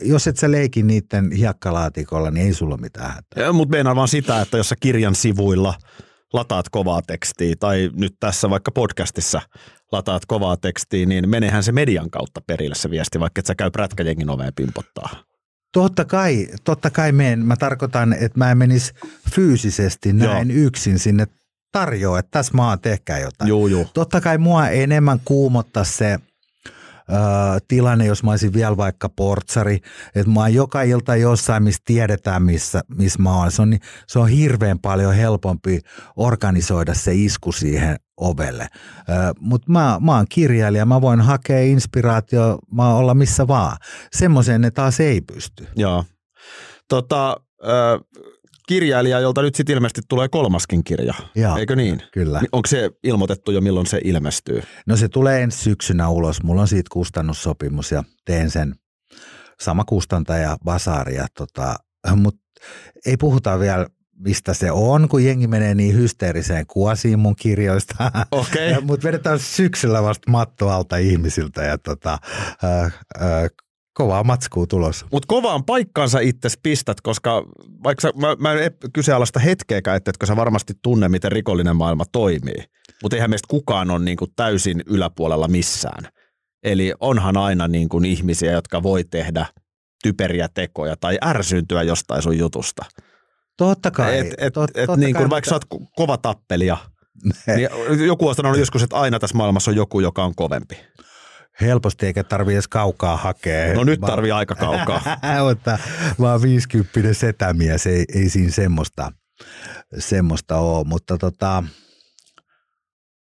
jos 0.02 0.28
et 0.28 0.38
sä 0.38 0.52
leiki 0.52 0.84
niiden 0.84 1.32
hiekkalaatikolla, 1.32 2.32
niin 2.32 2.46
ei 2.46 2.54
sulla 2.54 2.78
mitään 2.78 3.14
hätää. 3.14 3.54
Mutta 3.54 3.72
meinaan 3.72 3.96
vaan 3.96 4.08
sitä, 4.08 4.42
että 4.42 4.58
jos 4.58 4.70
sä 4.70 4.76
kirjan 4.80 5.16
sivuilla 5.16 5.74
lataat 6.34 6.70
kovaa 6.70 7.02
tekstiä 7.02 7.56
tai 7.60 7.90
nyt 7.94 8.16
tässä 8.20 8.50
vaikka 8.50 8.72
podcastissa 8.72 9.42
lataat 9.92 10.26
kovaa 10.26 10.58
tekstiä, 10.58 11.06
niin 11.06 11.30
menehän 11.30 11.64
se 11.64 11.72
median 11.72 12.10
kautta 12.10 12.42
perille 12.48 12.76
se 12.76 12.90
viesti, 12.90 13.20
vaikka 13.20 13.40
et 13.40 13.46
sä 13.46 13.56
käy 13.56 13.72
prätkäjengin 13.72 14.30
oveen 14.30 14.54
pimpottaa. 14.56 15.33
Totta 15.74 16.06
kai, 16.06 16.48
totta 16.64 16.90
kai 16.90 17.12
menen. 17.12 17.46
Mä 17.46 17.56
tarkoitan, 17.56 18.14
että 18.14 18.38
mä 18.38 18.52
en 18.52 18.58
menisi 18.58 18.94
fyysisesti 19.36 20.14
näin 20.14 20.50
Joo. 20.50 20.68
yksin 20.68 21.00
sinne 21.00 21.28
tarjoa, 21.72 22.20
että 22.20 22.32
tässä 22.32 22.54
maa 22.54 22.78
tehkää 22.78 23.20
jotain. 23.20 23.50
Joo, 23.50 23.68
joo. 23.68 23.86
Totta 23.94 24.22
kai 24.22 24.38
mua 24.38 24.70
enemmän 24.70 25.20
kuumottaa 25.26 25.84
se 25.84 26.14
ö, 26.14 26.20
tilanne, 27.68 28.06
jos 28.06 28.24
mä 28.24 28.32
olisin 28.32 28.54
vielä 28.54 28.78
vaikka 28.78 29.10
portsari, 29.10 29.80
että 30.16 30.32
mä 30.32 30.40
oon 30.40 30.54
joka 30.54 30.82
ilta 30.82 31.16
jossain, 31.16 31.64
missä 31.64 31.82
tiedetään, 31.86 32.44
missä, 32.44 32.82
missä 32.98 33.22
mä 33.22 33.38
oon. 33.38 33.52
Se 33.52 33.62
on, 33.62 33.78
se 34.08 34.20
on 34.20 34.28
hirveän 34.28 34.80
paljon 34.80 35.16
helpompi 35.16 35.80
organisoida 36.16 36.94
se 36.94 37.14
isku 37.16 37.52
siihen 37.52 37.98
ovelle. 38.18 38.68
Mutta 39.40 39.72
mä, 39.72 39.98
mä 40.02 40.16
oon 40.16 40.26
kirjailija, 40.30 40.86
mä 40.86 41.02
voin 41.02 41.22
hakea 41.22 41.62
inspiraatio, 41.62 42.60
mä 42.72 42.96
olla 42.96 43.14
missä 43.14 43.48
vaan. 43.48 43.78
Semmoiseen 44.12 44.62
ne 44.62 44.72
taas 44.72 45.00
ei 45.00 45.22
pysty. 45.22 45.68
Joo. 45.76 46.06
Tota, 46.90 47.38
äh, 47.64 48.24
kirjailija, 48.68 49.20
jolta 49.20 49.42
nyt 49.42 49.56
sitten 49.56 49.74
ilmeisesti 49.74 50.02
tulee 50.10 50.30
kolmaskin 50.30 50.84
kirja, 50.84 51.14
Joo, 51.36 51.58
eikö 51.58 51.76
niin? 51.76 52.02
Kyllä. 52.12 52.42
Onko 52.52 52.68
se 52.68 52.92
ilmoitettu 53.04 53.52
jo, 53.52 53.62
milloin 53.62 53.88
se 53.88 54.00
ilmestyy? 54.04 54.64
No 54.88 54.96
se 54.98 55.08
tulee 55.10 55.44
ensi 55.44 55.58
syksynä 55.58 56.10
ulos. 56.10 56.44
Mulla 56.44 56.62
on 56.62 56.68
siitä 56.68 56.90
kustannussopimus 56.92 57.92
ja 57.92 58.04
teen 58.26 58.50
sen 58.50 58.76
sama 59.60 59.84
kustantaja 59.84 60.58
Vasaria, 60.66 61.28
tota, 61.38 61.76
mutta 62.16 62.42
ei 63.06 63.18
puhuta 63.18 63.60
vielä 63.60 63.88
mistä 64.24 64.54
se 64.54 64.72
on, 64.72 65.10
kun 65.10 65.24
jengi 65.24 65.48
menee 65.48 65.76
niin 65.76 65.96
hysteeriseen 65.96 66.66
kuosiin 66.68 67.20
mun 67.20 67.36
kirjoista. 67.36 67.96
Okay. 68.32 68.82
Mutta 68.88 69.08
vedetään 69.08 69.40
syksyllä 69.40 70.04
vasta 70.04 70.32
matto 70.32 70.70
alta 70.70 70.98
ihmisiltä 70.98 71.64
ja 71.64 71.78
tota, 71.78 72.18
äh, 72.64 72.84
äh, 72.86 73.50
kovaa 73.94 74.24
matskua 74.24 74.68
tulossa. 74.68 75.08
Mutta 75.12 75.28
kovaan 75.28 75.64
paikkaansa 75.64 76.20
itse 76.20 76.50
pistät, 76.64 77.02
koska 77.02 77.44
vaikka 77.84 78.02
sä, 78.02 78.12
mä, 78.16 78.36
mä 78.40 78.54
en 78.54 78.72
kyseenalaista 78.94 79.40
hetkeäkään, 79.40 79.98
että 79.98 80.26
sä 80.26 80.36
varmasti 80.36 80.74
tunne, 80.82 81.10
miten 81.10 81.32
rikollinen 81.32 81.76
maailma 81.76 82.06
toimii. 82.12 82.64
Mutta 83.04 83.16
eihän 83.16 83.30
meistä 83.30 83.48
kukaan 83.50 83.92
ole 83.92 84.00
niin 84.00 84.18
kuin 84.18 84.32
täysin 84.36 84.84
yläpuolella 84.86 85.48
missään. 85.48 86.08
Eli 86.64 86.94
onhan 87.00 87.38
aina 87.38 87.68
niin 87.68 87.90
kuin 87.90 88.06
ihmisiä, 88.06 88.52
jotka 88.52 88.84
voi 88.84 89.04
tehdä 89.04 89.46
typeriä 90.04 90.50
tekoja 90.54 90.96
tai 91.00 91.18
ärsyyntyä 91.26 91.84
jostain 91.84 92.22
sun 92.22 92.38
jutusta. 92.38 92.86
Totta 93.58 93.92
kai. 93.92 94.20
Et, 94.20 94.34
et, 94.38 94.54
tot, 94.54 94.72
et, 94.76 94.90
niin 94.98 95.16
kuin, 95.16 95.30
vaikka 95.30 95.50
sä 95.50 95.56
oot 95.56 95.66
kova 95.96 96.18
tappelija, 96.18 96.78
niin 97.56 97.70
joku 98.08 98.28
on 98.28 98.36
sanonut 98.36 98.60
joskus, 98.60 98.84
että 98.84 98.96
aina 98.96 99.20
tässä 99.20 99.38
maailmassa 99.38 99.72
on 99.72 99.78
joku, 99.78 100.00
joka 100.00 100.24
on 100.24 100.36
kovempi 100.36 100.78
helposti 101.62 102.06
eikä 102.06 102.24
tarvii 102.24 102.56
edes 102.56 102.68
kaukaa 102.68 103.18
hakea. 103.18 103.74
No 103.74 103.84
nyt 103.84 104.02
tarvii 104.02 104.32
aika 104.32 104.56
kaukaa. 104.56 105.02
Mutta 105.50 105.78
vaan 106.20 106.42
50 106.42 107.14
setämies, 107.14 107.88
ei, 107.88 108.06
ei 108.14 108.30
siinä 108.30 108.52
semmoista, 108.52 109.12
semmoista 110.00 110.58
ole. 110.58 110.88
Mutta 110.88 111.18
tota, 111.18 111.64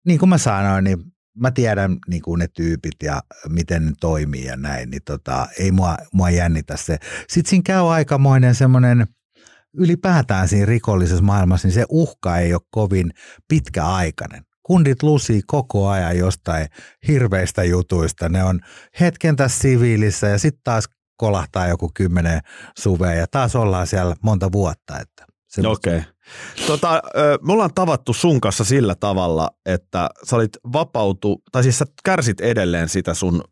niin 0.06 0.20
kuin 0.20 0.30
mä 0.30 0.38
sanoin, 0.38 0.84
niin 0.84 0.98
mä 1.38 1.52
tiedän 1.52 1.98
niin 2.08 2.22
kuin 2.22 2.40
ne 2.40 2.48
tyypit 2.48 2.96
ja 3.04 3.22
miten 3.50 3.86
ne 3.86 3.92
toimii 4.00 4.46
ja 4.46 4.58
näin, 4.58 4.90
niin 4.90 5.02
tota, 5.06 5.48
ei 5.60 5.72
mua, 5.72 5.98
mua 6.14 6.30
jännitä 6.30 6.78
se. 6.78 6.98
Sitten 7.30 7.50
siinä 7.50 7.64
käy 7.66 7.94
aikamoinen 7.94 8.56
semmoinen, 8.56 9.08
ylipäätään 9.74 10.48
siinä 10.48 10.66
rikollisessa 10.66 11.24
maailmassa, 11.24 11.68
niin 11.68 11.74
se 11.74 11.86
uhka 11.90 12.38
ei 12.38 12.54
ole 12.54 12.62
kovin 12.72 13.12
pitkäaikainen 13.48 14.46
kundit 14.64 15.04
lusii 15.04 15.42
koko 15.48 15.88
ajan 15.90 16.18
jostain 16.18 16.68
hirveistä 17.08 17.64
jutuista. 17.64 18.30
Ne 18.30 18.44
on 18.44 18.60
hetken 19.00 19.36
tässä 19.36 19.60
siviilissä 19.60 20.28
ja 20.28 20.40
sitten 20.40 20.64
taas 20.64 20.90
kolahtaa 21.18 21.68
joku 21.68 21.92
kymmenen 21.94 22.42
suvea 22.80 23.14
ja 23.14 23.28
taas 23.28 23.56
ollaan 23.56 23.88
siellä 23.88 24.16
monta 24.24 24.52
vuotta. 24.52 25.00
Että 25.00 25.26
Okei. 25.66 25.98
Okay. 25.98 26.02
Tota, 26.68 27.02
me 27.42 27.54
ollaan 27.54 27.74
tavattu 27.76 28.14
sun 28.14 28.42
kanssa 28.42 28.64
sillä 28.64 28.96
tavalla, 28.96 29.50
että 29.66 30.10
sä 30.24 30.36
olit 30.36 30.58
vapautu, 30.74 31.42
tai 31.52 31.64
siis 31.64 31.80
sä 31.80 31.86
kärsit 32.04 32.42
edelleen 32.42 32.90
sitä 32.90 33.14
sun 33.14 33.44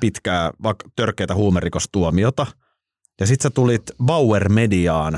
pitkää, 0.00 0.50
törkeätä 0.96 1.34
huumerikostuomiota. 1.34 2.46
Ja 3.20 3.26
sit 3.26 3.40
sä 3.40 3.50
tulit 3.50 3.82
Bauer 4.04 4.48
Mediaan, 4.48 5.14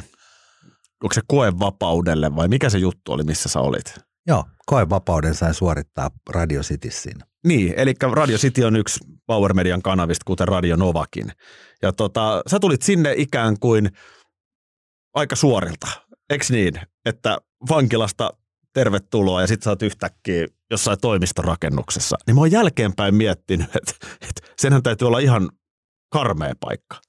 onko 1.03 1.15
se 1.15 1.21
koevapaudelle 1.27 2.37
vai 2.37 2.49
mikä 2.49 2.71
se 2.71 2.79
juttu 2.79 3.13
oli, 3.13 3.23
missä 3.23 3.49
sä 3.49 3.61
olit? 3.61 3.95
Joo, 4.27 4.45
koevapauden 4.67 5.35
sain 5.35 5.55
suorittaa 5.55 6.11
Radio 6.31 6.63
Cityssä 6.63 7.11
Niin, 7.47 7.75
eli 7.77 7.95
Radio 8.13 8.39
City 8.39 8.65
on 8.65 8.77
yksi 8.77 9.01
Power 9.27 9.55
Median 9.55 9.83
kanavista, 9.83 10.25
kuten 10.27 10.49
Radio 10.49 10.77
Novakin. 10.77 11.33
Ja 11.83 11.93
tota, 11.93 12.43
sä 12.47 12.61
tulit 12.61 12.83
sinne 12.83 13.15
ikään 13.17 13.57
kuin 13.61 13.91
aika 15.15 15.37
suorilta, 15.37 15.89
eikö 16.31 16.45
niin? 16.51 16.81
Että 17.05 17.39
vankilasta 17.69 18.31
tervetuloa 18.75 19.41
ja 19.41 19.47
sit 19.47 19.63
sä 19.63 19.71
oot 19.71 19.83
yhtäkkiä 19.83 20.47
jossain 20.71 20.99
toimistorakennuksessa. 21.01 22.17
Niin 22.27 22.35
mä 22.35 22.41
oon 22.41 22.51
jälkeenpäin 22.51 23.15
miettinyt, 23.15 23.77
että, 23.77 23.93
että 24.29 24.41
senhän 24.61 24.83
täytyy 24.83 25.09
olla 25.09 25.19
ihan 25.19 25.51
karmea 26.13 26.55
paikka. 26.61 27.01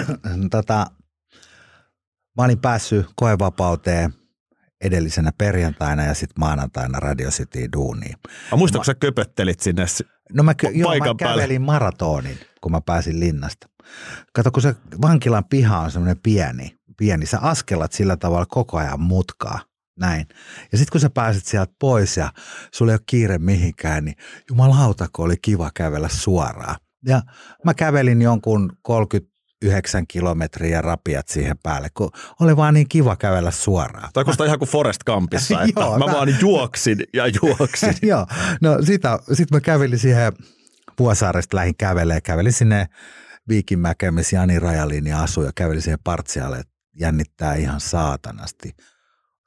tota, 0.50 0.86
mä 2.38 2.44
olin 2.44 2.58
päässyt 2.58 3.06
koevapauteen 3.16 4.14
edellisenä 4.84 5.32
perjantaina 5.38 6.04
ja 6.04 6.14
sitten 6.14 6.40
maanantaina 6.40 7.00
Radio 7.00 7.30
City 7.30 7.68
duuniin. 7.72 8.16
Mä 8.50 8.56
muistatko 8.56 8.84
sä 8.84 8.94
köpöttelit 8.94 9.60
sinne 9.60 9.84
No 10.32 10.42
mä, 10.42 10.54
joo, 10.74 10.90
mä 10.90 11.14
kävelin 11.18 11.18
päälle. 11.18 11.58
maratonin, 11.58 12.38
kun 12.60 12.72
mä 12.72 12.80
pääsin 12.80 13.20
linnasta. 13.20 13.66
Kato, 14.32 14.50
kun 14.50 14.62
se 14.62 14.74
vankilan 15.02 15.44
piha 15.44 15.78
on 15.78 15.90
semmoinen 15.90 16.20
pieni, 16.22 16.76
pieni, 16.96 17.26
sä 17.26 17.38
askelat 17.40 17.92
sillä 17.92 18.16
tavalla 18.16 18.46
koko 18.46 18.76
ajan 18.76 19.00
mutkaa. 19.00 19.60
Näin. 19.98 20.26
Ja 20.72 20.78
sitten 20.78 20.92
kun 20.92 21.00
sä 21.00 21.10
pääset 21.10 21.44
sieltä 21.44 21.72
pois 21.80 22.16
ja 22.16 22.32
sulla 22.74 22.92
ei 22.92 22.94
ole 22.94 23.00
kiire 23.06 23.38
mihinkään, 23.38 24.04
niin 24.04 24.16
jumalauta, 24.50 25.08
kun 25.12 25.24
oli 25.24 25.36
kiva 25.42 25.70
kävellä 25.74 26.08
suoraan. 26.08 26.76
Ja 27.06 27.22
mä 27.64 27.74
kävelin 27.74 28.22
jonkun 28.22 28.72
30 28.82 29.31
yhdeksän 29.62 30.06
kilometriä 30.06 30.80
rapiat 30.80 31.28
siihen 31.28 31.58
päälle, 31.62 31.88
kun 31.94 32.10
oli 32.40 32.56
vaan 32.56 32.74
niin 32.74 32.88
kiva 32.88 33.16
kävellä 33.16 33.50
suoraan. 33.50 34.10
Tai 34.12 34.24
kuulostaa 34.24 34.46
ihan 34.46 34.58
kuin 34.58 34.68
Forest 34.68 35.00
Campissa, 35.06 35.62
että 35.62 35.80
Joo, 35.80 35.98
mä, 35.98 36.06
mä 36.06 36.12
vaan 36.12 36.40
juoksin 36.40 36.98
ja 37.12 37.24
juoksin. 37.42 37.94
Joo, 38.10 38.26
no 38.60 38.82
sitä, 38.82 39.18
sit 39.32 39.50
mä 39.50 39.60
kävelin 39.60 39.98
siihen 39.98 40.32
Vuosaaresta 40.98 41.56
lähin 41.56 41.76
kävelee, 41.76 42.20
kävelin 42.20 42.52
sinne 42.52 42.86
Viikinmäkeen, 43.48 44.14
missä 44.14 44.36
Jani 44.36 44.58
Rajalini 44.58 45.12
asui 45.12 45.46
ja 45.46 45.52
kävelin 45.54 45.82
siihen 45.82 45.98
Partsialle, 46.04 46.58
että 46.58 46.72
jännittää 47.00 47.54
ihan 47.54 47.80
saatanasti 47.80 48.76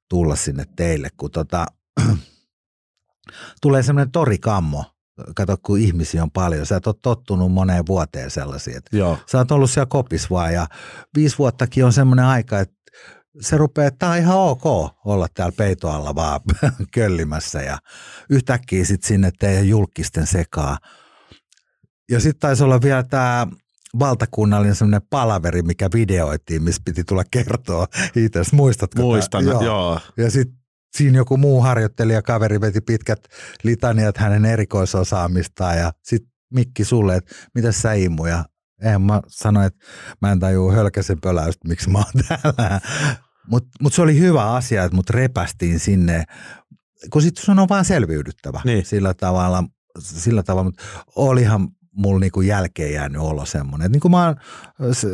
tulla 0.09 0.35
sinne 0.35 0.65
teille, 0.75 1.09
kun 1.17 1.31
tota, 1.31 1.65
tulee 3.61 3.83
semmoinen 3.83 4.11
torikammo 4.11 4.94
kato 5.35 5.57
kun 5.65 5.79
ihmisiä 5.79 6.23
on 6.23 6.31
paljon, 6.31 6.65
sä 6.65 6.75
et 6.75 6.87
ole 6.87 6.95
tottunut 7.01 7.51
moneen 7.51 7.87
vuoteen 7.87 8.31
sellaisiin. 8.31 8.81
Joo. 8.91 9.17
Sä 9.31 9.37
oot 9.37 9.51
ollut 9.51 9.71
siellä 9.71 9.85
kopis 9.89 10.29
vaan 10.29 10.53
ja 10.53 10.67
viisi 11.15 11.37
vuottakin 11.37 11.85
on 11.85 11.93
semmoinen 11.93 12.25
aika, 12.25 12.59
että 12.59 12.75
se 13.41 13.57
rupeaa, 13.57 13.87
että 13.87 13.99
tämä 13.99 14.11
on 14.11 14.17
ihan 14.17 14.37
ok 14.37 14.65
olla 15.05 15.27
täällä 15.33 15.55
peitoalla 15.57 16.15
vaan 16.15 16.39
köllimässä 16.93 17.61
ja 17.61 17.77
yhtäkkiä 18.29 18.85
sitten 18.85 19.07
sinne 19.07 19.31
teidän 19.39 19.67
julkisten 19.67 20.27
sekaa. 20.27 20.77
Ja 22.11 22.19
sitten 22.19 22.39
taisi 22.39 22.63
olla 22.63 22.81
vielä 22.81 23.03
tämä 23.03 23.47
valtakunnallinen 23.99 24.75
semmoinen 24.75 25.07
palaveri, 25.09 25.61
mikä 25.61 25.89
videoitiin, 25.93 26.63
missä 26.63 26.81
piti 26.85 27.03
tulla 27.03 27.23
kertoa 27.31 27.87
itse. 28.25 28.41
Muistatko? 28.51 29.01
Muistan, 29.01 29.45
joo. 29.45 29.63
joo. 29.63 29.99
Ja 30.17 30.31
sitten 30.31 30.64
siinä 30.95 31.17
joku 31.17 31.37
muu 31.37 31.61
harjoittelija 31.61 32.21
kaveri 32.21 32.61
veti 32.61 32.81
pitkät 32.81 33.19
litaniat 33.63 34.17
hänen 34.17 34.45
erikoisosaamistaan 34.45 35.77
ja 35.77 35.93
sitten 36.03 36.31
Mikki 36.53 36.85
sulle, 36.85 37.15
että 37.15 37.35
mitä 37.55 37.71
sä 37.71 37.93
Imu 37.93 38.25
ja 38.25 38.45
en 38.81 39.01
mä 39.01 39.21
sanoin, 39.27 39.67
että 39.67 39.85
mä 40.21 40.31
en 40.31 40.39
tajua 40.39 40.73
hölkäsen 40.73 41.21
pöläystä, 41.21 41.67
miksi 41.67 41.89
mä 41.89 41.97
oon 41.97 42.23
täällä. 42.27 42.81
Mutta 43.47 43.69
mut 43.81 43.93
se 43.93 44.01
oli 44.01 44.19
hyvä 44.19 44.53
asia, 44.53 44.83
että 44.83 44.95
mut 44.95 45.09
repästiin 45.09 45.79
sinne, 45.79 46.23
kun 47.09 47.21
sitten 47.21 47.45
sun 47.45 47.59
on 47.59 47.69
vaan 47.69 47.85
selviydyttävä 47.85 48.61
niin. 48.65 48.85
sillä 48.85 49.13
tavalla, 49.13 49.63
sillä 49.99 50.43
tavalla, 50.43 50.63
mutta 50.63 50.83
olihan 51.15 51.67
mulla 51.91 52.19
niinku 52.19 52.41
jälkeen 52.41 52.93
jäänyt 52.93 53.21
olo 53.21 53.45
semmoinen. 53.45 53.91
Niin 53.91 53.99
kuin 53.99 54.11
mä 54.11 54.25
oon, 54.25 54.35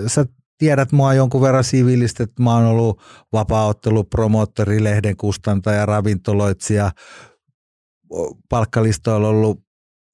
sä 0.07 0.25
tiedät 0.61 0.91
mua 0.91 1.13
jonkun 1.13 1.41
verran 1.41 1.63
siviilistä, 1.63 2.23
että 2.23 2.43
mä 2.43 2.55
oon 2.55 2.65
ollut 2.65 3.01
vapaaottelu, 3.33 4.03
promoottori, 4.03 4.83
lehden 4.83 5.17
kustantaja, 5.17 5.85
ravintoloitsija, 5.85 6.91
palkkalistoilla 8.49 9.27
ollut 9.27 9.59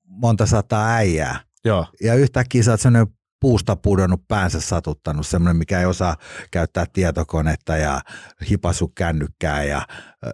monta 0.06 0.46
sataa 0.46 0.96
äijää. 0.96 1.40
Joo. 1.66 1.86
Ja 2.02 2.16
yhtäkkiä 2.16 2.64
sä 2.64 2.72
oot 2.72 2.82
sellainen 2.82 3.14
puusta 3.42 3.76
pudonnut 3.76 4.28
päänsä 4.28 4.62
satuttanut, 4.62 5.28
semmoinen, 5.28 5.58
mikä 5.58 5.80
ei 5.80 5.86
osaa 5.86 6.16
käyttää 6.52 6.86
tietokonetta 6.94 7.78
ja 7.78 8.02
hipasu 8.50 8.88
kännykkää 8.88 9.64
ja 9.64 9.82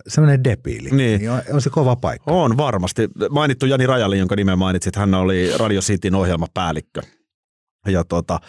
semmoinen 0.07 0.43
debiili. 0.43 0.89
Niin. 0.91 1.20
niin 1.20 1.32
on, 1.32 1.41
on, 1.53 1.61
se 1.61 1.70
kova 1.70 1.95
paikka. 1.95 2.32
On 2.32 2.57
varmasti. 2.57 3.09
Mainittu 3.30 3.66
Jani 3.66 3.88
Rajali, 3.88 4.20
jonka 4.20 4.36
nimen 4.36 4.59
mainitsit, 4.59 4.95
hän 4.95 5.14
oli 5.14 5.51
Radio 5.57 5.82
Cityn 5.82 6.16
ohjelmapäällikkö. 6.16 7.01
Ja 7.88 8.03
tota, 8.03 8.39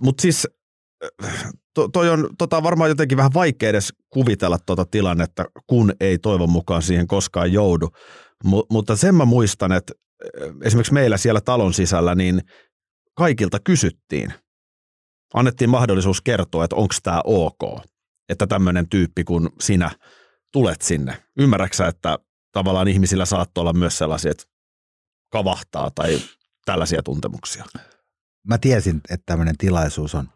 Mutta 0.00 0.22
siis 0.22 0.48
to, 1.74 1.88
toi 1.88 2.10
on 2.10 2.28
tota, 2.38 2.62
varmaan 2.62 2.90
jotenkin 2.90 3.18
vähän 3.18 3.34
vaikea 3.34 3.68
edes 3.68 3.92
kuvitella 4.10 4.58
tuota 4.66 4.84
tilannetta, 4.84 5.44
kun 5.66 5.92
ei 6.00 6.18
toivon 6.18 6.50
mukaan 6.50 6.82
siihen 6.82 7.06
koskaan 7.06 7.52
joudu. 7.52 7.90
M- 8.44 8.66
mutta 8.70 8.96
sen 8.96 9.14
mä 9.14 9.24
muistan, 9.24 9.72
että 9.72 9.92
esimerkiksi 10.62 10.92
meillä 10.92 11.16
siellä 11.16 11.40
talon 11.40 11.74
sisällä, 11.74 12.14
niin 12.14 12.42
kaikilta 13.14 13.58
kysyttiin. 13.64 14.34
Annettiin 15.34 15.70
mahdollisuus 15.70 16.20
kertoa, 16.20 16.64
että 16.64 16.76
onko 16.76 16.94
tämä 17.02 17.20
ok, 17.24 17.80
että 18.28 18.46
tämmöinen 18.46 18.88
tyyppi 18.88 19.24
kuin 19.24 19.48
sinä 19.60 19.90
tulet 20.52 20.82
sinne. 20.82 21.22
Ymmärräksä, 21.38 21.86
että 21.86 22.18
tavallaan 22.52 22.88
ihmisillä 22.88 23.24
saattoi 23.24 23.62
olla 23.62 23.72
myös 23.72 23.98
sellaisia, 23.98 24.30
että 24.30 24.44
kavahtaa 25.32 25.90
tai 25.94 26.18
tällaisia 26.64 27.02
tuntemuksia? 27.02 27.64
Mä 28.48 28.58
tiesin, 28.58 29.00
että 29.10 29.26
tämmöinen 29.26 29.56
tilaisuus 29.58 30.14
on 30.14 30.28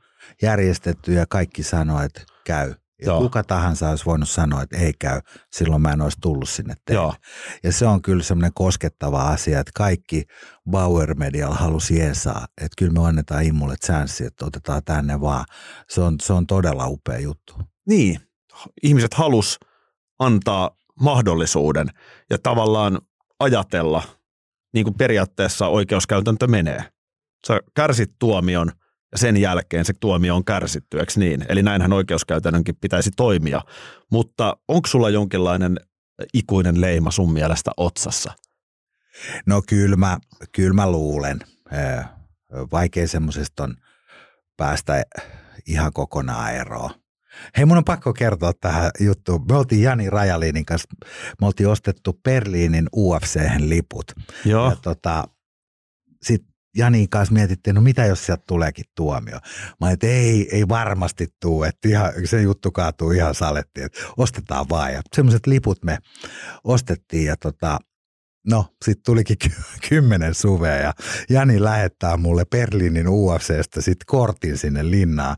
järjestetty 0.43 1.13
ja 1.13 1.27
kaikki 1.27 1.63
sanoi, 1.63 2.05
että 2.05 2.23
käy. 2.45 2.75
Ja 3.01 3.07
Joo. 3.07 3.21
kuka 3.21 3.45
tahansa 3.45 3.91
olisi 3.91 4.05
voinut 4.05 4.29
sanoa, 4.29 4.63
että 4.63 4.77
ei 4.77 4.93
käy, 4.99 5.21
silloin 5.53 5.83
mä 5.83 5.93
en 5.93 6.01
olisi 6.01 6.19
tullut 6.21 6.49
sinne 6.49 6.75
teille. 6.85 7.03
Joo. 7.03 7.15
Ja 7.63 7.73
se 7.73 7.87
on 7.87 8.03
kyllä 8.03 8.23
semmoinen 8.23 8.53
koskettava 8.55 9.23
asia, 9.23 9.61
että 9.61 9.73
kaikki 9.75 10.25
Bauer 10.71 11.15
Medial 11.15 11.53
halusi 11.53 11.99
jeesaa, 11.99 12.47
että 12.57 12.75
kyllä 12.79 12.93
me 12.93 13.07
annetaan 13.09 13.45
Immulle 13.45 13.77
chanssi, 13.77 14.25
että 14.25 14.47
otetaan 14.47 14.85
tänne 14.85 15.21
vaan. 15.21 15.45
Se 15.89 16.01
on, 16.01 16.17
se 16.23 16.33
on 16.33 16.47
todella 16.47 16.87
upea 16.87 17.19
juttu. 17.19 17.55
Niin, 17.87 18.21
ihmiset 18.83 19.15
halus 19.15 19.61
antaa 20.19 20.71
mahdollisuuden 21.01 21.89
ja 22.31 22.39
tavallaan 22.39 22.99
ajatella, 23.41 24.03
niin 24.75 24.85
kuin 24.85 24.95
periaatteessa 24.95 25.67
oikeuskäytäntö 25.67 26.47
menee. 26.47 26.85
Sä 27.47 27.61
kärsit 27.74 28.11
tuomion– 28.18 28.72
ja 29.12 29.18
sen 29.18 29.36
jälkeen 29.36 29.84
se 29.84 29.93
tuomio 30.01 30.36
on 30.36 30.45
kärsitty, 30.45 30.99
eikö 31.01 31.12
niin? 31.16 31.45
Eli 31.49 31.62
näinhän 31.62 31.93
oikeuskäytännönkin 31.93 32.76
pitäisi 32.80 33.11
toimia. 33.16 33.61
Mutta 34.12 34.57
onko 34.68 34.86
sulla 34.86 35.11
jonkinlainen 35.11 35.76
ikuinen 36.34 36.80
leima 36.80 37.11
sun 37.11 37.32
mielestä 37.32 37.70
otsassa? 37.76 38.32
No 39.47 39.62
kyllä 39.68 39.97
mä, 39.97 40.18
kyllä 40.53 40.74
mä 40.74 40.91
luulen. 40.91 41.41
Vaikea 42.72 43.09
semmoisesta 43.09 43.62
on 43.62 43.74
päästä 44.57 45.03
ihan 45.66 45.93
kokonaan 45.93 46.55
eroon. 46.55 46.91
Hei, 47.57 47.64
mun 47.64 47.76
on 47.76 47.84
pakko 47.84 48.12
kertoa 48.12 48.53
tähän 48.61 48.91
juttuun. 49.01 49.47
Me 49.49 49.57
oltiin 49.57 49.82
Jani 49.82 50.11
Rajalinin 50.11 50.64
kanssa, 50.64 50.89
me 51.41 51.47
oltiin 51.47 51.68
ostettu 51.68 52.20
Berliinin 52.24 52.89
UFC-liput. 52.97 54.12
Joo. 54.45 54.70
Ja 54.70 54.76
tota, 54.76 55.24
Janin 56.79 57.09
kanssa 57.09 57.35
mietittiin, 57.35 57.74
no 57.74 57.81
mitä 57.81 58.05
jos 58.05 58.26
sieltä 58.26 58.45
tuleekin 58.47 58.85
tuomio. 58.95 59.39
Mä 59.81 59.91
että 59.91 60.07
ei, 60.07 60.49
ei 60.53 60.68
varmasti 60.68 61.29
tuu, 61.41 61.62
että 61.62 61.89
ihan, 61.89 62.12
se 62.24 62.43
juttu 62.43 62.70
kaatuu 62.70 63.11
ihan 63.11 63.35
salettiin, 63.35 63.87
että 63.87 64.01
ostetaan 64.16 64.66
vaan. 64.68 64.93
Ja 64.93 65.03
semmoiset 65.16 65.47
liput 65.47 65.85
me 65.85 65.99
ostettiin 66.64 67.24
ja 67.24 67.37
tota, 67.37 67.79
No, 68.47 68.66
sitten 68.85 69.03
tulikin 69.07 69.37
kymmenen 69.89 70.35
suvea 70.35 70.76
ja 70.76 70.93
Jani 71.31 71.62
lähettää 71.62 72.16
mulle 72.16 72.45
Berliinin 72.45 73.09
UFCstä 73.09 73.81
sitten 73.81 74.07
kortin 74.07 74.59
sinne 74.59 74.91
linnaan. 74.91 75.37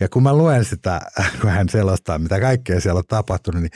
Ja 0.00 0.08
kun 0.08 0.22
mä 0.22 0.34
luen 0.34 0.64
sitä, 0.64 1.00
kun 1.40 1.50
hän 1.50 1.68
selostaa, 1.68 2.18
mitä 2.18 2.40
kaikkea 2.40 2.80
siellä 2.80 2.98
on 2.98 3.04
tapahtunut, 3.08 3.62
niin 3.62 3.70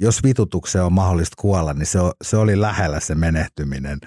jos 0.00 0.22
vitutukseen 0.22 0.84
on 0.84 0.92
mahdollista 0.92 1.34
kuolla, 1.40 1.72
niin 1.72 1.86
se, 1.86 2.00
on, 2.00 2.12
se 2.22 2.36
oli 2.36 2.60
lähellä 2.60 3.00
se 3.00 3.14
menehtyminen. 3.14 3.98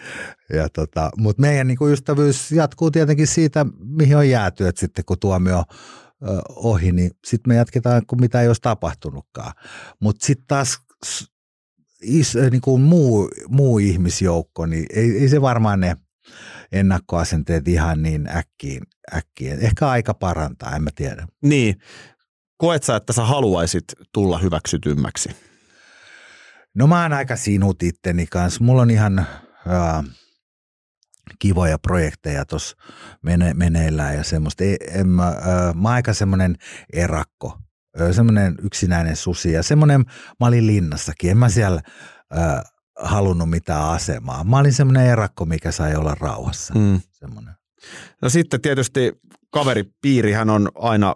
Ja 0.53 0.69
tota, 0.69 1.09
Mutta 1.17 1.41
meidän 1.41 1.67
niin 1.67 1.77
ystävyys 1.91 2.51
jatkuu 2.51 2.91
tietenkin 2.91 3.27
siitä, 3.27 3.65
mihin 3.79 4.17
on 4.17 4.29
jääty, 4.29 4.67
että 4.67 4.79
sitten 4.79 5.05
kun 5.05 5.19
tuomio 5.19 5.63
ohi, 6.49 6.91
niin 6.91 7.11
sitten 7.25 7.53
me 7.53 7.55
jatketaan, 7.55 8.05
kun 8.05 8.21
mitä 8.21 8.41
ei 8.41 8.47
olisi 8.47 8.61
tapahtunutkaan. 8.61 9.53
Mutta 9.99 10.25
sitten 10.25 10.47
taas 10.47 10.79
is, 12.01 12.35
niin 12.51 12.61
kuin 12.61 12.81
muu, 12.81 13.29
muu 13.47 13.77
ihmisjoukko, 13.77 14.65
niin 14.65 14.85
ei, 14.95 15.17
ei 15.17 15.29
se 15.29 15.41
varmaan 15.41 15.79
ne 15.79 15.97
ennakkoasenteet 16.71 17.67
ihan 17.67 18.03
niin 18.03 18.29
äkkiin, 18.35 18.83
äkkiin. 19.13 19.59
Ehkä 19.59 19.89
aika 19.89 20.13
parantaa, 20.13 20.75
en 20.75 20.83
mä 20.83 20.89
tiedä. 20.95 21.27
Niin. 21.43 21.75
Koet 22.57 22.83
sä, 22.83 22.95
että 22.95 23.13
sä 23.13 23.25
haluaisit 23.25 23.83
tulla 24.13 24.37
hyväksytymmäksi? 24.37 25.29
No 26.75 26.87
mä 26.87 27.01
oon 27.01 27.13
aika 27.13 27.35
sinut 27.35 27.83
itteni 27.83 28.27
kanssa. 28.27 28.63
Mulla 28.63 28.81
on 28.81 28.91
ihan 28.91 29.19
äh, 29.19 30.03
kivoja 31.39 31.79
projekteja 31.79 32.45
tuossa 32.45 32.77
mene, 33.21 33.53
meneillään 33.53 34.15
ja 34.15 34.23
semmoista. 34.23 34.63
Ei, 34.63 34.77
en, 34.91 35.07
mä, 35.07 35.27
äh, 35.27 35.35
mä 35.75 35.89
oon 35.89 35.95
aika 35.95 36.13
semmoinen 36.13 36.55
erakko, 36.93 37.57
semmoinen 38.11 38.55
yksinäinen 38.63 39.15
susi 39.15 39.51
ja 39.51 39.63
semmoinen, 39.63 40.05
mä 40.39 40.47
olin 40.47 40.67
linnassakin, 40.67 41.31
en 41.31 41.37
mä 41.37 41.49
siellä 41.49 41.81
äh, 42.37 42.63
halunnut 42.99 43.49
mitään 43.49 43.89
asemaa. 43.89 44.43
Mä 44.43 44.57
olin 44.57 44.73
semmoinen 44.73 45.07
erakko, 45.07 45.45
mikä 45.45 45.71
sai 45.71 45.95
olla 45.95 46.15
rauhassa. 46.19 46.73
Mm. 46.73 47.01
Semmoinen. 47.11 47.53
No 48.21 48.29
sitten 48.29 48.61
tietysti 48.61 49.11
kaveripiirihän 49.49 50.49
on 50.49 50.69
aina 50.75 51.13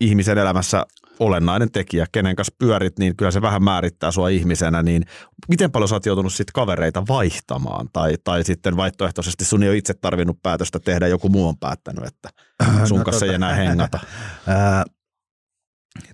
ihmisen 0.00 0.38
elämässä 0.38 0.86
olennainen 1.20 1.70
tekijä, 1.72 2.06
kenen 2.12 2.36
kanssa 2.36 2.54
pyörit, 2.58 2.98
niin 2.98 3.16
kyllä 3.16 3.30
se 3.30 3.42
vähän 3.42 3.64
määrittää 3.64 4.10
sua 4.10 4.28
ihmisenä, 4.28 4.82
niin 4.82 5.02
miten 5.48 5.70
paljon 5.70 5.88
sä 5.88 5.94
oot 5.94 6.06
joutunut 6.06 6.32
sitten 6.32 6.52
kavereita 6.54 7.02
vaihtamaan, 7.08 7.88
tai, 7.92 8.14
tai 8.24 8.44
sitten 8.44 8.76
vaihtoehtoisesti 8.76 9.44
sun 9.44 9.62
ei 9.62 9.68
ole 9.68 9.76
itse 9.76 9.94
tarvinnut 9.94 10.42
päätöstä 10.42 10.78
tehdä, 10.78 11.06
joku 11.06 11.28
muu 11.28 11.48
on 11.48 11.58
päättänyt, 11.58 12.04
että 12.04 12.28
sun 12.88 12.98
no, 12.98 13.04
kanssa 13.04 13.20
tota, 13.20 13.32
ei 13.32 13.34
enää 13.34 13.54
hengata. 13.54 14.00
Ää, 14.46 14.84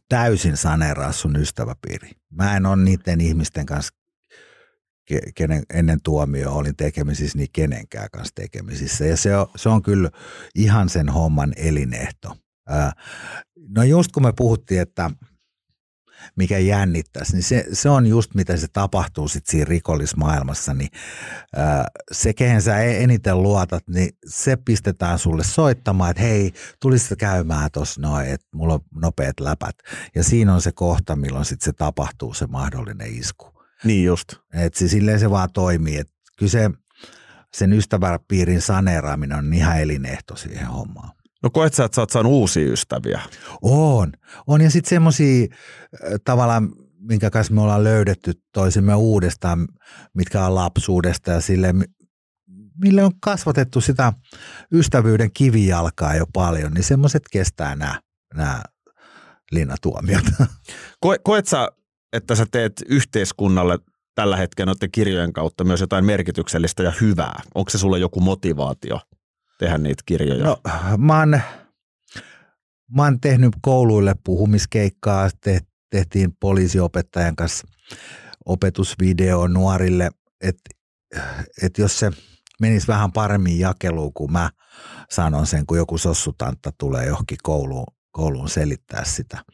täysin 0.09 0.57
saneeraa 0.57 1.13
sun 1.13 1.37
ystäväpiiri. 1.37 2.11
Mä 2.31 2.57
en 2.57 2.67
ole 2.67 2.77
niiden 2.77 3.21
ihmisten 3.21 3.67
kanssa 3.67 3.95
kenen 5.35 5.63
ennen 5.75 5.99
tuomio 6.03 6.53
olin 6.53 6.77
tekemisissä, 6.77 7.39
niin 7.39 7.49
kenenkään 7.53 8.09
kanssa 8.13 8.35
tekemisissä. 8.35 9.05
Ja 9.05 9.17
se 9.17 9.37
on, 9.37 9.47
se 9.57 9.69
on 9.69 9.83
kyllä 9.83 10.11
ihan 10.55 10.89
sen 10.89 11.09
homman 11.09 11.53
elinehto. 11.57 12.37
No 13.69 13.83
just 13.83 14.13
kun 14.13 14.23
me 14.23 14.33
puhuttiin, 14.37 14.81
että 14.81 15.11
mikä 16.37 16.59
jännittäisi, 16.59 17.33
niin 17.33 17.43
se, 17.43 17.67
se 17.73 17.89
on 17.89 18.07
just 18.07 18.35
mitä 18.35 18.57
se 18.57 18.67
tapahtuu 18.73 19.29
sitten 19.29 19.51
siinä 19.51 19.65
rikollismaailmassa, 19.65 20.75
niin 20.75 20.91
se, 22.13 22.33
kehen 22.33 22.63
sä 22.63 22.83
e-, 22.83 23.03
eniten 23.03 23.43
luotat, 23.43 23.89
niin 23.89 24.09
se 24.27 24.57
pistetään 24.57 25.19
sulle 25.19 25.45
soittamaan, 25.45 26.11
että 26.11 26.23
hei, 26.23 26.53
tulisitko 26.81 27.15
käymään 27.19 27.71
tuossa 27.73 28.01
noin, 28.01 28.29
että 28.29 28.47
mulla 28.55 28.75
on 28.75 28.81
nopeat 28.95 29.41
läpät. 29.41 29.77
Ja 30.15 30.25
siinä 30.25 30.55
on 30.55 30.63
se 30.63 30.73
kohta, 30.73 31.17
milloin 31.17 31.45
sitten 31.45 31.65
se 31.65 31.73
tapahtuu, 31.73 32.35
se 32.35 32.47
mahdollinen 32.47 33.15
isku. 33.15 33.63
Niin 33.85 34.05
just. 34.05 34.29
Että 34.55 34.79
se, 34.79 34.89
silleen 34.89 35.21
se 35.21 35.31
vaan 35.31 35.53
toimii, 35.53 35.97
että 35.97 36.13
kyllä 36.39 36.51
se, 36.51 36.71
sen 37.55 37.73
ystäväpiirin 37.73 38.63
saneeraaminen 38.63 39.39
on 39.39 39.55
ihan 39.55 39.81
elinehto 39.81 40.37
siihen 40.37 40.67
hommaan. 40.67 41.11
No 41.43 41.51
koet 41.51 41.75
sä, 41.75 41.85
että 41.85 41.95
sä 41.95 42.03
oot 42.03 42.11
saanut 42.11 42.33
uusia 42.33 42.73
ystäviä? 42.73 43.21
On. 43.63 44.13
On 44.47 44.61
ja 44.61 44.71
sitten 44.71 44.91
semmoisia 44.91 45.47
tavallaan, 46.25 46.73
minkä 47.01 47.31
kanssa 47.31 47.55
me 47.55 47.61
ollaan 47.61 47.85
löydetty 47.85 48.33
toisemme 48.53 48.95
uudestaan, 48.95 49.69
mitkä 50.15 50.47
on 50.47 50.55
lapsuudesta 50.55 51.31
ja 51.31 51.41
sille, 51.41 51.75
mille 52.81 53.05
on 53.05 53.13
kasvatettu 53.21 53.81
sitä 53.81 54.13
ystävyyden 54.73 55.33
kivijalkaa 55.33 56.15
jo 56.15 56.25
paljon, 56.33 56.73
niin 56.73 56.85
semmoiset 56.85 57.23
kestää 57.33 57.77
nämä, 57.77 58.01
nämä 58.35 58.63
linnatuomiot. 59.53 60.25
Ko, 61.01 61.17
koet 61.23 61.47
sä, 61.47 61.69
että 62.13 62.35
sä 62.35 62.47
teet 62.51 62.73
yhteiskunnalle 62.89 63.79
tällä 64.15 64.37
hetkellä 64.37 64.71
noiden 64.71 64.91
kirjojen 64.93 65.33
kautta 65.33 65.65
myös 65.65 65.81
jotain 65.81 66.05
merkityksellistä 66.05 66.83
ja 66.83 66.93
hyvää? 67.01 67.43
Onko 67.55 67.71
se 67.71 67.79
sulle 67.79 67.99
joku 67.99 68.21
motivaatio? 68.21 69.01
Tehdä 69.59 69.79
niitä 69.79 70.03
kirjoja? 70.07 70.45
No, 70.45 70.57
mä 70.99 71.19
oon, 71.19 71.41
mä 72.97 73.03
oon 73.03 73.21
tehnyt 73.21 73.53
kouluille 73.61 74.15
puhumiskeikkaa, 74.25 75.29
te, 75.41 75.61
tehtiin 75.91 76.37
poliisiopettajan 76.41 77.37
kanssa 77.37 77.69
opetusvideo 78.47 79.47
nuorille, 79.47 80.11
että 80.41 80.71
et 81.63 81.79
jos 81.79 81.99
se 81.99 82.11
menisi 82.61 82.87
vähän 82.87 83.13
paremmin 83.13 83.59
jakeluun, 83.59 84.13
kuin 84.13 84.33
mä 84.33 84.51
sanon 85.11 85.47
sen, 85.47 85.67
kun 85.67 85.77
joku 85.77 85.99
sossutantta 85.99 86.73
tulee 86.79 87.07
johonkin 87.07 87.39
kouluun, 87.43 87.87
kouluun 88.11 88.49
selittää 88.49 89.05
sitä. 89.05 89.45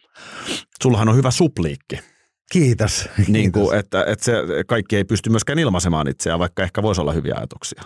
Sullahan 0.82 1.09
on 1.09 1.16
hyvä 1.16 1.30
supliikki. 1.30 2.11
Kiitos. 2.53 3.09
Niin 3.28 3.53
kuin, 3.53 3.78
että, 3.78 4.05
että 4.05 4.24
se, 4.24 4.32
kaikki 4.66 4.96
ei 4.96 5.05
pysty 5.05 5.30
myöskään 5.30 5.59
ilmaisemaan 5.59 6.09
itseään, 6.09 6.38
vaikka 6.38 6.62
ehkä 6.62 6.82
voisi 6.82 7.00
olla 7.00 7.12
hyviä 7.12 7.34
ajatuksia. 7.36 7.82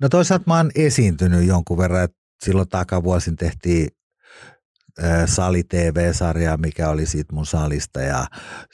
No 0.00 0.08
toisaalta 0.08 0.44
mä 0.46 0.56
oon 0.56 0.70
esiintynyt 0.74 1.46
jonkun 1.46 1.78
verran, 1.78 2.04
että 2.04 2.16
silloin 2.44 2.68
takavuosin 2.68 3.36
tehtiin 3.36 3.88
Sali 5.26 5.64
TV-sarjaa, 5.64 6.56
mikä 6.56 6.88
oli 6.88 7.06
siitä 7.06 7.34
mun 7.34 7.46
salista 7.46 8.00
ja 8.00 8.26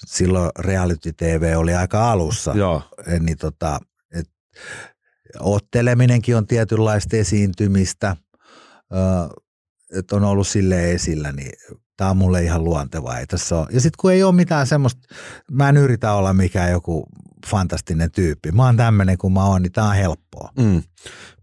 silloin 0.07 0.51
reality 0.59 1.12
TV 1.12 1.55
oli 1.57 1.75
aika 1.75 2.11
alussa. 2.11 2.53
Joo. 2.55 2.83
Niin 3.20 3.39
tota, 3.39 3.79
et, 4.14 4.31
otteleminenkin 5.41 6.37
on 6.37 6.47
tietynlaista 6.47 7.16
esiintymistä. 7.16 8.16
että 9.97 10.16
on 10.16 10.25
ollut 10.25 10.49
sille 10.49 10.93
esillä, 10.93 11.33
niin 11.33 11.53
tämä 11.97 12.11
on 12.11 12.17
mulle 12.17 12.43
ihan 12.43 12.65
luontevaa. 12.65 13.19
Ei 13.19 13.27
tässä 13.27 13.59
ole. 13.59 13.67
Ja 13.71 13.81
sitten 13.81 13.97
kun 14.01 14.13
ei 14.13 14.23
ole 14.23 14.35
mitään 14.35 14.67
semmoista, 14.67 15.01
mä 15.51 15.69
en 15.69 15.77
yritä 15.77 16.13
olla 16.13 16.33
mikään 16.33 16.71
joku 16.71 17.05
fantastinen 17.47 18.11
tyyppi. 18.13 18.53
Mä 18.53 18.65
oon 18.65 18.77
tämmöinen 18.77 19.19
kuin 19.19 19.33
mä 19.33 19.45
oon, 19.45 19.63
niin 19.63 19.73
tää 19.73 19.85
on 19.85 19.95
helppoa. 19.97 20.51
Mm. 20.59 20.83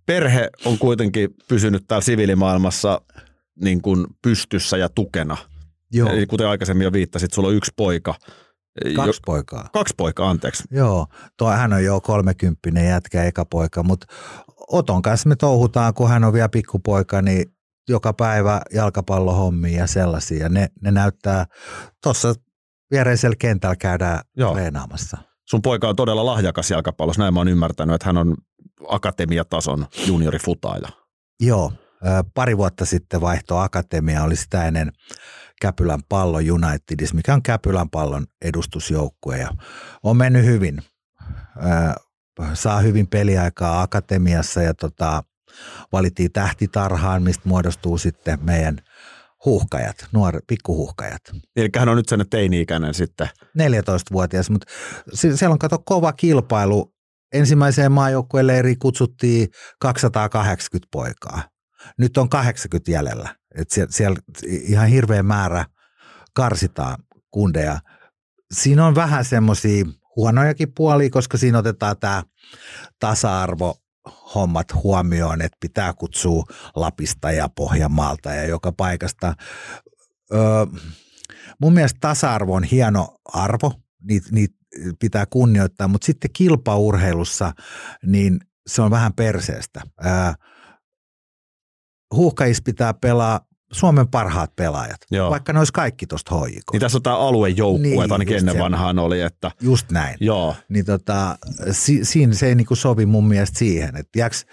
Perhe 0.06 0.49
on 0.66 0.78
kuitenkin 0.78 1.30
pysynyt 1.47 1.84
täällä 1.88 2.04
siviilimaailmassa 2.04 3.02
niin 3.62 3.82
kuin 3.82 4.06
pystyssä 4.22 4.78
ja 4.78 4.89
tukena. 4.89 5.38
Joo, 5.93 6.10
Eli 6.10 6.26
kuten 6.26 6.47
aikaisemmin 6.47 6.86
jo 6.86 6.93
viittasit, 6.93 7.34
sulla 7.34 7.47
on 7.47 7.56
yksi 7.56 7.72
poika. 7.76 8.16
kaksi 8.95 9.08
Jo, 9.08 9.22
poikaa. 9.26 9.70
kaksi 9.74 9.93
poikaa, 9.97 10.30
anteeksi. 10.30 10.64
Joo, 10.72 11.08
tuo, 11.38 11.49
hän 11.52 11.74
on 11.74 11.84
jo 11.84 12.02
kolmekymppinen 12.02 12.88
jätkä, 12.88 13.24
eka 13.24 13.45
poika, 13.45 13.84
mutta 13.84 14.08
Oton 14.68 15.02
kanssa 15.02 15.30
me 15.30 15.36
touhutaan, 15.36 15.93
kun 15.93 16.10
hän 16.10 16.24
on 16.24 16.34
vielä 16.34 16.49
pikkupoika, 16.49 17.22
niin 17.22 17.54
joka 17.91 18.13
päivä 18.13 18.61
jalkapallohommia 18.73 19.77
ja 19.77 19.87
sellaisia. 19.87 20.49
Ne, 20.49 20.67
ne 20.81 20.91
näyttää, 20.91 21.45
tuossa 22.03 22.33
viereisellä 22.91 23.35
kentällä 23.39 23.75
käydään 23.75 24.19
Joo. 24.37 24.53
treenaamassa. 24.53 25.17
Sun 25.49 25.61
poika 25.61 25.89
on 25.89 25.95
todella 25.95 26.25
lahjakas 26.25 26.71
jalkapallossa, 26.71 27.21
näin 27.21 27.33
mä 27.33 27.39
oon 27.39 27.47
ymmärtänyt, 27.47 27.95
että 27.95 28.05
hän 28.05 28.17
on 28.17 28.35
akatemiatason 28.87 29.85
juniorifutaaja. 30.07 30.87
Joo, 31.39 31.73
pari 32.33 32.57
vuotta 32.57 32.85
sitten 32.85 33.21
vaihto 33.21 33.57
akatemia, 33.57 34.23
oli 34.23 34.35
sitä 34.35 34.65
ennen 34.67 34.91
Käpylän 35.61 35.99
pallo 36.09 36.37
Unitedis, 36.37 37.13
mikä 37.13 37.33
on 37.33 37.43
Käpylän 37.43 37.89
pallon 37.89 38.25
edustusjoukkue 38.41 39.37
ja 39.37 39.49
on 40.03 40.17
mennyt 40.17 40.45
hyvin. 40.45 40.81
Saa 42.53 42.79
hyvin 42.79 43.07
peliaikaa 43.07 43.81
akatemiassa 43.81 44.61
ja 44.61 44.73
tota, 44.73 45.23
valittiin 45.91 46.32
tähtitarhaan, 46.32 47.24
mistä 47.24 47.49
muodostuu 47.49 47.97
sitten 47.97 48.39
meidän 48.43 48.78
huuhkajat, 49.45 49.95
nuori, 50.12 50.39
pikkuhuuhkajat. 50.47 51.22
Eli 51.56 51.70
hän 51.78 51.89
on 51.89 51.97
nyt 51.97 52.10
sen 52.10 52.26
teini-ikäinen 52.30 52.93
sitten. 52.93 53.30
14-vuotias, 53.45 54.49
mutta 54.49 54.72
siellä 55.14 55.54
on 55.54 55.60
kato 55.60 55.80
kova 55.86 56.14
kilpailu. 56.14 56.93
Ensimmäiseen 57.34 57.91
maajoukkueelle 57.91 58.76
kutsuttiin 58.80 59.47
280 59.80 60.88
poikaa. 60.91 61.43
Nyt 61.97 62.18
on 62.18 62.30
80 62.30 62.91
jäljellä. 62.91 63.36
Et 63.56 63.70
siellä, 63.70 63.91
siellä 63.91 64.20
ihan 64.45 64.88
hirveä 64.88 65.24
määrä 65.24 65.66
karsitaan 66.34 66.97
kundeja. 67.32 67.80
Siinä 68.54 68.86
on 68.86 68.95
vähän 68.95 69.26
semmoisia 69.26 69.86
huonojakin 70.16 70.74
puolia, 70.76 71.10
koska 71.10 71.38
siinä 71.38 71.58
otetaan 71.58 71.95
tämä 71.99 72.24
tasa-arvo 72.99 73.76
hommat 74.36 74.74
huomioon, 74.74 75.41
että 75.41 75.58
pitää 75.60 75.93
kutsua 75.93 76.43
Lapista 76.76 77.32
ja 77.32 77.49
Pohjanmaalta 77.56 78.30
ja 78.30 78.45
joka 78.45 78.72
paikasta. 78.72 79.34
Öö, 80.34 80.66
mun 81.62 81.74
mielestä 81.74 81.97
tasa-arvo 82.02 82.56
on 82.56 82.64
hieno 82.64 83.16
arvo, 83.26 83.74
niitä 84.04 84.28
niit 84.32 84.52
pitää 84.99 85.26
kunnioittaa, 85.26 85.88
mutta 85.88 86.06
sitten 86.06 86.32
kilpaurheilussa 86.34 87.52
niin 88.06 88.39
se 88.68 88.82
on 88.82 88.91
vähän 88.91 89.14
perseestä. 89.14 89.82
Ää, 90.02 90.36
huuhkajissa 92.16 92.64
pitää 92.66 92.93
pelaa 92.93 93.39
Suomen 93.72 94.07
parhaat 94.07 94.55
pelaajat, 94.55 94.97
Joo. 95.11 95.30
vaikka 95.30 95.53
ne 95.53 95.59
olisi 95.59 95.74
kaikki 95.74 96.07
tuosta 96.07 96.36
HJK. 96.36 96.63
Niin 96.72 96.80
tässä 96.80 96.97
on 96.97 97.03
tämä 97.03 97.17
aluejoukkue, 97.17 97.88
Niin, 97.88 98.11
ainakin 98.11 98.38
ennen 98.38 98.55
se. 98.55 98.59
vanhaan 98.61 98.99
oli, 98.99 99.22
että 99.22 99.51
Just 99.61 99.91
näin. 99.91 100.17
joo, 100.19 100.55
Niin 100.69 100.86
tota, 100.86 101.38
si, 101.72 102.05
siinä 102.05 102.34
se 102.34 102.47
ei 102.47 102.55
niinku 102.55 102.76
sovi 102.76 103.05
mun 103.05 103.28
mielestä 103.28 103.59
siihen, 103.59 103.95
että 103.97 104.19
jääks, 104.19 104.45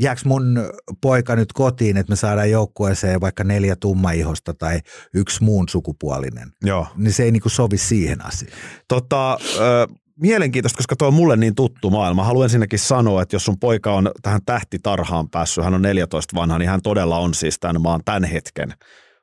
jääks 0.00 0.24
mun 0.24 0.70
poika 1.00 1.36
nyt 1.36 1.52
kotiin, 1.52 1.96
että 1.96 2.10
me 2.12 2.16
saadaan 2.16 2.50
joukkueeseen 2.50 3.20
vaikka 3.20 3.44
neljä 3.44 3.76
tummaihosta 3.76 4.54
tai 4.54 4.80
yksi 5.14 5.44
muun 5.44 5.68
sukupuolinen, 5.68 6.48
joo. 6.64 6.86
niin 6.96 7.12
se 7.12 7.22
ei 7.22 7.32
niinku 7.32 7.48
sovi 7.48 7.78
siihen 7.78 8.26
asiaan. 8.26 8.58
Tota, 8.88 9.32
ö, 9.58 9.86
mielenkiintoista, 10.20 10.76
koska 10.76 10.96
tuo 10.96 11.08
on 11.08 11.14
mulle 11.14 11.36
niin 11.36 11.54
tuttu 11.54 11.90
maailma. 11.90 12.24
Haluan 12.24 12.44
ensinnäkin 12.44 12.78
sanoa, 12.78 13.22
että 13.22 13.36
jos 13.36 13.44
sun 13.44 13.58
poika 13.58 13.94
on 13.94 14.10
tähän 14.22 14.40
tähtitarhaan 14.46 15.30
päässyt, 15.30 15.64
hän 15.64 15.74
on 15.74 15.82
14 15.82 16.36
vanha, 16.36 16.58
niin 16.58 16.68
hän 16.68 16.82
todella 16.82 17.18
on 17.18 17.34
siis 17.34 17.58
tämän 17.60 17.82
maan 17.82 18.00
tämän 18.04 18.24
hetken 18.24 18.74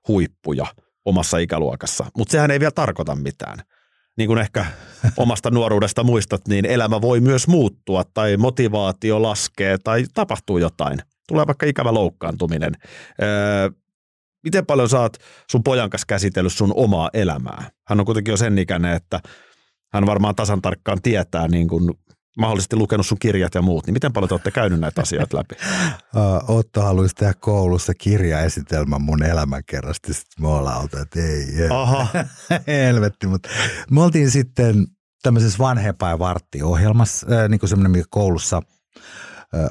huippuja 0.08 0.66
omassa 1.06 1.38
ikäluokassa. 1.38 2.06
Mutta 2.18 2.32
sehän 2.32 2.52
ei 2.52 2.60
vielä 2.60 2.72
tarkoita 2.72 3.16
mitään. 3.16 3.58
Niin 4.18 4.28
kuin 4.28 4.40
ehkä 4.40 4.66
omasta 5.18 5.52
nuoruudesta 5.52 6.04
muistat, 6.04 6.48
niin 6.48 6.66
elämä 6.66 7.02
voi 7.02 7.20
myös 7.20 7.48
muuttua 7.48 8.04
tai 8.14 8.38
motivaatio 8.38 9.22
laskee 9.22 9.78
tai 9.78 10.06
tapahtuu 10.14 10.58
jotain. 10.58 11.00
Tulee 11.28 11.48
vaikka 11.48 11.66
ikävä 11.66 11.94
loukkaantuminen. 11.94 12.74
Öö, 13.22 13.70
miten 14.44 14.66
paljon 14.66 14.90
oot 14.98 15.18
sun 15.52 15.64
pojan 15.64 15.90
kanssa 15.90 16.06
käsitellyt 16.08 16.54
sun 16.54 16.74
omaa 16.76 17.10
elämää? 17.14 17.70
Hän 17.88 18.00
on 18.00 18.06
kuitenkin 18.06 18.32
jo 18.32 18.38
sen 18.38 18.58
ikäinen, 18.58 18.94
että 18.94 19.20
hän 19.94 20.06
varmaan 20.06 20.36
tasan 20.36 20.62
tarkkaan 20.62 21.02
tietää 21.02 21.48
niin 21.48 21.68
kuin 21.68 21.92
mahdollisesti 22.40 22.76
lukenut 22.76 23.06
sun 23.06 23.20
kirjat 23.20 23.56
ja 23.56 23.62
muut, 23.62 23.86
niin 23.86 23.94
miten 23.94 24.14
paljon 24.14 24.28
te 24.28 24.34
olette 24.34 24.52
käynyt 24.52 24.80
näitä 24.80 25.02
asioita 25.02 25.38
läpi? 25.38 25.56
Otto 26.58 26.82
haluaisi 26.82 27.16
tehdä 27.16 27.34
koulussa 27.40 27.94
kirjaesitelmän 27.94 29.02
mun 29.02 29.24
elämänkerrasta, 29.24 30.14
sitten 30.14 30.44
me 30.44 30.48
ollaan 30.48 30.82
oltu, 30.82 30.98
että 30.98 31.20
ei, 31.20 31.62
ei. 31.62 31.70
Aha, 31.70 32.08
helvetti, 32.68 33.28
mutta 33.28 33.50
me 33.92 34.02
oltiin 34.02 34.32
sitten 34.32 34.88
tämmöisessä 35.24 35.60
vanhempainvarttiohjelmassa, 35.60 37.28
äh, 37.32 37.50
niin 37.50 37.60
kuin 37.60 37.70
semmoinen, 37.70 37.92
mikä 37.92 38.06
koulussa, 38.10 38.62
äh, 39.56 39.70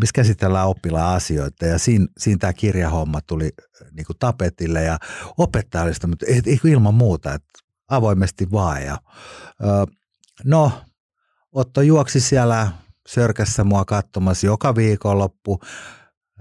missä 0.00 0.12
käsitellään 0.14 0.68
oppilaan 0.68 1.16
asioita 1.16 1.66
ja 1.66 1.78
siinä, 1.78 2.06
siinä 2.18 2.38
tämä 2.38 2.52
kirjahomma 2.52 3.20
tuli 3.20 3.50
niin 3.92 4.06
kuin 4.06 4.16
tapetille 4.18 4.82
ja 4.82 4.98
opettaja 5.38 5.84
oli 5.84 5.94
sitä, 5.94 6.06
mutta 6.06 6.26
ilman 6.64 6.94
muuta, 6.94 7.34
että 7.34 7.59
avoimesti 7.90 8.50
vaan 8.50 8.82
ja 8.82 8.92
äh, 8.92 9.96
no 10.44 10.72
Otto 11.52 11.82
juoksi 11.82 12.20
siellä 12.20 12.72
sörkässä 13.08 13.64
mua 13.64 13.84
katsomassa 13.84 14.46
joka 14.46 14.74
viikonloppu, 14.74 15.60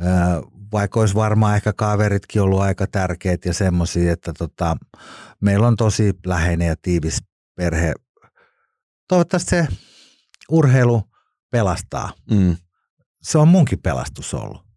Ää, 0.01 0.41
vaikka 0.71 0.99
olisi 0.99 1.15
varmaan 1.15 1.55
ehkä 1.55 1.73
kaveritkin 1.73 2.41
ollut 2.41 2.61
aika 2.61 2.87
tärkeät 2.87 3.45
ja 3.45 3.53
semmoisia, 3.53 4.13
että 4.13 4.33
tota, 4.37 4.77
meillä 5.41 5.67
on 5.67 5.75
tosi 5.75 6.13
läheinen 6.25 6.67
ja 6.67 6.75
tiivis 6.81 7.17
perhe. 7.55 7.93
Toivottavasti 9.07 9.49
se 9.49 9.67
urheilu 10.49 11.03
pelastaa. 11.51 12.13
mm. 12.31 12.57
Se 13.21 13.37
on 13.37 13.47
munkin 13.47 13.79
pelastus 13.81 14.33
ollut. 14.33 14.68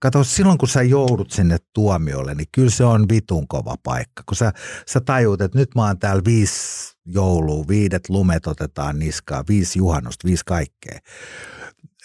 Kato, 0.00 0.24
silloin 0.24 0.58
kun 0.58 0.68
sä 0.68 0.82
joudut 0.82 1.30
sinne 1.30 1.56
tuomiolle, 1.74 2.34
niin 2.34 2.48
kyllä 2.52 2.70
se 2.70 2.84
on 2.84 3.08
vitun 3.08 3.48
kova 3.48 3.74
paikka. 3.82 4.22
Kun 4.26 4.36
sä, 4.36 4.52
sä 4.86 5.00
tajuut, 5.00 5.40
että 5.40 5.58
nyt 5.58 5.74
mä 5.74 5.86
oon 5.86 5.98
täällä 5.98 6.22
viisi 6.24 6.92
joulua, 7.06 7.64
viidet 7.68 8.08
lumet 8.08 8.46
otetaan 8.46 8.98
niskaan, 8.98 9.44
viisi 9.48 9.78
juhannusta, 9.78 10.28
viisi 10.28 10.44
kaikkea. 10.46 10.98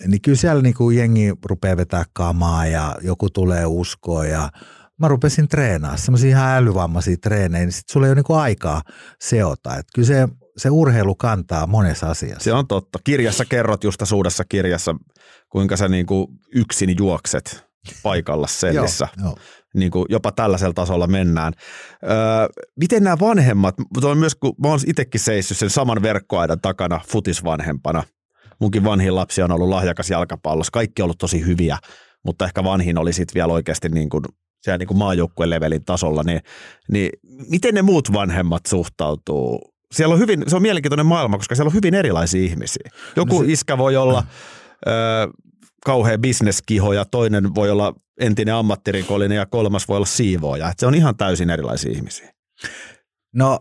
Niin 0.07 0.21
kyllä 0.21 0.37
siellä 0.37 0.61
niin 0.61 0.75
kuin 0.75 0.97
jengi 0.97 1.33
rupeaa 1.45 1.77
vetää 1.77 2.03
kamaa 2.13 2.65
ja 2.65 2.95
joku 3.01 3.29
tulee 3.29 3.65
uskoa 3.65 4.25
ja 4.25 4.49
mä 4.99 5.07
rupesin 5.07 5.47
treenaamaan 5.47 5.99
semmoisia 5.99 6.29
ihan 6.29 6.55
älyvammaisia 6.55 7.17
treenejä, 7.17 7.65
niin 7.65 7.71
sit 7.71 7.89
sulla 7.89 8.05
ei 8.05 8.09
ole 8.09 8.15
niin 8.15 8.23
kuin 8.23 8.39
aikaa 8.39 8.81
seota. 9.21 9.75
Että 9.77 9.91
kyllä 9.95 10.07
se, 10.07 10.27
se 10.57 10.69
urheilu 10.69 11.15
kantaa 11.15 11.67
monessa 11.67 12.09
asiassa. 12.09 12.43
se 12.43 12.53
on 12.53 12.67
totta. 12.67 12.99
Kirjassa 13.03 13.45
kerrot 13.45 13.83
just 13.83 13.97
tässä 13.97 14.15
uudessa 14.15 14.43
kirjassa, 14.49 14.95
kuinka 15.49 15.77
sä 15.77 15.87
niin 15.87 16.05
kuin 16.05 16.27
yksin 16.55 16.95
juokset 16.97 17.72
paikalla 18.03 18.47
sellissä. 18.61 19.07
Joo, 19.17 19.27
joo. 19.27 19.37
niin 19.73 19.91
kuin 19.91 20.05
jopa 20.09 20.31
tällaisella 20.31 20.73
tasolla 20.73 21.07
mennään. 21.07 21.53
Öö, 22.03 22.11
miten 22.79 23.03
nämä 23.03 23.19
vanhemmat, 23.19 23.75
on 24.03 24.17
myös 24.17 24.35
kun 24.35 24.53
mä 24.61 24.67
oon 24.67 24.79
itsekin 24.87 25.21
seissyt 25.21 25.57
sen 25.57 25.69
saman 25.69 26.01
verkkoaidan 26.01 26.61
takana 26.61 26.99
futisvanhempana. 27.07 28.03
Munkin 28.59 28.83
vanhin 28.83 29.15
lapsi 29.15 29.41
on 29.41 29.51
ollut 29.51 29.69
lahjakas 29.69 30.09
jalkapallossa. 30.09 30.71
Kaikki 30.71 31.01
on 31.01 31.03
ollut 31.03 31.17
tosi 31.17 31.45
hyviä, 31.45 31.77
mutta 32.25 32.45
ehkä 32.45 32.63
vanhin 32.63 32.97
oli 32.97 33.13
sitten 33.13 33.33
vielä 33.33 33.53
oikeasti 33.53 33.89
niin 33.89 34.09
kuin 34.09 34.23
siellä 34.63 34.77
niin 34.77 34.87
kuin 34.87 34.97
maajoukkuelevelin 34.97 35.85
tasolla. 35.85 36.23
Niin, 36.23 36.41
niin 36.91 37.09
miten 37.49 37.75
ne 37.75 37.81
muut 37.81 38.13
vanhemmat 38.13 38.65
suhtautuu? 38.65 39.73
Siellä 39.91 40.13
on 40.13 40.19
hyvin, 40.19 40.43
se 40.47 40.55
on 40.55 40.61
mielenkiintoinen 40.61 41.05
maailma, 41.05 41.37
koska 41.37 41.55
siellä 41.55 41.69
on 41.69 41.73
hyvin 41.73 41.93
erilaisia 41.93 42.43
ihmisiä. 42.43 42.89
Joku 43.15 43.39
no 43.39 43.45
se, 43.45 43.51
iskä 43.51 43.77
voi 43.77 43.95
olla 43.95 44.23
öö, 44.87 45.27
kauhean 45.85 46.21
bisneskiho 46.21 46.93
ja 46.93 47.05
toinen 47.05 47.55
voi 47.55 47.71
olla 47.71 47.93
entinen 48.19 48.55
ammattirikollinen 48.55 49.35
ja 49.35 49.45
kolmas 49.45 49.87
voi 49.87 49.95
olla 49.95 50.05
siivooja. 50.05 50.73
Se 50.77 50.87
on 50.87 50.95
ihan 50.95 51.17
täysin 51.17 51.49
erilaisia 51.49 51.91
ihmisiä. 51.91 52.33
No 53.33 53.59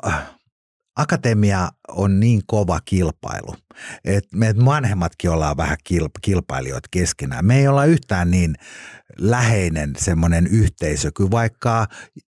akatemia 0.97 1.69
on 1.89 2.21
niin 2.21 2.43
kova 2.47 2.81
kilpailu, 2.85 3.57
että 4.05 4.37
me 4.37 4.55
vanhemmatkin 4.65 5.31
ollaan 5.31 5.57
vähän 5.57 5.77
kilpailijoita 6.23 6.89
keskenään. 6.91 7.45
Me 7.45 7.59
ei 7.59 7.69
olla 7.69 7.85
yhtään 7.85 8.31
niin 8.31 8.55
läheinen 9.19 9.93
semmoinen 9.99 10.47
yhteisö 10.47 11.11
kuin 11.17 11.31
vaikka 11.31 11.87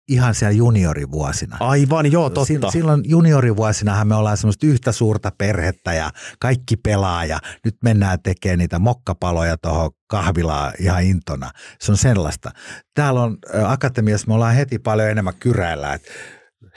ihan 0.09 0.35
siellä 0.35 0.53
juniorivuosina. 0.53 1.57
Aivan, 1.61 2.13
joo, 2.13 2.31
totta. 2.31 2.71
Silloin 2.71 3.03
juniorivuosinahan 3.05 4.09
me 4.09 4.15
ollaan 4.15 4.37
semmoista 4.37 4.67
yhtä 4.67 4.93
suurta 4.93 5.33
perhettä 5.39 5.93
ja 5.95 6.11
kaikki 6.41 6.77
pelaa 6.77 7.25
ja 7.25 7.39
nyt 7.65 7.77
mennään 7.85 8.19
tekemään 8.23 8.59
niitä 8.59 8.79
mokkapaloja 8.79 9.57
tuohon 9.59 9.91
kahvilaa 10.07 10.73
ihan 10.79 11.03
intona. 11.03 11.51
Se 11.81 11.93
on 11.93 11.99
sellaista. 11.99 12.51
Täällä 12.95 13.23
on 13.23 13.39
akatemiassa, 13.67 14.27
me 14.27 14.35
ollaan 14.35 14.55
heti 14.55 14.79
paljon 14.79 15.11
enemmän 15.11 15.35
kyräillä, 15.41 15.95
että 15.95 16.09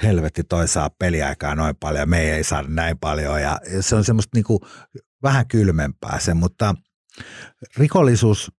helvetti 0.04 0.44
toi 0.44 0.68
saa 0.68 0.90
peliaikaa 0.90 1.56
noin 1.56 1.76
paljon, 1.76 2.10
me 2.10 2.32
ei 2.32 2.44
saa 2.44 2.64
näin 2.68 2.98
paljon. 2.98 3.42
Ja 3.42 3.60
se 3.80 3.96
on 3.96 4.04
semmoista 4.04 4.38
niinku 4.38 4.60
vähän 5.24 5.48
kylmempää 5.48 6.20
se, 6.20 6.34
mutta 6.34 6.76
rikollisuus 7.78 8.52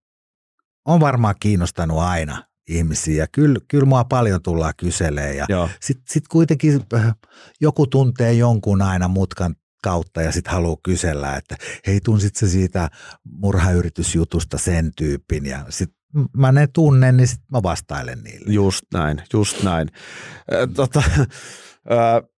on 0.84 1.00
varmaan 1.00 1.34
kiinnostanut 1.40 1.98
aina 1.98 2.44
ihmisiä. 2.68 3.22
Ja 3.22 3.26
kyllä, 3.32 3.60
kyllä 3.68 3.84
mua 3.84 4.04
paljon 4.04 4.42
tullaan 4.42 4.74
kyselee 4.76 5.34
ja 5.34 5.46
sitten 5.80 6.04
sit 6.08 6.28
kuitenkin 6.28 6.80
äh, 6.94 7.14
joku 7.60 7.86
tuntee 7.86 8.32
jonkun 8.32 8.82
aina 8.82 9.08
mutkan 9.08 9.54
kautta 9.82 10.22
ja 10.22 10.32
sitten 10.32 10.52
haluaa 10.52 10.76
kysellä, 10.82 11.36
että 11.36 11.56
hei 11.86 12.00
tunsit 12.00 12.36
se 12.36 12.48
siitä 12.48 12.90
murhayritysjutusta 13.24 14.58
sen 14.58 14.90
tyypin? 14.96 15.46
Ja 15.46 15.64
sitten 15.68 15.95
mä 16.36 16.52
ne 16.52 16.66
tunnen, 16.66 17.16
niin 17.16 17.28
sitten 17.28 17.46
mä 17.52 17.62
vastailen 17.62 18.22
niille. 18.22 18.52
Just 18.52 18.82
näin, 18.94 19.22
just 19.32 19.62
näin. 19.62 19.88
Äh, 20.52 20.68
tota, 20.74 21.02
äh, 21.18 22.28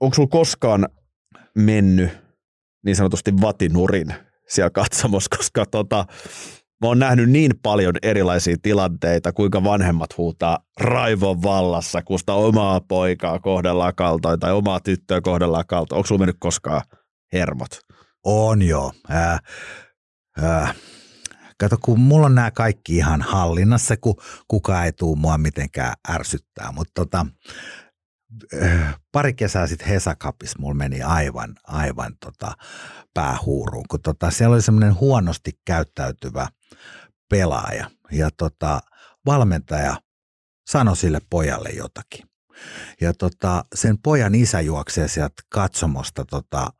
onko 0.00 0.14
sulla 0.14 0.28
koskaan 0.28 0.88
mennyt 1.54 2.10
niin 2.84 2.96
sanotusti 2.96 3.32
vatinurin 3.40 4.14
siellä 4.48 4.70
katsomossa, 4.70 5.36
koska 5.36 5.66
tota, 5.66 6.04
mä 6.80 6.88
oon 6.88 6.98
nähnyt 6.98 7.30
niin 7.30 7.52
paljon 7.62 7.94
erilaisia 8.02 8.56
tilanteita, 8.62 9.32
kuinka 9.32 9.64
vanhemmat 9.64 10.18
huutaa 10.18 10.58
raivon 10.80 11.42
vallassa, 11.42 12.02
kun 12.02 12.18
sitä 12.18 12.32
omaa 12.32 12.80
poikaa 12.80 13.38
kohdellaan 13.38 13.94
kaltoin 13.94 14.40
tai 14.40 14.52
omaa 14.52 14.80
tyttöä 14.80 15.20
kohdellaan 15.20 15.66
kaltoin. 15.66 15.96
Onko 15.96 16.06
sulla 16.06 16.18
mennyt 16.18 16.36
koskaan 16.40 16.82
hermot? 17.32 17.70
On 18.24 18.62
joo. 18.62 18.92
Äh, 19.10 19.40
äh, 20.42 20.74
Kato, 21.60 21.76
kun 21.82 22.00
mulla 22.00 22.26
on 22.26 22.34
nämä 22.34 22.50
kaikki 22.50 22.96
ihan 22.96 23.22
hallinnassa, 23.22 23.96
kun 23.96 24.16
kukaan 24.48 24.84
ei 24.84 24.92
tuu 24.92 25.16
mua 25.16 25.38
mitenkään 25.38 25.94
ärsyttää, 26.08 26.72
mutta 26.72 26.92
tota, 26.94 27.26
äh, 28.62 28.94
pari 29.12 29.34
kesää 29.34 29.66
sitten 29.66 29.88
Hesakapis 29.88 30.58
mulla 30.58 30.74
meni 30.74 31.02
aivan, 31.02 31.54
aivan 31.66 32.16
tota 32.20 32.52
päähuuruun, 33.14 33.84
kun 33.90 34.02
tota, 34.02 34.30
siellä 34.30 34.54
oli 34.54 34.62
semmoinen 34.62 35.00
huonosti 35.00 35.52
käyttäytyvä 35.64 36.48
pelaaja 37.30 37.90
ja 38.12 38.30
tota, 38.36 38.80
valmentaja 39.26 39.96
sanoi 40.70 40.96
sille 40.96 41.18
pojalle 41.30 41.68
jotakin. 41.68 42.26
Ja 43.00 43.12
tota, 43.14 43.64
sen 43.74 43.98
pojan 43.98 44.34
isä 44.34 44.60
juoksee 44.60 45.08
sieltä 45.08 45.42
katsomosta 45.48 46.24
tota, 46.24 46.72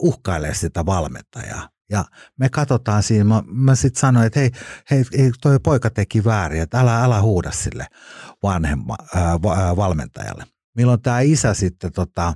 uhkailee 0.00 0.54
sitä 0.54 0.86
valmentajaa. 0.86 1.77
Ja 1.90 2.04
me 2.38 2.48
katsotaan 2.48 3.02
siinä, 3.02 3.24
mä, 3.24 3.42
mä 3.46 3.74
sitten 3.74 4.00
sanoin, 4.00 4.26
että 4.26 4.40
hei, 4.40 4.50
hei, 4.90 5.04
hei, 5.18 5.30
toi 5.42 5.58
poika 5.60 5.90
teki 5.90 6.24
väärin, 6.24 6.62
että 6.62 6.80
älä, 6.80 7.04
älä 7.04 7.22
huuda 7.22 7.50
sille 7.50 7.86
vanhemma, 8.42 8.96
ää, 9.14 9.38
valmentajalle. 9.76 10.44
Milloin 10.76 11.02
tämä 11.02 11.20
isä 11.20 11.54
sitten 11.54 11.92
tota, 11.92 12.34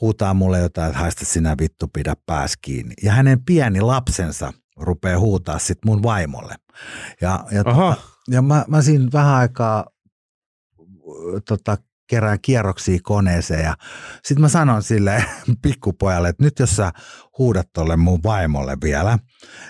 huutaa 0.00 0.34
mulle 0.34 0.58
jotain, 0.58 0.88
että 0.88 1.00
haista 1.00 1.24
sinä 1.24 1.54
vittu 1.60 1.88
pidä 1.88 2.14
pääs 2.26 2.56
kiinni. 2.56 2.94
Ja 3.02 3.12
hänen 3.12 3.44
pieni 3.44 3.80
lapsensa 3.80 4.52
rupeaa 4.76 5.18
huutaa 5.18 5.58
sitten 5.58 5.90
mun 5.90 6.02
vaimolle. 6.02 6.54
Ja, 7.20 7.44
ja, 7.50 7.64
tota, 7.64 7.94
ja 8.30 8.42
mä, 8.42 8.64
mä 8.68 8.82
siinä 8.82 9.08
vähän 9.12 9.34
aikaa 9.34 9.86
tota, 11.48 11.76
kerään 12.08 12.38
kierroksia 12.42 12.98
koneeseen 13.02 13.64
ja 13.64 13.74
sitten 14.24 14.40
mä 14.40 14.48
sanon 14.48 14.82
sille 14.82 15.24
pikkupojalle, 15.62 16.28
että 16.28 16.44
nyt 16.44 16.58
jos 16.58 16.76
sä 16.76 16.92
huudat 17.38 17.68
tolle 17.72 17.96
mun 17.96 18.22
vaimolle 18.22 18.76
vielä, 18.82 19.18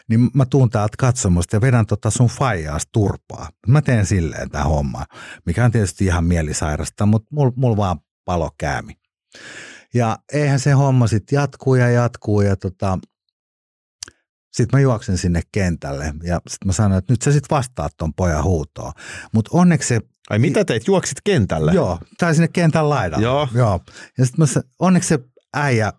niin 0.09 0.31
mä 0.35 0.47
tuun 0.47 0.71
täältä 0.71 0.95
katsomusta 0.99 1.57
ja 1.57 1.61
vedän 1.61 1.87
tota 1.87 2.11
sun 2.11 2.29
faijaas 2.29 2.87
turpaa. 2.93 3.49
Mä 3.67 3.83
teen 3.83 4.07
silleen 4.07 4.51
tämä 4.51 4.65
homma, 4.65 5.05
mikä 5.47 5.65
on 5.65 5.71
tietysti 5.71 6.05
ihan 6.05 6.25
mielisairasta, 6.25 7.07
mutta 7.07 7.29
mulla 7.33 7.53
mul 7.57 7.77
vaan 7.77 7.99
palo 8.25 8.51
käämi. 8.59 8.93
Ja 9.95 10.19
eihän 10.33 10.61
se 10.61 10.73
homma 10.73 11.07
sitten 11.07 11.37
jatkuu 11.37 11.75
ja 11.75 11.91
jatkuu 11.91 12.41
ja 12.41 12.57
tota, 12.57 12.99
sitten 14.53 14.79
mä 14.79 14.81
juoksen 14.81 15.19
sinne 15.19 15.41
kentälle 15.53 16.15
ja 16.23 16.41
sitten 16.49 16.69
mä 16.69 16.73
sanoin, 16.73 16.99
että 16.99 17.13
nyt 17.13 17.23
sä 17.23 17.33
sitten 17.33 17.57
vastaat 17.57 17.93
ton 17.97 18.15
pojan 18.15 18.45
huutoon. 18.45 18.93
Mutta 19.33 19.51
onneksi 19.53 19.89
se 19.89 20.01
Ai 20.31 20.39
mitä 20.39 20.65
teit? 20.65 20.87
Juoksit 20.87 21.19
kentälle? 21.25 21.73
Joo, 21.73 21.99
tai 22.19 22.35
sinne 22.35 22.49
kentän 22.49 22.89
laidalle. 22.89 23.25
Joo. 23.25 23.49
Joo. 23.55 23.81
Ja 24.19 24.27
sitten 24.27 24.63
onneksi 24.79 25.09
se 25.09 25.19
äijä 25.55 25.93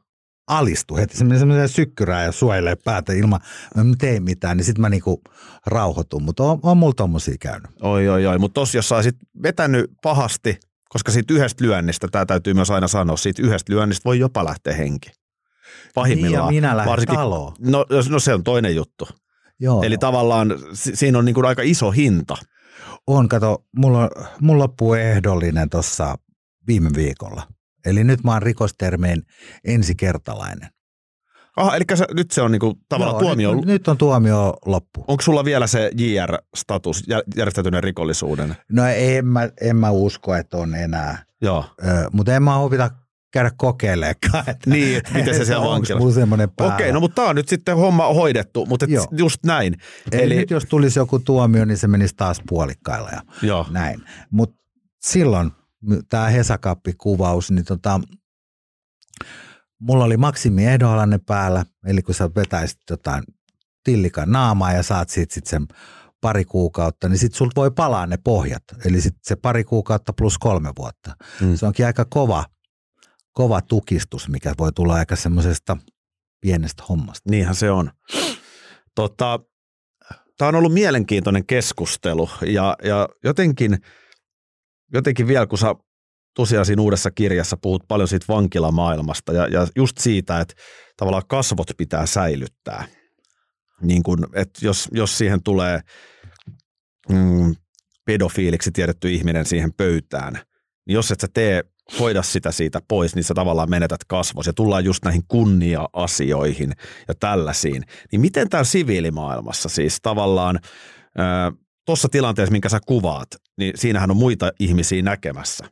alistui 0.48 1.00
heti, 1.00 1.18
semmoinen 1.18 1.70
sykkyrää 1.70 2.24
ja 2.24 2.32
suojelee 2.32 2.76
päätä 2.76 3.14
ilman, 3.14 3.40
mä 3.76 3.84
tein 3.98 4.24
mitään, 4.24 4.58
niin 4.58 4.66
sitten 4.66 4.82
mä 4.82 4.90
niinku 4.90 5.22
rauhoitun, 5.66 6.24
mutta 6.24 6.44
on, 6.44 6.60
on 6.64 6.78
mulla 6.78 6.94
tommosia 6.94 7.36
käynyt. 7.40 7.72
Oi, 7.82 8.10
oi, 8.10 8.28
oi, 8.28 8.40
mutta 8.40 8.54
tos 8.54 8.76
jos 8.76 8.90
sä 8.90 8.96
olisit 8.96 9.16
vetänyt 9.44 9.92
pahasti, 10.04 10.60
koska 10.90 11.12
siitä 11.12 11.34
yhdestä 11.34 11.64
lyönnistä, 11.64 12.08
tämä 12.12 12.26
täytyy 12.26 12.54
myös 12.54 12.72
aina 12.72 12.88
sanoa, 12.88 13.18
siitä 13.18 13.42
yhdestä 13.42 13.74
lyönnistä 13.74 14.06
voi 14.06 14.20
jopa 14.20 14.46
lähteä 14.46 14.76
henki. 14.76 15.12
Pahimmillaan. 15.96 16.50
Niin 16.50 16.56
ja 16.56 16.62
minä 16.62 16.78
lähden 16.78 16.92
varsinkin, 16.92 17.16
taloon. 17.16 17.54
No, 17.60 17.86
no 18.10 18.20
se 18.20 18.34
on 18.34 18.44
toinen 18.44 18.76
juttu. 18.76 19.08
Joo. 19.60 19.84
Eli 19.84 19.98
tavallaan 19.98 20.54
siinä 20.74 21.18
on 21.18 21.26
niin 21.26 21.34
kuin 21.34 21.46
aika 21.46 21.62
iso 21.62 21.92
hinta. 21.92 22.38
On, 23.08 23.30
kato, 23.30 23.66
mulla, 23.76 24.10
mulla 24.42 24.64
loppuu 24.64 24.94
ehdollinen 24.94 25.70
tuossa 25.70 26.16
viime 26.68 26.90
viikolla. 26.96 27.48
Eli 27.86 28.04
nyt 28.04 28.24
mä 28.24 28.34
oon 28.34 28.42
rikostermeen 28.42 29.22
ensikertalainen. 29.64 30.70
Aha, 31.58 31.76
eli 31.76 31.84
se, 31.96 32.06
nyt 32.14 32.32
se 32.32 32.42
on 32.42 32.52
niinku 32.52 32.80
tavallaan 32.90 33.16
Joo, 33.16 33.22
tuomio. 33.22 33.56
Nyt, 33.56 33.66
nyt 33.66 33.88
on 33.88 33.98
tuomio 33.98 34.58
loppu. 34.66 35.06
Onko 35.08 35.22
sulla 35.22 35.46
vielä 35.46 35.68
se 35.68 35.92
JR-status, 35.98 37.04
järjestäytyneen 37.36 37.84
rikollisuuden? 37.84 38.56
No 38.72 38.86
en 38.86 39.26
mä, 39.26 39.50
en 39.62 39.76
mä 39.76 39.92
usko, 39.92 40.36
että 40.36 40.58
on 40.58 40.76
enää. 40.76 41.24
Joo. 41.42 41.66
Ö, 41.88 42.10
mutta 42.12 42.36
en 42.36 42.44
mä 42.44 42.60
huvita 42.60 42.90
käydä 43.32 43.52
kokeilemaan. 43.58 44.16
Että, 44.48 44.70
niin, 44.70 44.98
että 44.98 45.14
miten 45.14 45.36
se 45.36 45.46
siellä 45.46 45.68
vankilassa. 45.68 46.06
Okei, 46.66 46.76
okay, 46.76 46.92
no 46.92 47.00
mutta 47.00 47.16
tämä 47.16 47.30
on 47.30 47.36
nyt 47.36 47.50
sitten 47.50 47.78
homma 47.78 48.14
hoidettu, 48.14 48.66
mutta 48.66 48.86
et 48.86 48.92
just 49.12 49.44
näin. 49.46 49.76
Eli, 50.12 50.24
Eli 50.24 50.36
nyt 50.36 50.50
jos 50.50 50.66
tulisi 50.66 51.00
joku 51.00 51.20
tuomio, 51.20 51.66
niin 51.66 51.78
se 51.78 51.88
menisi 51.88 52.16
taas 52.16 52.42
puolikkailla 52.48 53.10
ja 53.10 53.22
Joo. 53.42 53.66
näin. 53.70 54.04
Mutta 54.32 54.56
silloin 55.02 55.52
tämä 56.10 56.30
Hesakappi-kuvaus, 56.30 57.52
niin 57.52 57.66
tota, 57.66 58.02
mulla 59.80 60.04
oli 60.04 60.18
maksimi 60.18 60.66
ehdonalainen 60.66 61.22
päällä, 61.26 61.66
eli 61.86 62.02
kun 62.02 62.16
sä 62.16 62.30
vetäisit 62.36 62.80
jotain 62.90 63.24
tillikan 63.84 64.32
naamaa 64.32 64.74
ja 64.74 64.84
saat 64.84 65.10
siitä 65.10 65.34
sitten 65.34 65.50
sen 65.50 65.68
pari 66.22 66.46
kuukautta, 66.46 67.10
niin 67.10 67.18
sitten 67.18 67.38
sulta 67.38 67.62
voi 67.62 67.72
palaa 67.72 68.08
ne 68.08 68.18
pohjat. 68.18 68.64
Eli 68.86 69.02
sitten 69.02 69.22
se 69.24 69.36
pari 69.36 69.64
kuukautta 69.64 70.14
plus 70.14 70.38
kolme 70.38 70.72
vuotta. 70.78 71.16
Mm. 71.42 71.56
Se 71.56 71.66
onkin 71.66 71.86
aika 71.86 72.06
kova 72.06 72.46
kova 73.34 73.62
tukistus, 73.62 74.30
mikä 74.30 74.54
voi 74.60 74.72
tulla 74.72 74.94
aika 74.94 75.16
semmoisesta 75.16 75.78
pienestä 76.42 76.84
hommasta. 76.90 77.30
Niinhän 77.30 77.56
se 77.56 77.72
on. 77.72 77.92
Tota, 78.96 79.40
Tämä 80.40 80.50
on 80.50 80.56
ollut 80.56 80.74
mielenkiintoinen 80.74 81.46
keskustelu 81.46 82.30
ja, 82.46 82.76
ja 82.84 83.10
jotenkin, 83.24 83.78
jotenkin 84.94 85.28
vielä, 85.28 85.48
kun 85.48 85.58
sä 85.58 85.76
tosiaan 86.36 86.66
siinä 86.66 86.82
uudessa 86.82 87.12
kirjassa 87.12 87.58
puhut 87.58 87.84
paljon 87.88 88.08
siitä 88.08 88.26
vankilamaailmasta 88.30 89.34
ja, 89.34 89.48
ja 89.48 89.68
just 89.76 89.98
siitä, 89.98 90.40
että 90.40 90.54
tavallaan 90.98 91.28
kasvot 91.28 91.68
pitää 91.78 92.06
säilyttää. 92.06 92.86
Niin 93.82 94.04
kun, 94.04 94.28
että 94.34 94.66
jos, 94.66 94.90
jos 94.92 95.18
siihen 95.18 95.44
tulee 95.44 95.82
mm, 97.10 97.56
pedofiiliksi 98.06 98.72
tiedetty 98.72 99.12
ihminen 99.12 99.46
siihen 99.46 99.74
pöytään, 99.74 100.34
niin 100.88 100.96
jos 100.96 101.12
et 101.12 101.20
sä 101.20 101.28
tee 101.34 101.64
hoida 102.00 102.24
sitä 102.24 102.52
siitä 102.52 102.82
pois, 102.88 103.16
niin 103.16 103.24
sä 103.24 103.34
tavallaan 103.34 103.70
menetät 103.70 104.04
kasvos 104.08 104.48
ja 104.48 104.54
tullaan 104.54 104.86
just 104.86 105.06
näihin 105.06 105.24
kunnia-asioihin 105.28 106.72
ja 107.08 107.14
tällaisiin. 107.20 107.84
Niin 108.12 108.22
miten 108.22 108.50
täällä 108.50 108.66
siviilimaailmassa 108.66 109.70
siis 109.70 109.98
tavallaan 110.02 110.60
tuossa 111.86 112.08
tilanteessa, 112.10 112.52
minkä 112.52 112.70
sä 112.70 112.80
kuvaat, 112.88 113.28
niin 113.58 113.74
siinähän 113.76 114.12
on 114.12 114.18
muita 114.18 114.52
ihmisiä 114.60 115.02
näkemässä. 115.02 115.66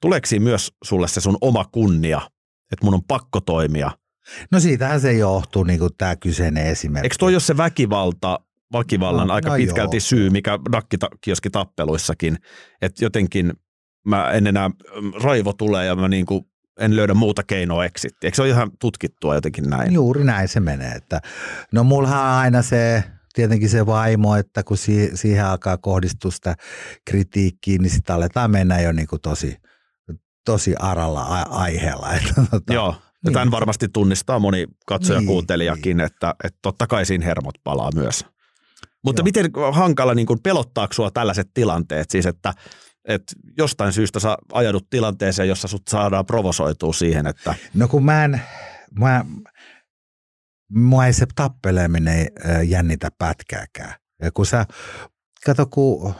Tuleeko 0.00 0.26
siinä 0.26 0.44
myös 0.44 0.72
sulle 0.84 1.08
se 1.08 1.20
sun 1.20 1.38
oma 1.40 1.64
kunnia, 1.64 2.20
että 2.72 2.84
mun 2.84 2.94
on 2.94 3.04
pakko 3.08 3.40
toimia? 3.40 3.90
No 4.52 4.60
siitähän 4.60 5.00
se 5.00 5.12
johtuu, 5.12 5.64
niin 5.64 5.78
kuin 5.78 5.90
tämä 5.98 6.16
kyseinen 6.16 6.66
esimerkki. 6.66 7.06
Eikö 7.06 7.16
toi 7.18 7.34
ole 7.34 7.40
se 7.40 7.56
väkivalta, 7.56 8.40
väkivallan 8.72 9.28
no, 9.28 9.34
aika 9.34 9.48
no 9.48 9.56
pitkälti 9.56 9.96
joo. 9.96 10.00
syy, 10.00 10.30
mikä 10.30 10.58
nakkikioski 10.72 11.50
tappeluissakin, 11.50 12.38
että 12.82 13.04
jotenkin 13.04 13.52
mä 14.06 14.30
en 14.30 14.46
enää, 14.46 14.70
raivo 15.22 15.52
tulee 15.52 15.86
ja 15.86 15.96
mä 15.96 16.08
niin 16.08 16.26
kuin 16.26 16.44
en 16.80 16.96
löydä 16.96 17.14
muuta 17.14 17.42
keinoa 17.42 17.84
eksitti. 17.84 18.26
Eikö 18.26 18.34
se 18.36 18.42
ole 18.42 18.48
ihan 18.50 18.70
tutkittua 18.80 19.34
jotenkin 19.34 19.70
näin? 19.70 19.92
Juuri 19.92 20.24
näin 20.24 20.48
se 20.48 20.60
menee. 20.60 20.92
Että, 20.92 21.20
no 21.72 21.84
mullahan 21.84 22.20
on 22.20 22.38
aina 22.38 22.62
se, 22.62 23.04
tietenkin 23.34 23.68
se 23.68 23.86
vaimo, 23.86 24.36
että 24.36 24.62
kun 24.62 24.76
si- 24.76 25.10
siihen 25.14 25.46
alkaa 25.46 25.76
kohdistua 25.76 26.30
sitä 26.30 26.54
kritiikkiä, 27.04 27.78
niin 27.78 27.90
sitten 27.90 28.16
aletaan 28.16 28.50
mennä 28.50 28.80
jo 28.80 28.92
niin 28.92 29.06
kuin 29.08 29.20
tosi, 29.22 29.56
tosi 30.44 30.74
aralla 30.78 31.22
a- 31.22 31.42
aiheella. 31.50 32.12
Että, 32.14 32.34
tota, 32.50 32.74
Joo, 32.74 32.88
ja 32.88 33.00
niin. 33.24 33.32
tämän 33.32 33.50
varmasti 33.50 33.88
tunnistaa 33.88 34.38
moni 34.38 34.66
katsoja 34.86 35.18
Niin, 35.20 35.26
kuuntelijakin, 35.26 36.00
että, 36.00 36.34
että 36.44 36.58
totta 36.62 36.86
kai 36.86 37.06
siinä 37.06 37.24
hermot 37.24 37.54
palaa 37.64 37.90
myös. 37.94 38.24
Mutta 39.04 39.20
Joo. 39.20 39.24
miten 39.24 39.50
hankala 39.72 40.14
niin 40.14 40.26
kuin 40.26 40.42
pelottaako 40.42 40.92
sua 40.92 41.10
tällaiset 41.10 41.48
tilanteet, 41.54 42.10
siis 42.10 42.26
että, 42.26 42.52
että 43.06 43.32
jostain 43.56 43.92
syystä 43.92 44.20
sä 44.20 44.36
ajaudut 44.52 44.90
tilanteeseen, 44.90 45.48
jossa 45.48 45.68
sut 45.68 45.88
saadaan 45.88 46.26
provosoitua 46.26 46.92
siihen, 46.92 47.26
että 47.26 47.54
No 47.74 47.88
kun 47.88 48.04
mä 48.04 48.24
en, 48.24 48.40
mä, 48.98 49.24
mua 50.72 51.06
ei 51.06 51.12
se 51.12 51.26
tappeleminen 51.34 52.26
jännitä 52.66 53.08
pätkääkään. 53.18 53.94
Ja 54.22 54.32
kun 54.32 54.46
sä, 54.46 54.66
kato 55.46 55.66
kun, 55.66 56.14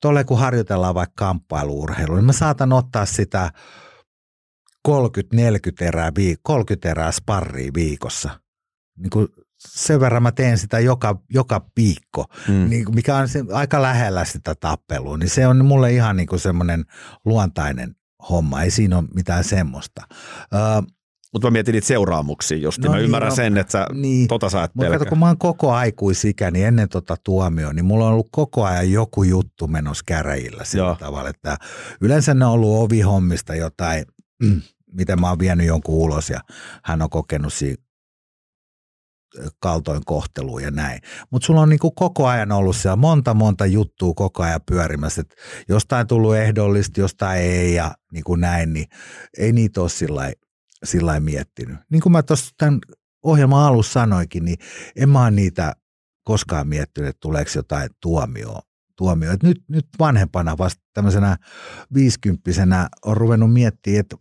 tolle 0.00 0.24
kun 0.24 0.38
harjoitellaan 0.38 0.94
vaikka 0.94 1.26
kamppailuurheilua, 1.26 2.16
niin 2.16 2.24
mä 2.24 2.32
saatan 2.32 2.72
ottaa 2.72 3.06
sitä 3.06 3.50
30-40 4.88 4.92
erää, 5.80 6.10
viik- 6.10 6.40
30 6.42 6.90
erää 6.90 7.12
sparria 7.12 7.70
viikossa. 7.74 8.40
Niin 8.98 9.10
kun 9.10 9.28
sen 9.68 10.00
verran 10.00 10.22
mä 10.22 10.32
teen 10.32 10.58
sitä 10.58 10.78
joka, 10.78 11.20
joka 11.30 11.66
viikko, 11.76 12.24
mm. 12.48 12.70
niin, 12.70 12.94
mikä 12.94 13.16
on 13.16 13.28
se, 13.28 13.44
aika 13.52 13.82
lähellä 13.82 14.24
sitä 14.24 14.54
tappelua, 14.54 15.18
niin 15.18 15.30
se 15.30 15.46
on 15.46 15.64
mulle 15.64 15.92
ihan 15.92 16.16
niin 16.16 16.26
kuin 16.26 16.40
semmoinen 16.40 16.84
luontainen 17.24 17.96
homma, 18.30 18.62
ei 18.62 18.70
siinä 18.70 18.98
ole 18.98 19.08
mitään 19.14 19.44
semmoista. 19.44 20.02
Öö, 20.54 20.60
mutta 21.34 21.46
mä 21.46 21.50
mietin 21.50 21.72
niitä 21.72 21.86
seuraamuksia 21.86 22.58
just, 22.58 22.78
no 22.78 22.84
No 22.84 22.90
mä 22.90 22.96
niin, 22.96 23.04
ymmärrän 23.04 23.28
no, 23.30 23.36
sen, 23.36 23.56
että 23.56 23.72
sä 23.72 23.86
niin. 23.92 24.28
tota 24.28 24.50
sä 24.50 24.62
et 24.62 24.74
Mutta 24.74 24.90
kato, 24.90 25.04
kun 25.04 25.18
mä 25.18 25.26
oon 25.26 25.38
koko 25.38 25.72
aikuisikä, 25.72 26.50
niin 26.50 26.66
ennen 26.66 26.88
tota 26.88 27.16
tuomioon, 27.24 27.76
niin 27.76 27.84
mulla 27.84 28.06
on 28.06 28.12
ollut 28.12 28.28
koko 28.30 28.64
ajan 28.64 28.92
joku 28.92 29.22
juttu 29.22 29.66
menossa 29.66 30.04
käräjillä 30.06 30.64
sillä 30.64 30.84
Joo. 30.84 30.94
tavalla, 30.94 31.30
että 31.30 31.56
yleensä 32.00 32.34
ne 32.34 32.44
on 32.44 32.52
ollut 32.52 32.82
ovihommista 32.82 33.54
jotain, 33.54 34.04
mm, 34.42 34.62
miten 34.92 35.20
mä 35.20 35.28
oon 35.28 35.38
vienyt 35.38 35.66
jonkun 35.66 35.94
ulos 35.94 36.30
ja 36.30 36.40
hän 36.84 37.02
on 37.02 37.10
kokenut 37.10 37.52
siinä 37.52 37.83
kaltoin 39.58 40.02
kohtelua 40.04 40.60
ja 40.60 40.70
näin. 40.70 41.00
Mutta 41.30 41.46
sulla 41.46 41.60
on 41.60 41.68
niinku 41.68 41.90
koko 41.90 42.26
ajan 42.26 42.52
ollut 42.52 42.76
siellä 42.76 42.96
monta 42.96 43.34
monta 43.34 43.66
juttua 43.66 44.14
koko 44.14 44.42
ajan 44.42 44.60
pyörimässä, 44.66 45.20
että 45.20 45.34
jostain 45.68 46.06
tullut 46.06 46.36
ehdollista, 46.36 47.00
jostain 47.00 47.40
ei 47.40 47.74
ja 47.74 47.94
niin 48.12 48.24
kuin 48.24 48.40
näin, 48.40 48.72
niin 48.72 48.86
ei 49.38 49.52
niitä 49.52 49.80
ole 49.80 49.88
sillä 49.88 50.20
lailla- 50.20 51.20
miettinyt. 51.20 51.76
Niin 51.90 52.02
kuin 52.02 52.12
mä 52.12 52.22
tuossa 52.22 52.54
tämän 52.58 52.78
ohjelman 53.22 53.62
alussa 53.62 53.92
sanoinkin, 53.92 54.44
niin 54.44 54.58
en 54.96 55.08
mä 55.08 55.22
ole 55.22 55.30
niitä 55.30 55.76
koskaan 56.24 56.68
miettinyt, 56.68 57.10
että 57.10 57.20
tuleeko 57.20 57.50
jotain 57.54 57.90
tuomioa. 58.02 58.60
Tuomio. 58.96 59.32
Et 59.32 59.42
nyt, 59.42 59.62
nyt 59.68 59.86
vanhempana 59.98 60.58
vasta 60.58 60.82
tämmöisenä 60.92 61.36
viisikymppisenä 61.94 62.88
on 63.04 63.16
ruvennut 63.16 63.52
miettimään, 63.52 64.00
että 64.00 64.16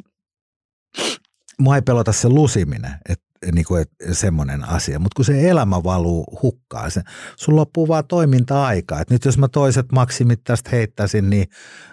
mua 1.60 1.76
ei 1.76 1.82
pelota 1.82 2.12
se 2.12 2.30
lusiminen, 2.30 2.94
että 3.10 3.26
niin 3.52 3.66
kuin, 3.66 3.86
semmoinen 4.12 4.70
asia, 4.70 5.00
mutta 5.00 5.16
kun 5.16 5.26
se 5.26 5.50
elämä 5.50 5.84
valuu 5.84 6.40
hukkaan, 6.42 6.92
se, 6.92 7.02
sun 7.36 7.56
loppuu 7.56 7.88
vaan 7.88 8.08
toiminta-aika. 8.08 9.00
Et 9.00 9.10
nyt 9.10 9.26
jos 9.26 9.38
mä 9.38 9.48
toiset 9.48 9.92
maksimit 9.92 10.44
tästä 10.44 10.70
heittäisin, 10.70 11.30
niin 11.30 11.48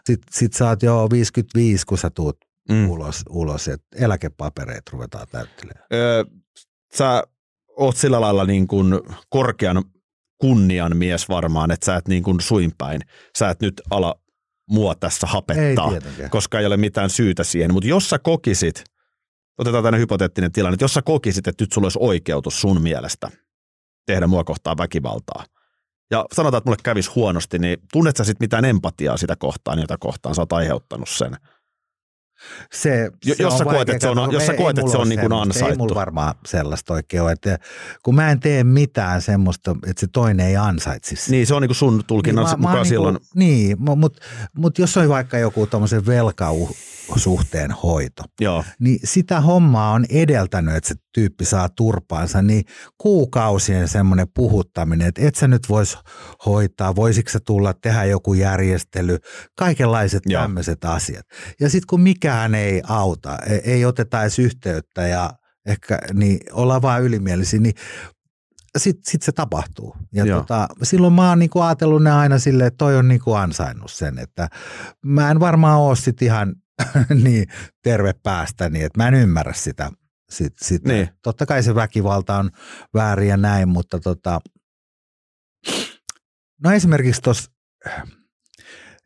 sit, 0.04 0.20
sit 0.30 0.52
sä 0.52 0.68
oot 0.68 0.82
jo 0.82 1.08
55, 1.12 1.86
kun 1.86 1.98
sä 1.98 2.10
tuut 2.10 2.36
Mm. 2.68 2.90
ulos, 2.90 3.22
ulos 3.28 3.68
että 3.68 3.86
eläkepapereita 4.04 4.90
ruvetaan 4.92 5.26
täyttelemään. 5.32 5.86
Öö, 5.92 6.24
sä 6.94 7.22
oot 7.76 7.96
sillä 7.96 8.20
lailla 8.20 8.44
niin 8.44 8.66
kuin 8.66 9.00
korkean 9.28 9.84
kunnian 10.38 10.96
mies 10.96 11.28
varmaan, 11.28 11.70
että 11.70 11.86
sä 11.86 11.96
et 11.96 12.08
niin 12.08 12.22
kuin 12.22 12.40
suinpäin, 12.40 13.00
sä 13.38 13.48
et 13.50 13.60
nyt 13.60 13.80
ala 13.90 14.14
mua 14.70 14.94
tässä 14.94 15.26
Ei 15.26 15.32
hapettaa, 15.32 15.90
tietenkään. 15.90 16.30
koska 16.30 16.60
ei 16.60 16.66
ole 16.66 16.76
mitään 16.76 17.10
syytä 17.10 17.44
siihen. 17.44 17.72
Mutta 17.72 17.88
jos 17.88 18.10
sä 18.10 18.18
kokisit, 18.18 18.84
otetaan 19.60 19.84
tänne 19.84 19.98
hypoteettinen 19.98 20.52
tilanne, 20.52 20.74
että 20.74 20.84
jos 20.84 20.94
sä 20.94 21.02
kokisit, 21.02 21.46
että 21.48 21.62
nyt 21.64 21.72
sulla 21.72 21.84
olisi 21.84 21.98
oikeutus 22.02 22.60
sun 22.60 22.82
mielestä 22.82 23.30
tehdä 24.06 24.26
mua 24.26 24.44
kohtaan 24.44 24.78
väkivaltaa, 24.78 25.44
ja 26.10 26.24
sanotaan, 26.32 26.58
että 26.58 26.68
mulle 26.70 26.80
kävisi 26.82 27.10
huonosti, 27.14 27.58
niin 27.58 27.78
tunnet 27.92 28.16
sä 28.16 28.24
sitten 28.24 28.44
mitään 28.44 28.64
empatiaa 28.64 29.16
sitä 29.16 29.36
kohtaan, 29.36 29.78
jota 29.78 29.98
kohtaan 29.98 30.34
sä 30.34 30.42
oot 30.42 30.52
aiheuttanut 30.52 31.08
sen? 31.08 31.36
Se, 32.72 33.10
se 33.22 33.42
jos 33.42 33.58
sä 33.58 33.64
koet, 33.64 33.88
että 33.88 34.00
se 34.00 34.08
on- 34.08 34.32
jos 34.32 34.46
sä 34.46 34.54
koet, 34.54 34.78
että 34.78 34.90
se 34.90 34.96
on 34.98 35.08
niin 35.08 35.20
kuin 35.20 35.30
semmoista. 35.30 35.58
Ei 35.58 35.62
ansaittu. 35.62 35.78
mulla 35.78 35.94
varmaan 35.94 36.34
sellaista 36.46 36.92
oikein 36.94 37.22
ole. 37.22 37.32
Että 37.32 37.58
kun 38.02 38.14
mä 38.14 38.30
en 38.30 38.40
tee 38.40 38.64
mitään 38.64 39.22
semmoista, 39.22 39.76
että 39.86 40.00
se 40.00 40.06
toinen 40.12 40.46
ei 40.46 40.56
ansaitsisi. 40.56 41.30
Niin, 41.30 41.46
se 41.46 41.54
on 41.54 41.62
niin 41.62 41.68
kuin 41.68 41.76
sun 41.76 42.02
tulkinnan 42.06 42.44
mä- 42.44 42.50
mä 42.50 42.56
mukaan 42.56 42.76
oon 42.76 42.86
silloin. 42.86 43.14
Niinku, 43.14 43.28
niin, 43.34 43.98
mutta 43.98 44.22
mut 44.56 44.78
jos 44.78 44.96
on 44.96 45.08
vaikka 45.08 45.38
joku 45.38 45.66
tuommoisen 45.66 46.06
velkasuhteen 47.10 47.70
hoito, 47.70 48.22
Joo, 48.40 48.64
niin 48.80 48.98
sitä 49.04 49.40
hommaa 49.40 49.92
on 49.92 50.04
edeltänyt, 50.08 50.74
että 50.74 50.88
se 50.88 50.94
tyyppi 51.14 51.44
saa 51.44 51.68
turpaansa, 51.68 52.42
niin 52.42 52.64
kuukausien 52.98 53.88
semmoinen 53.88 54.26
puhuttaminen, 54.34 55.08
että 55.08 55.22
et 55.28 55.34
sä 55.34 55.48
nyt 55.48 55.68
vois 55.68 55.98
hoitaa, 56.46 56.96
voisiko 56.96 57.30
se 57.30 57.38
tulla 57.40 57.74
tehdä 57.74 58.04
joku 58.04 58.34
järjestely, 58.34 59.18
kaikenlaiset 59.58 60.22
Joo. 60.26 60.42
tämmöiset 60.42 60.84
asiat. 60.84 61.26
Ja 61.60 61.70
sitten 61.70 61.86
kun 61.90 62.00
mikään 62.00 62.54
ei 62.54 62.82
auta, 62.88 63.38
ei, 63.46 63.60
ei 63.64 63.84
oteta 63.84 64.22
edes 64.22 64.38
yhteyttä 64.38 65.06
ja 65.06 65.30
ehkä 65.66 65.98
niin 66.14 66.38
ollaan 66.52 66.82
vaan 66.82 67.02
ylimielisiä, 67.02 67.60
niin 67.60 67.74
sitten 68.78 69.10
sit 69.10 69.22
se 69.22 69.32
tapahtuu. 69.32 69.96
Ja 70.14 70.24
Joo. 70.24 70.40
tota, 70.40 70.68
silloin 70.82 71.12
mä 71.12 71.28
oon 71.28 71.38
niinku 71.38 71.60
ajatellut 71.60 72.02
ne 72.02 72.12
aina 72.12 72.38
silleen, 72.38 72.66
että 72.66 72.78
toi 72.78 72.96
on 72.96 73.08
niinku 73.08 73.32
ansainnut 73.32 73.90
sen, 73.90 74.18
että 74.18 74.48
mä 75.04 75.30
en 75.30 75.40
varmaan 75.40 75.80
ole 75.80 75.96
sit 75.96 76.22
ihan 76.22 76.54
niin 77.24 77.46
terve 77.82 78.12
päästäni, 78.22 78.82
että 78.82 79.02
mä 79.02 79.08
en 79.08 79.14
ymmärrä 79.14 79.52
sitä. 79.52 79.90
Sit, 80.30 80.52
sit. 80.62 80.84
Niin. 80.84 81.08
Totta 81.22 81.46
kai 81.46 81.62
se 81.62 81.74
väkivalta 81.74 82.36
on 82.36 82.50
väärin 82.94 83.28
ja 83.28 83.36
näin, 83.36 83.68
mutta 83.68 84.00
tota, 84.00 84.40
no 86.64 86.72
esimerkiksi 86.72 87.22
tuossa 87.22 87.50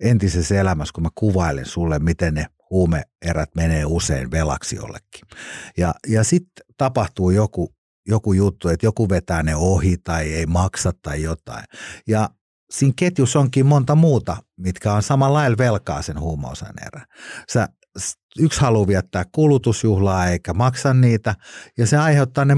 entisessä 0.00 0.60
elämässä, 0.60 0.92
kun 0.94 1.02
mä 1.02 1.08
kuvailen 1.14 1.66
sulle, 1.66 1.98
miten 1.98 2.34
ne 2.34 2.46
huumeerät 2.70 3.54
menee 3.56 3.84
usein 3.84 4.30
velaksi 4.30 4.76
jollekin. 4.76 5.28
Ja, 5.76 5.94
ja 6.08 6.24
sitten 6.24 6.66
tapahtuu 6.76 7.30
joku, 7.30 7.74
joku 8.06 8.32
juttu, 8.32 8.68
että 8.68 8.86
joku 8.86 9.08
vetää 9.08 9.42
ne 9.42 9.56
ohi 9.56 9.96
tai 9.96 10.32
ei 10.32 10.46
maksa 10.46 10.92
tai 11.02 11.22
jotain. 11.22 11.64
Ja 12.08 12.30
siinä 12.70 12.94
ketjussa 12.96 13.40
onkin 13.40 13.66
monta 13.66 13.94
muuta, 13.94 14.36
mitkä 14.56 14.92
on 14.92 15.02
samalla 15.02 15.38
lailla 15.38 15.58
velkaa 15.58 16.02
sen 16.02 16.20
huumausaineen 16.20 16.90
Sä, 17.52 17.68
yksi 18.38 18.60
haluaa 18.60 18.86
viettää 18.86 19.24
kulutusjuhlaa 19.32 20.26
eikä 20.26 20.54
maksa 20.54 20.94
niitä, 20.94 21.34
ja 21.78 21.86
se 21.86 21.96
aiheuttaa 21.96 22.44
ne 22.44 22.54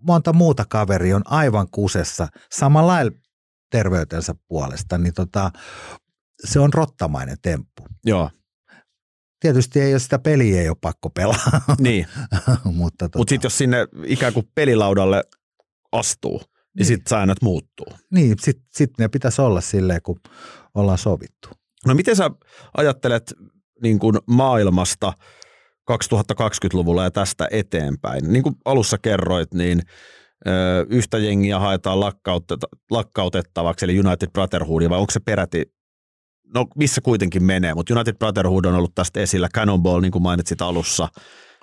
monta 0.00 0.32
muuta 0.32 0.64
kaveria 0.68 1.16
on 1.16 1.22
aivan 1.24 1.68
kusessa 1.70 2.28
samalla 2.52 2.92
lailla 2.92 3.12
terveytensä 3.70 4.34
puolesta, 4.48 4.98
niin 4.98 5.14
tota, 5.14 5.50
se 6.44 6.60
on 6.60 6.72
rottamainen 6.72 7.36
temppu. 7.42 7.82
joo, 8.04 8.30
Tietysti 9.40 9.80
ei 9.80 9.92
ole 9.92 9.98
sitä 9.98 10.18
peliä, 10.18 10.60
ei 10.60 10.68
ole 10.68 10.76
pakko 10.80 11.10
pelaa, 11.10 11.60
niin. 11.78 12.06
mutta, 12.64 13.04
tota, 13.04 13.18
Mutta 13.18 13.30
sitten 13.30 13.46
jos 13.46 13.58
sinne 13.58 13.88
ikään 14.04 14.32
kuin 14.32 14.50
pelilaudalle 14.54 15.24
astuu, 15.92 16.42
niin, 16.78 16.86
Niin. 16.86 16.86
sitten 16.86 17.10
säännöt 17.10 17.42
muuttuu. 17.42 17.86
niin, 18.10 18.36
sitten 18.40 18.66
sit 18.72 18.90
ne 18.98 19.08
pitäisi 19.08 19.42
olla 19.42 19.60
silleen, 19.60 20.02
kun 20.02 20.20
ollaan 20.74 20.98
sovittu. 20.98 21.48
No 21.86 21.94
miten 21.94 22.16
sä 22.16 22.30
ajattelet 22.76 23.34
niin 23.82 23.98
kuin 23.98 24.16
maailmasta 24.26 25.12
2020-luvulla 25.92 27.04
ja 27.04 27.10
tästä 27.10 27.48
eteenpäin? 27.50 28.32
Niin 28.32 28.42
kuin 28.42 28.54
alussa 28.64 28.98
kerroit, 28.98 29.54
niin 29.54 29.82
ö, 30.46 30.50
yhtä 30.90 31.18
jengiä 31.18 31.58
haetaan 31.58 32.00
lakkautettavaksi, 32.90 33.84
eli 33.84 34.00
United 34.00 34.30
Brotherhood, 34.32 34.90
vai 34.90 34.98
onko 34.98 35.10
se 35.10 35.20
peräti, 35.20 35.72
no 36.54 36.66
missä 36.76 37.00
kuitenkin 37.00 37.44
menee, 37.44 37.74
mutta 37.74 37.94
United 37.94 38.14
Brotherhood 38.18 38.64
on 38.64 38.74
ollut 38.74 38.94
tästä 38.94 39.20
esillä, 39.20 39.48
Cannonball, 39.54 40.00
niin 40.00 40.12
kuin 40.12 40.22
mainitsit 40.22 40.62
alussa, 40.62 41.08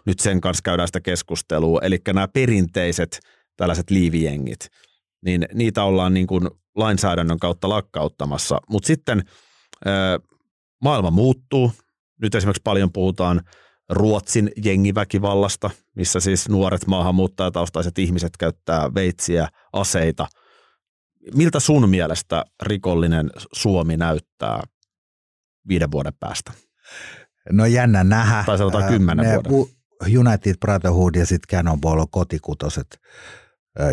nyt 0.05 0.19
sen 0.19 0.41
kanssa 0.41 0.61
käydään 0.63 0.87
sitä 0.87 1.01
keskustelua, 1.01 1.79
eli 1.83 1.97
nämä 2.07 2.27
perinteiset 2.27 3.19
tällaiset 3.57 3.89
liivijengit, 3.89 4.67
niin 5.21 5.47
niitä 5.53 5.83
ollaan 5.83 6.13
niin 6.13 6.27
kuin 6.27 6.49
lainsäädännön 6.75 7.39
kautta 7.39 7.69
lakkauttamassa, 7.69 8.59
mutta 8.69 8.87
sitten 8.87 9.23
ö, 9.85 9.89
maailma 10.83 11.11
muuttuu, 11.11 11.71
nyt 12.21 12.35
esimerkiksi 12.35 12.61
paljon 12.63 12.91
puhutaan 12.91 13.41
Ruotsin 13.89 14.51
jengiväkivallasta, 14.63 15.69
missä 15.95 16.19
siis 16.19 16.49
nuoret 16.49 16.87
maahanmuuttajataustaiset 16.87 17.99
ihmiset 17.99 18.37
käyttää 18.37 18.93
veitsiä, 18.93 19.47
aseita. 19.73 20.27
Miltä 21.33 21.59
sun 21.59 21.89
mielestä 21.89 22.45
rikollinen 22.63 23.29
Suomi 23.53 23.97
näyttää 23.97 24.63
viiden 25.67 25.91
vuoden 25.91 26.13
päästä? 26.19 26.51
No 27.51 27.65
jännä 27.65 28.03
nähdä. 28.03 28.43
Tai 28.45 28.57
sanotaan 28.57 28.87
kymmenen 28.87 29.43
vuoden. 29.43 29.75
United 30.17 30.55
Brotherhood 30.59 31.15
ja 31.15 31.25
sitten 31.25 31.57
Cannonball 31.57 31.99
on 31.99 32.09
kotikutoset 32.09 32.99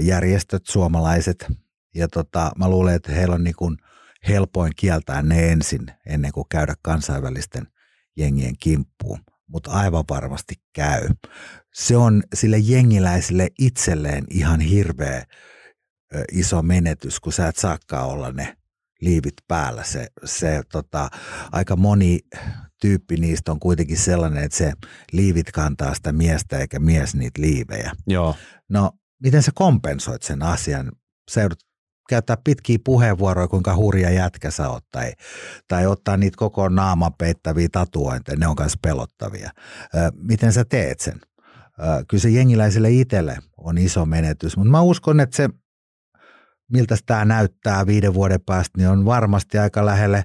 järjestöt, 0.03 0.67
suomalaiset. 0.67 1.47
Ja 1.95 2.09
tota, 2.09 2.51
mä 2.59 2.69
luulen, 2.69 2.95
että 2.95 3.13
heillä 3.13 3.35
on 3.35 3.45
niin 3.45 3.57
kuin 3.57 3.77
helpoin 4.29 4.73
kieltää 4.77 5.23
ne 5.23 5.53
ensin, 5.53 5.87
ennen 6.07 6.33
kuin 6.33 6.47
käydä 6.51 6.75
kansainvälisten 6.83 7.67
jengien 8.17 8.55
kimppuun. 8.61 9.19
Mutta 9.49 9.71
aivan 9.71 10.05
varmasti 10.11 10.55
käy. 10.73 11.09
Se 11.75 11.97
on 11.97 12.23
sille 12.35 12.59
jengiläisille 12.59 13.49
itselleen 13.59 14.25
ihan 14.31 14.61
hirveä 14.61 15.25
iso 16.33 16.63
menetys, 16.63 17.21
kun 17.21 17.33
sä 17.33 17.49
et 17.49 17.57
saakaan 17.57 18.09
olla 18.09 18.33
ne 18.33 18.57
liivit 19.01 19.35
päällä. 19.49 19.85
Se, 19.85 20.07
se 20.25 20.63
tota, 20.73 21.11
aika 21.53 21.77
moni 21.77 22.21
tyyppi 22.81 23.17
niistä 23.17 23.53
on 23.53 23.61
kuitenkin 23.61 23.99
sellainen, 23.99 24.45
että 24.45 24.59
se 24.59 24.73
liivit 25.13 25.53
kantaa 25.53 25.95
sitä 25.95 26.13
miestä 26.13 26.59
eikä 26.59 26.79
mies 26.79 27.15
niitä 27.15 27.41
liivejä. 27.41 27.93
Joo. 28.07 28.37
No, 28.69 28.93
miten 29.23 29.43
sä 29.43 29.51
kompensoit 29.55 30.23
sen 30.23 30.43
asian? 30.43 30.93
Sä 31.31 31.41
joudut 31.41 31.59
käyttää 32.09 32.37
pitkiä 32.45 32.79
puheenvuoroja, 32.85 33.49
kuinka 33.49 33.77
hurja 33.77 34.11
jätkä 34.11 34.51
sä 34.51 34.69
oot, 34.69 34.85
tai, 34.91 35.13
tai 35.69 35.87
ottaa 35.87 36.17
niitä 36.17 36.37
koko 36.37 36.69
naaman 36.69 37.15
peittäviä 37.19 37.69
tatuointeja, 37.73 38.37
ne 38.39 38.47
on 38.47 38.57
myös 38.59 38.75
pelottavia. 38.83 39.51
Miten 40.15 40.53
sä 40.53 40.65
teet 40.65 41.01
sen? 41.01 41.21
Kyllä 42.09 42.21
se 42.21 42.31
jengiläiselle 42.31 42.91
itselle 42.91 43.39
on 43.57 43.79
iso 43.79 44.07
menetys, 44.07 44.57
mutta 44.57 44.71
mä 44.71 44.81
uskon, 44.81 45.21
että 45.21 45.37
se, 45.37 45.49
miltä 46.73 46.97
tämä 47.07 47.25
näyttää 47.25 47.87
viiden 47.87 48.15
vuoden 48.15 48.41
päästä, 48.47 48.79
niin 48.79 48.89
on 48.89 49.05
varmasti 49.05 49.59
aika 49.59 49.87
lähelle 49.87 50.25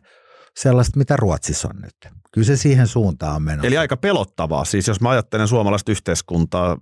sellaista, 0.60 0.98
mitä 0.98 1.16
Ruotsissa 1.16 1.68
on 1.68 1.82
nyt. 1.82 2.14
Kyllä 2.34 2.48
se 2.48 2.58
siihen 2.58 2.88
suuntaan 2.88 3.36
on 3.36 3.44
menossa. 3.44 3.68
Eli 3.68 3.78
aika 3.78 3.98
pelottavaa. 3.98 4.66
Siis 4.66 4.88
jos 4.88 5.02
mä 5.02 5.10
ajattelen 5.10 5.48
suomalaista 5.48 5.92
yhteiskuntaa 5.92 6.78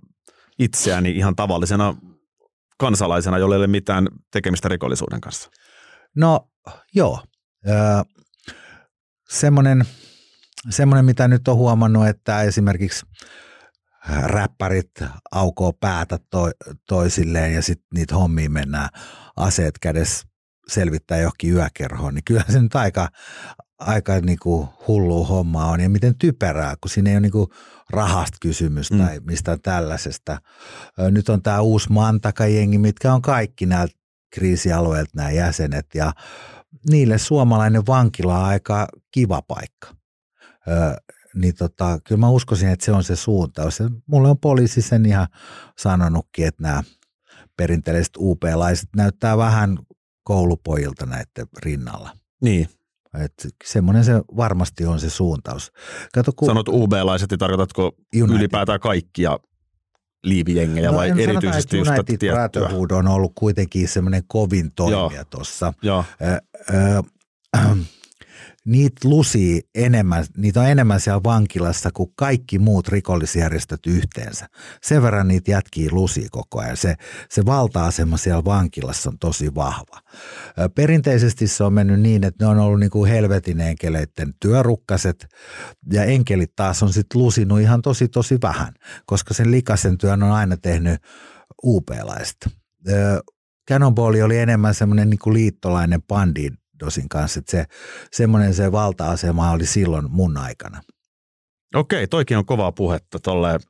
itseäni 0.58 1.10
ihan 1.10 1.36
tavallisena 1.36 1.96
kansalaisena, 2.78 3.38
jolle 3.38 3.54
ei 3.54 3.58
ole 3.58 3.66
mitään 3.66 4.08
tekemistä 4.32 4.68
rikollisuuden 4.68 5.20
kanssa? 5.20 5.50
No 6.16 6.48
joo. 6.94 7.20
Öö, 7.68 7.76
semmoinen, 9.28 9.84
semmoinen, 10.70 11.04
mitä 11.04 11.28
nyt 11.28 11.48
on 11.48 11.56
huomannut, 11.56 12.06
että 12.06 12.42
esimerkiksi 12.42 13.06
räppärit 14.22 14.90
aukoo 15.32 15.72
päätä 15.72 16.18
to, 16.30 16.50
toisilleen 16.88 17.54
ja 17.54 17.62
sitten 17.62 17.86
niitä 17.94 18.14
hommia 18.14 18.50
mennään 18.50 18.88
aseet 19.36 19.78
kädessä 19.78 20.26
selvittää 20.68 21.18
johonkin 21.18 21.52
yökerhoon, 21.52 22.14
niin 22.14 22.24
kyllä 22.24 22.44
se 22.48 22.60
nyt 22.60 22.76
aika, 22.76 23.08
aika 23.78 24.20
niin 24.20 24.38
kuin 24.42 24.68
hullu 24.88 25.24
homma 25.24 25.64
on 25.64 25.80
ja 25.80 25.88
miten 25.90 26.18
typerää, 26.18 26.74
kun 26.80 26.90
siinä 26.90 27.10
ei 27.10 27.16
ole 27.16 27.20
niin 27.20 27.32
kuin 27.32 27.50
rahasta 27.90 28.38
kysymys 28.40 28.90
mm. 28.90 28.98
tai 28.98 29.20
mistään 29.20 29.60
tällaisesta. 29.60 30.38
Nyt 31.10 31.28
on 31.28 31.42
tämä 31.42 31.60
uusi 31.60 31.92
Mantaka-jengi, 31.92 32.78
mitkä 32.78 33.14
on 33.14 33.22
kaikki 33.22 33.66
nämä 33.66 33.86
kriisialueelta 34.30 35.10
nämä 35.14 35.30
jäsenet 35.30 35.86
ja 35.94 36.12
niille 36.90 37.18
suomalainen 37.18 37.86
vankila 37.86 38.38
on 38.38 38.44
aika 38.44 38.88
kiva 39.10 39.42
paikka. 39.42 39.88
Ö, 40.68 40.96
niin 41.34 41.54
tota, 41.54 41.98
kyllä 42.04 42.20
mä 42.20 42.30
uskoisin, 42.30 42.68
että 42.68 42.84
se 42.84 42.92
on 42.92 43.04
se 43.04 43.16
suuntaus. 43.16 43.78
Mulle 44.06 44.28
on 44.28 44.38
poliisi 44.38 44.82
sen 44.82 45.06
ihan 45.06 45.26
sanonutkin, 45.78 46.46
että 46.46 46.62
nämä 46.62 46.82
perinteiset 47.56 48.16
UP-laiset 48.16 48.88
näyttää 48.96 49.36
vähän 49.36 49.78
koulupojilta 50.24 51.06
näiden 51.06 51.46
rinnalla. 51.58 52.10
Niin. 52.42 52.68
Et 53.24 53.32
semmoinen 53.64 54.04
se 54.04 54.12
varmasti 54.36 54.86
on 54.86 55.00
se 55.00 55.10
suuntaus. 55.10 55.72
Kato, 56.14 56.32
kun... 56.36 56.46
Sanot 56.46 56.68
UB-laiset, 56.68 57.30
niin 57.30 57.38
tarkoitatko 57.38 57.92
United. 58.14 58.36
ylipäätään 58.36 58.80
kaikkia 58.80 59.38
liivijengejä 60.24 60.90
no, 60.90 60.96
vai 60.96 61.22
erityisesti 61.22 61.76
just 61.78 61.90
United 61.90 62.18
tiettyä? 62.18 62.68
on 62.98 63.08
ollut 63.08 63.32
kuitenkin 63.34 63.88
semmoinen 63.88 64.22
kovin 64.26 64.72
toimija 64.72 65.24
tuossa 65.24 65.72
niitä 68.66 69.08
lusii 69.08 69.62
enemmän, 69.74 70.24
niitä 70.36 70.60
on 70.60 70.68
enemmän 70.68 71.00
siellä 71.00 71.22
vankilassa 71.22 71.90
kuin 71.94 72.12
kaikki 72.16 72.58
muut 72.58 72.88
rikollisjärjestöt 72.88 73.86
yhteensä. 73.86 74.46
Sen 74.82 75.02
verran 75.02 75.28
niitä 75.28 75.50
jätkii 75.50 75.90
lusii 75.90 76.28
koko 76.30 76.60
ajan. 76.60 76.76
Se, 76.76 76.94
se 77.30 77.46
valta-asema 77.46 78.16
siellä 78.16 78.44
vankilassa 78.44 79.10
on 79.10 79.18
tosi 79.18 79.54
vahva. 79.54 80.00
Perinteisesti 80.74 81.46
se 81.46 81.64
on 81.64 81.72
mennyt 81.72 82.00
niin, 82.00 82.24
että 82.24 82.44
ne 82.44 82.50
on 82.50 82.58
ollut 82.58 82.80
niin 82.80 82.90
kuin 82.90 83.10
helvetin 83.10 83.60
enkeleiden 83.60 84.34
työrukkaset 84.40 85.26
ja 85.92 86.04
enkelit 86.04 86.52
taas 86.56 86.82
on 86.82 86.92
sitten 86.92 87.22
lusinut 87.22 87.60
ihan 87.60 87.82
tosi 87.82 88.08
tosi 88.08 88.38
vähän, 88.42 88.74
koska 89.06 89.34
sen 89.34 89.50
likaisen 89.50 89.98
työn 89.98 90.22
on 90.22 90.32
aina 90.32 90.56
tehnyt 90.56 91.00
UP-laiset. 91.64 92.36
Cannonball 93.70 94.14
oli 94.24 94.38
enemmän 94.38 94.74
semmoinen 94.74 95.10
niin 95.10 95.34
liittolainen 95.34 96.02
bandi 96.02 96.50
Dosin 96.80 97.08
kanssa. 97.08 97.38
Että 97.38 97.50
se, 97.50 97.64
semmoinen 98.12 98.54
se 98.54 98.72
valta-asema 98.72 99.50
oli 99.50 99.66
silloin 99.66 100.10
mun 100.10 100.36
aikana. 100.36 100.82
Okei, 101.74 102.06
toikin 102.06 102.36
on 102.36 102.46
kovaa 102.46 102.72
puhetta 102.72 103.18
tolleen. 103.18 103.60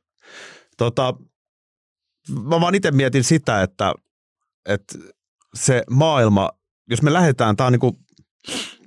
Tota, 0.77 1.13
mä 2.43 2.61
vaan 2.61 2.75
itse 2.75 2.91
mietin 2.91 3.23
sitä, 3.23 3.61
että, 3.61 3.93
että 4.69 4.97
se 5.53 5.83
maailma, 5.89 6.49
jos 6.89 7.01
me 7.01 7.13
lähdetään, 7.13 7.55
tämä 7.55 7.67
on 7.67 7.73
niin 7.73 7.79
kuin 7.79 7.97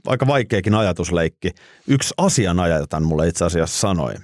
aika 0.07 0.27
vaikeakin 0.27 0.75
ajatusleikki. 0.75 1.51
Yksi 1.87 2.15
asianajajan 2.17 3.03
mulle 3.03 3.29
itse 3.29 3.45
asiassa 3.45 3.81
sanoi, 3.81 4.15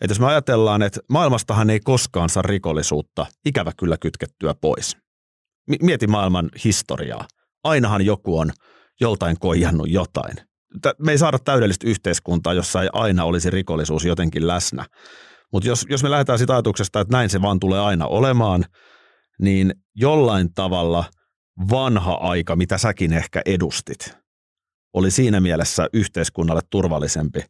että 0.00 0.10
jos 0.10 0.20
me 0.20 0.26
ajatellaan, 0.26 0.82
että 0.82 1.00
maailmastahan 1.08 1.70
ei 1.70 1.80
koskaan 1.80 2.28
saa 2.28 2.42
rikollisuutta 2.42 3.26
ikävä 3.44 3.72
kyllä 3.76 3.96
kytkettyä 3.96 4.54
pois. 4.54 4.96
Mieti 5.82 6.06
maailman 6.06 6.50
historiaa. 6.64 7.28
Ainahan 7.64 8.06
joku 8.06 8.38
on– 8.38 8.52
joltain 9.00 9.38
koijannut 9.38 9.90
jotain. 9.90 10.36
Me 10.98 11.12
ei 11.12 11.18
saada 11.18 11.38
täydellistä 11.38 11.88
yhteiskuntaa, 11.88 12.54
jossa 12.54 12.82
ei 12.82 12.88
aina 12.92 13.24
olisi 13.24 13.50
rikollisuus 13.50 14.04
jotenkin 14.04 14.46
läsnä. 14.46 14.84
Mutta 15.52 15.68
jos, 15.68 15.86
jos 15.88 16.02
me 16.02 16.10
lähdetään 16.10 16.38
siitä 16.38 16.52
ajatuksesta, 16.52 17.00
että 17.00 17.16
näin 17.16 17.30
se 17.30 17.42
vaan 17.42 17.60
tulee 17.60 17.80
aina 17.80 18.06
olemaan, 18.06 18.64
niin 19.40 19.74
jollain 19.94 20.54
tavalla 20.54 21.04
vanha 21.70 22.14
aika, 22.14 22.56
mitä 22.56 22.78
säkin 22.78 23.12
ehkä 23.12 23.42
edustit, 23.46 24.16
oli 24.92 25.10
siinä 25.10 25.40
mielessä 25.40 25.88
yhteiskunnalle 25.92 26.62
turvallisempi, 26.70 27.40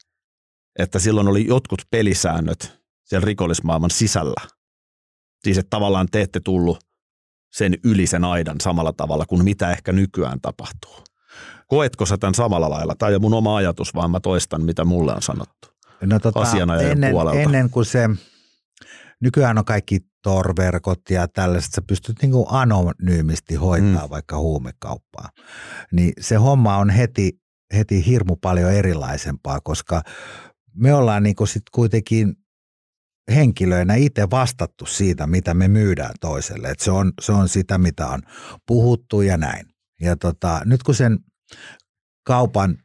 että 0.78 0.98
silloin 0.98 1.28
oli 1.28 1.46
jotkut 1.46 1.82
pelisäännöt 1.90 2.78
siellä 3.04 3.26
rikollismaailman 3.26 3.90
sisällä. 3.90 4.48
Siis 5.44 5.58
että 5.58 5.70
tavallaan 5.70 6.06
te 6.10 6.20
ette 6.20 6.40
tullut 6.40 6.78
sen 7.52 7.74
yli 7.84 8.06
sen 8.06 8.24
aidan 8.24 8.60
samalla 8.60 8.92
tavalla 8.92 9.26
kuin 9.26 9.44
mitä 9.44 9.70
ehkä 9.70 9.92
nykyään 9.92 10.40
tapahtuu. 10.40 11.07
Koetko 11.68 12.06
sä 12.06 12.18
tämän 12.18 12.34
samalla 12.34 12.70
lailla? 12.70 12.94
Tämä 12.98 13.08
ei 13.08 13.14
ole 13.14 13.20
mun 13.20 13.34
oma 13.34 13.56
ajatus, 13.56 13.94
vaan 13.94 14.10
mä 14.10 14.20
toistan, 14.20 14.64
mitä 14.64 14.84
mulle 14.84 15.14
on 15.14 15.22
sanottu 15.22 15.68
no, 16.06 16.18
tota, 16.18 16.40
ennen, 16.90 17.12
puolelta. 17.12 17.40
Ennen 17.40 17.70
kuin 17.70 17.86
se, 17.86 18.08
nykyään 19.20 19.58
on 19.58 19.64
kaikki 19.64 20.00
torverkot 20.22 21.00
ja 21.10 21.28
tällaiset, 21.28 21.72
sä 21.72 21.82
pystyt 21.82 22.16
niin 22.22 22.32
kuin 22.32 22.46
anonyymisti 22.48 23.54
hoitaa 23.54 24.06
mm. 24.06 24.10
vaikka 24.10 24.38
huumekauppaa. 24.38 25.28
Niin 25.92 26.12
se 26.20 26.36
homma 26.36 26.76
on 26.76 26.90
heti, 26.90 27.40
heti 27.74 28.06
hirmu 28.06 28.36
paljon 28.36 28.72
erilaisempaa, 28.72 29.60
koska 29.60 30.02
me 30.74 30.94
ollaan 30.94 31.22
niin 31.22 31.36
kuin 31.36 31.48
sit 31.48 31.62
kuitenkin 31.72 32.34
henkilöinä 33.34 33.94
itse 33.94 34.30
vastattu 34.30 34.86
siitä, 34.86 35.26
mitä 35.26 35.54
me 35.54 35.68
myydään 35.68 36.14
toiselle. 36.20 36.68
Et 36.68 36.80
se, 36.80 36.90
on, 36.90 37.12
se 37.20 37.32
on 37.32 37.48
sitä, 37.48 37.78
mitä 37.78 38.06
on 38.06 38.22
puhuttu 38.66 39.22
ja 39.22 39.36
näin. 39.36 39.66
Ja 40.00 40.16
tota, 40.16 40.60
nyt 40.64 40.82
kun 40.82 40.94
sen 40.94 41.18
kaupan 42.24 42.78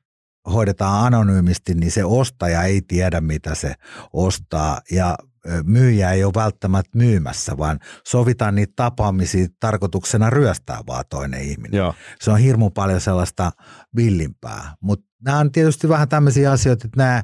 hoidetaan 0.53 1.05
anonyymisti, 1.05 1.73
niin 1.73 1.91
se 1.91 2.03
ostaja 2.03 2.63
ei 2.63 2.81
tiedä, 2.81 3.21
mitä 3.21 3.55
se 3.55 3.73
ostaa 4.13 4.81
ja 4.91 5.17
myyjä 5.63 6.11
ei 6.11 6.23
ole 6.23 6.33
välttämättä 6.35 6.97
myymässä, 6.97 7.57
vaan 7.57 7.79
sovitaan 8.07 8.55
niitä 8.55 8.73
tapaamisia 8.75 9.47
tarkoituksena 9.59 10.29
ryöstää 10.29 10.79
vaan 10.87 11.03
toinen 11.09 11.41
ihminen. 11.41 11.77
Joo. 11.77 11.93
Se 12.21 12.31
on 12.31 12.39
hirmu 12.39 12.69
paljon 12.69 13.01
sellaista 13.01 13.51
villimpää, 13.95 14.75
mutta 14.81 15.05
nämä 15.25 15.39
on 15.39 15.51
tietysti 15.51 15.89
vähän 15.89 16.09
tämmöisiä 16.09 16.51
asioita, 16.51 16.87
että 16.87 16.97
nämä, 16.97 17.23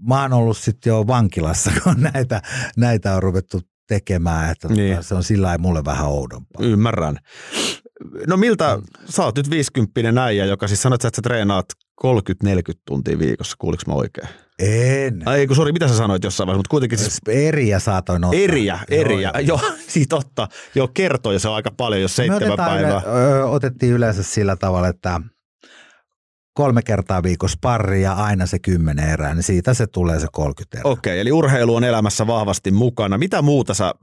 mä 0.00 0.22
oon 0.22 0.32
ollut 0.32 0.58
sitten 0.58 0.90
jo 0.90 1.06
vankilassa, 1.06 1.70
kun 1.84 1.96
näitä, 2.14 2.42
näitä 2.76 3.14
on 3.14 3.22
ruvettu 3.22 3.60
tekemään, 3.88 4.50
että 4.50 4.68
tota, 4.68 4.80
niin. 4.80 5.02
se 5.02 5.14
on 5.14 5.24
sillä 5.24 5.58
mulle 5.58 5.84
vähän 5.84 6.06
oudompaa. 6.06 6.66
Ymmärrän. 6.66 7.18
No 8.26 8.36
miltä, 8.36 8.78
sä 9.08 9.24
oot 9.24 9.36
nyt 9.36 9.50
50 9.50 10.24
äijä, 10.24 10.44
joka 10.44 10.68
siis 10.68 10.82
sanot, 10.82 11.04
että 11.04 11.16
sä 11.16 11.22
treenaat 11.22 11.66
30-40 12.06 12.06
tuntia 12.86 13.18
viikossa, 13.18 13.56
kuuliko 13.58 13.82
mä 13.86 13.94
oikein? 13.94 14.28
En. 14.58 15.22
Ai 15.28 15.46
kun 15.46 15.56
sori, 15.56 15.72
mitä 15.72 15.88
sä 15.88 15.96
sanoit 15.96 16.24
jossain 16.24 16.46
vaiheessa, 16.46 16.58
mutta 16.58 16.70
kuitenkin 16.70 16.98
siis... 16.98 17.18
Eriä 17.28 17.78
saatoin 17.78 18.24
ottaa. 18.24 18.40
Eriä, 18.40 18.78
eriä. 18.90 19.32
Joo, 19.34 19.60
joo 19.60 19.72
siitä 19.88 20.16
totta. 20.16 20.48
Joo, 20.74 20.88
kertoi 20.88 21.40
se 21.40 21.48
on 21.48 21.54
aika 21.54 21.70
paljon, 21.76 22.02
jos 22.02 22.16
seitsemän 22.16 22.56
päivää. 22.56 23.02
Yle, 23.06 23.44
otettiin 23.44 23.92
yleensä 23.92 24.22
sillä 24.22 24.56
tavalla, 24.56 24.88
että 24.88 25.20
kolme 26.54 26.82
kertaa 26.82 27.22
viikossa 27.22 27.58
pari 27.60 28.02
ja 28.02 28.12
aina 28.12 28.46
se 28.46 28.58
kymmenen 28.58 29.08
erää, 29.08 29.34
niin 29.34 29.42
siitä 29.42 29.74
se 29.74 29.86
tulee 29.86 30.20
se 30.20 30.26
30 30.32 30.78
erää. 30.78 30.92
Okei, 30.92 31.20
eli 31.20 31.32
urheilu 31.32 31.74
on 31.74 31.84
elämässä 31.84 32.26
vahvasti 32.26 32.70
mukana. 32.70 33.18
Mitä 33.18 33.42
muuta 33.42 33.74
sä, 33.74 33.94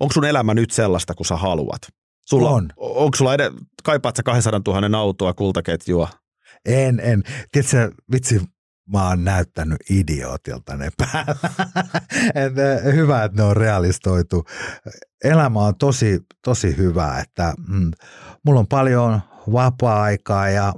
onko 0.00 0.12
sun 0.12 0.24
elämä 0.24 0.54
nyt 0.54 0.70
sellaista, 0.70 1.14
kun 1.14 1.26
sä 1.26 1.36
haluat? 1.36 1.80
Sulla, 2.28 2.50
On. 2.50 2.68
Onko 2.76 3.16
sulla 3.16 3.34
ed- 3.34 3.54
kaipaat 3.82 4.16
sä 4.16 4.22
200 4.22 4.60
000 4.80 4.98
autoa, 4.98 5.34
kultaketjua? 5.34 6.08
En, 6.64 7.00
en. 7.00 7.22
Tiedätkö, 7.52 7.92
vitsi, 8.12 8.40
mä 8.92 9.08
oon 9.08 9.24
näyttänyt 9.24 9.78
idiootilta 9.90 10.76
ne 10.76 10.88
päällä. 10.98 11.36
Et, 12.44 12.58
eh, 12.58 12.94
hyvä, 12.94 13.24
että 13.24 13.36
ne 13.36 13.42
on 13.42 13.56
realistoitu. 13.56 14.44
Elämä 15.24 15.60
on 15.60 15.74
tosi, 15.76 16.20
tosi 16.44 16.76
hyvä, 16.76 17.18
että 17.18 17.54
mm, 17.68 17.90
mulla 18.44 18.60
on 18.60 18.66
paljon 18.66 19.20
vapaa-aikaa 19.52 20.48
ja 20.48 20.72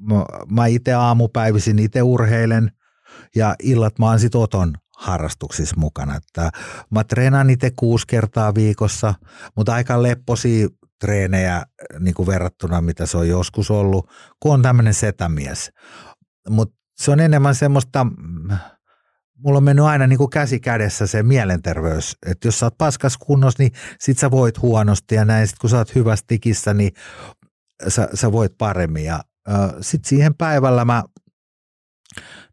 mä, 0.00 0.24
mä 0.50 0.66
itse 0.66 0.92
aamupäivisin 0.94 1.78
itse 1.78 2.02
urheilen 2.02 2.72
ja 3.36 3.54
illat 3.62 3.98
mä 3.98 4.06
oon 4.06 4.20
sit 4.20 4.34
Oton 4.34 4.74
harrastuksissa 4.96 5.76
mukana. 5.78 6.16
Että 6.16 6.50
mä 6.90 7.04
treenaan 7.04 7.50
itse 7.50 7.70
kuusi 7.76 8.06
kertaa 8.06 8.54
viikossa, 8.54 9.14
mutta 9.56 9.74
aika 9.74 10.02
lepposia 10.02 10.68
treenejä 11.00 11.66
niin 11.98 12.14
kuin 12.14 12.26
verrattuna, 12.26 12.80
mitä 12.80 13.06
se 13.06 13.18
on 13.18 13.28
joskus 13.28 13.70
ollut, 13.70 14.10
kun 14.40 14.54
on 14.54 14.62
tämmöinen 14.62 14.94
setämies. 14.94 15.72
Mutta 16.48 16.76
se 16.96 17.10
on 17.10 17.20
enemmän 17.20 17.54
semmoista, 17.54 18.04
mm, 18.04 18.56
mulla 19.38 19.56
on 19.56 19.64
mennyt 19.64 19.84
aina 19.84 20.06
niin 20.06 20.18
kuin 20.18 20.30
käsi 20.30 20.60
kädessä 20.60 21.06
se 21.06 21.22
mielenterveys, 21.22 22.16
että 22.26 22.48
jos 22.48 22.58
sä 22.58 22.66
oot 22.66 22.78
paskas 22.78 23.18
kunnossa, 23.18 23.62
niin 23.62 23.72
sit 24.00 24.18
sä 24.18 24.30
voit 24.30 24.62
huonosti 24.62 25.14
ja 25.14 25.24
näin, 25.24 25.46
sit 25.46 25.58
kun 25.58 25.70
sä 25.70 25.76
oot 25.76 25.94
hyvässä 25.94 26.24
tikissä, 26.28 26.74
niin 26.74 26.92
sä, 27.88 28.08
sä 28.14 28.32
voit 28.32 28.52
paremmin 28.58 29.04
ja 29.04 29.20
sitten 29.80 30.08
siihen 30.08 30.34
päivällä 30.34 30.84
mä, 30.84 31.04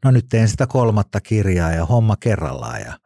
no 0.06 0.12
nyt 0.12 0.26
teen 0.30 0.48
sitä 0.48 0.68
kolmatta 0.68 1.22
kirjaa 1.22 1.72
ja 1.72 1.86
homma 1.86 2.16
kerrallaan 2.20 2.82
ja 2.82 3.00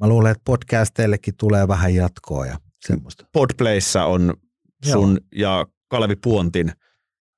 mä 0.00 0.08
luulen, 0.08 0.30
että 0.30 0.42
podcasteillekin 0.44 1.36
tulee 1.36 1.68
vähän 1.68 1.94
jatkoa 1.94 2.46
ja 2.46 2.58
semmoista. 2.86 3.24
Podplayssa 3.32 4.04
on 4.04 4.34
sun 4.84 5.10
Joo. 5.10 5.28
ja 5.48 5.66
Kalevi 5.88 6.16
Puontin 6.16 6.72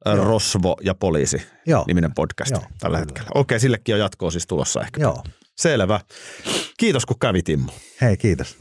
ä, 0.08 0.10
Joo. 0.14 0.24
Rosvo 0.24 0.76
ja 0.82 0.94
poliisi 0.94 1.42
Joo, 1.66 1.84
niminen 1.86 2.14
podcast 2.14 2.50
Joo, 2.50 2.62
tällä 2.78 2.98
hetkellä. 2.98 3.30
Okei, 3.34 3.60
sillekin 3.60 3.94
on 3.94 3.98
jatkoa 4.00 4.30
siis 4.30 4.46
tulossa 4.46 4.80
ehkä. 4.80 5.00
joo. 5.00 5.22
Selvä. 5.56 6.00
Kiitos 6.78 7.06
kun 7.06 7.16
kävit 7.20 7.48
Immo. 7.48 7.72
Hei, 8.00 8.16
kiitos. 8.16 8.58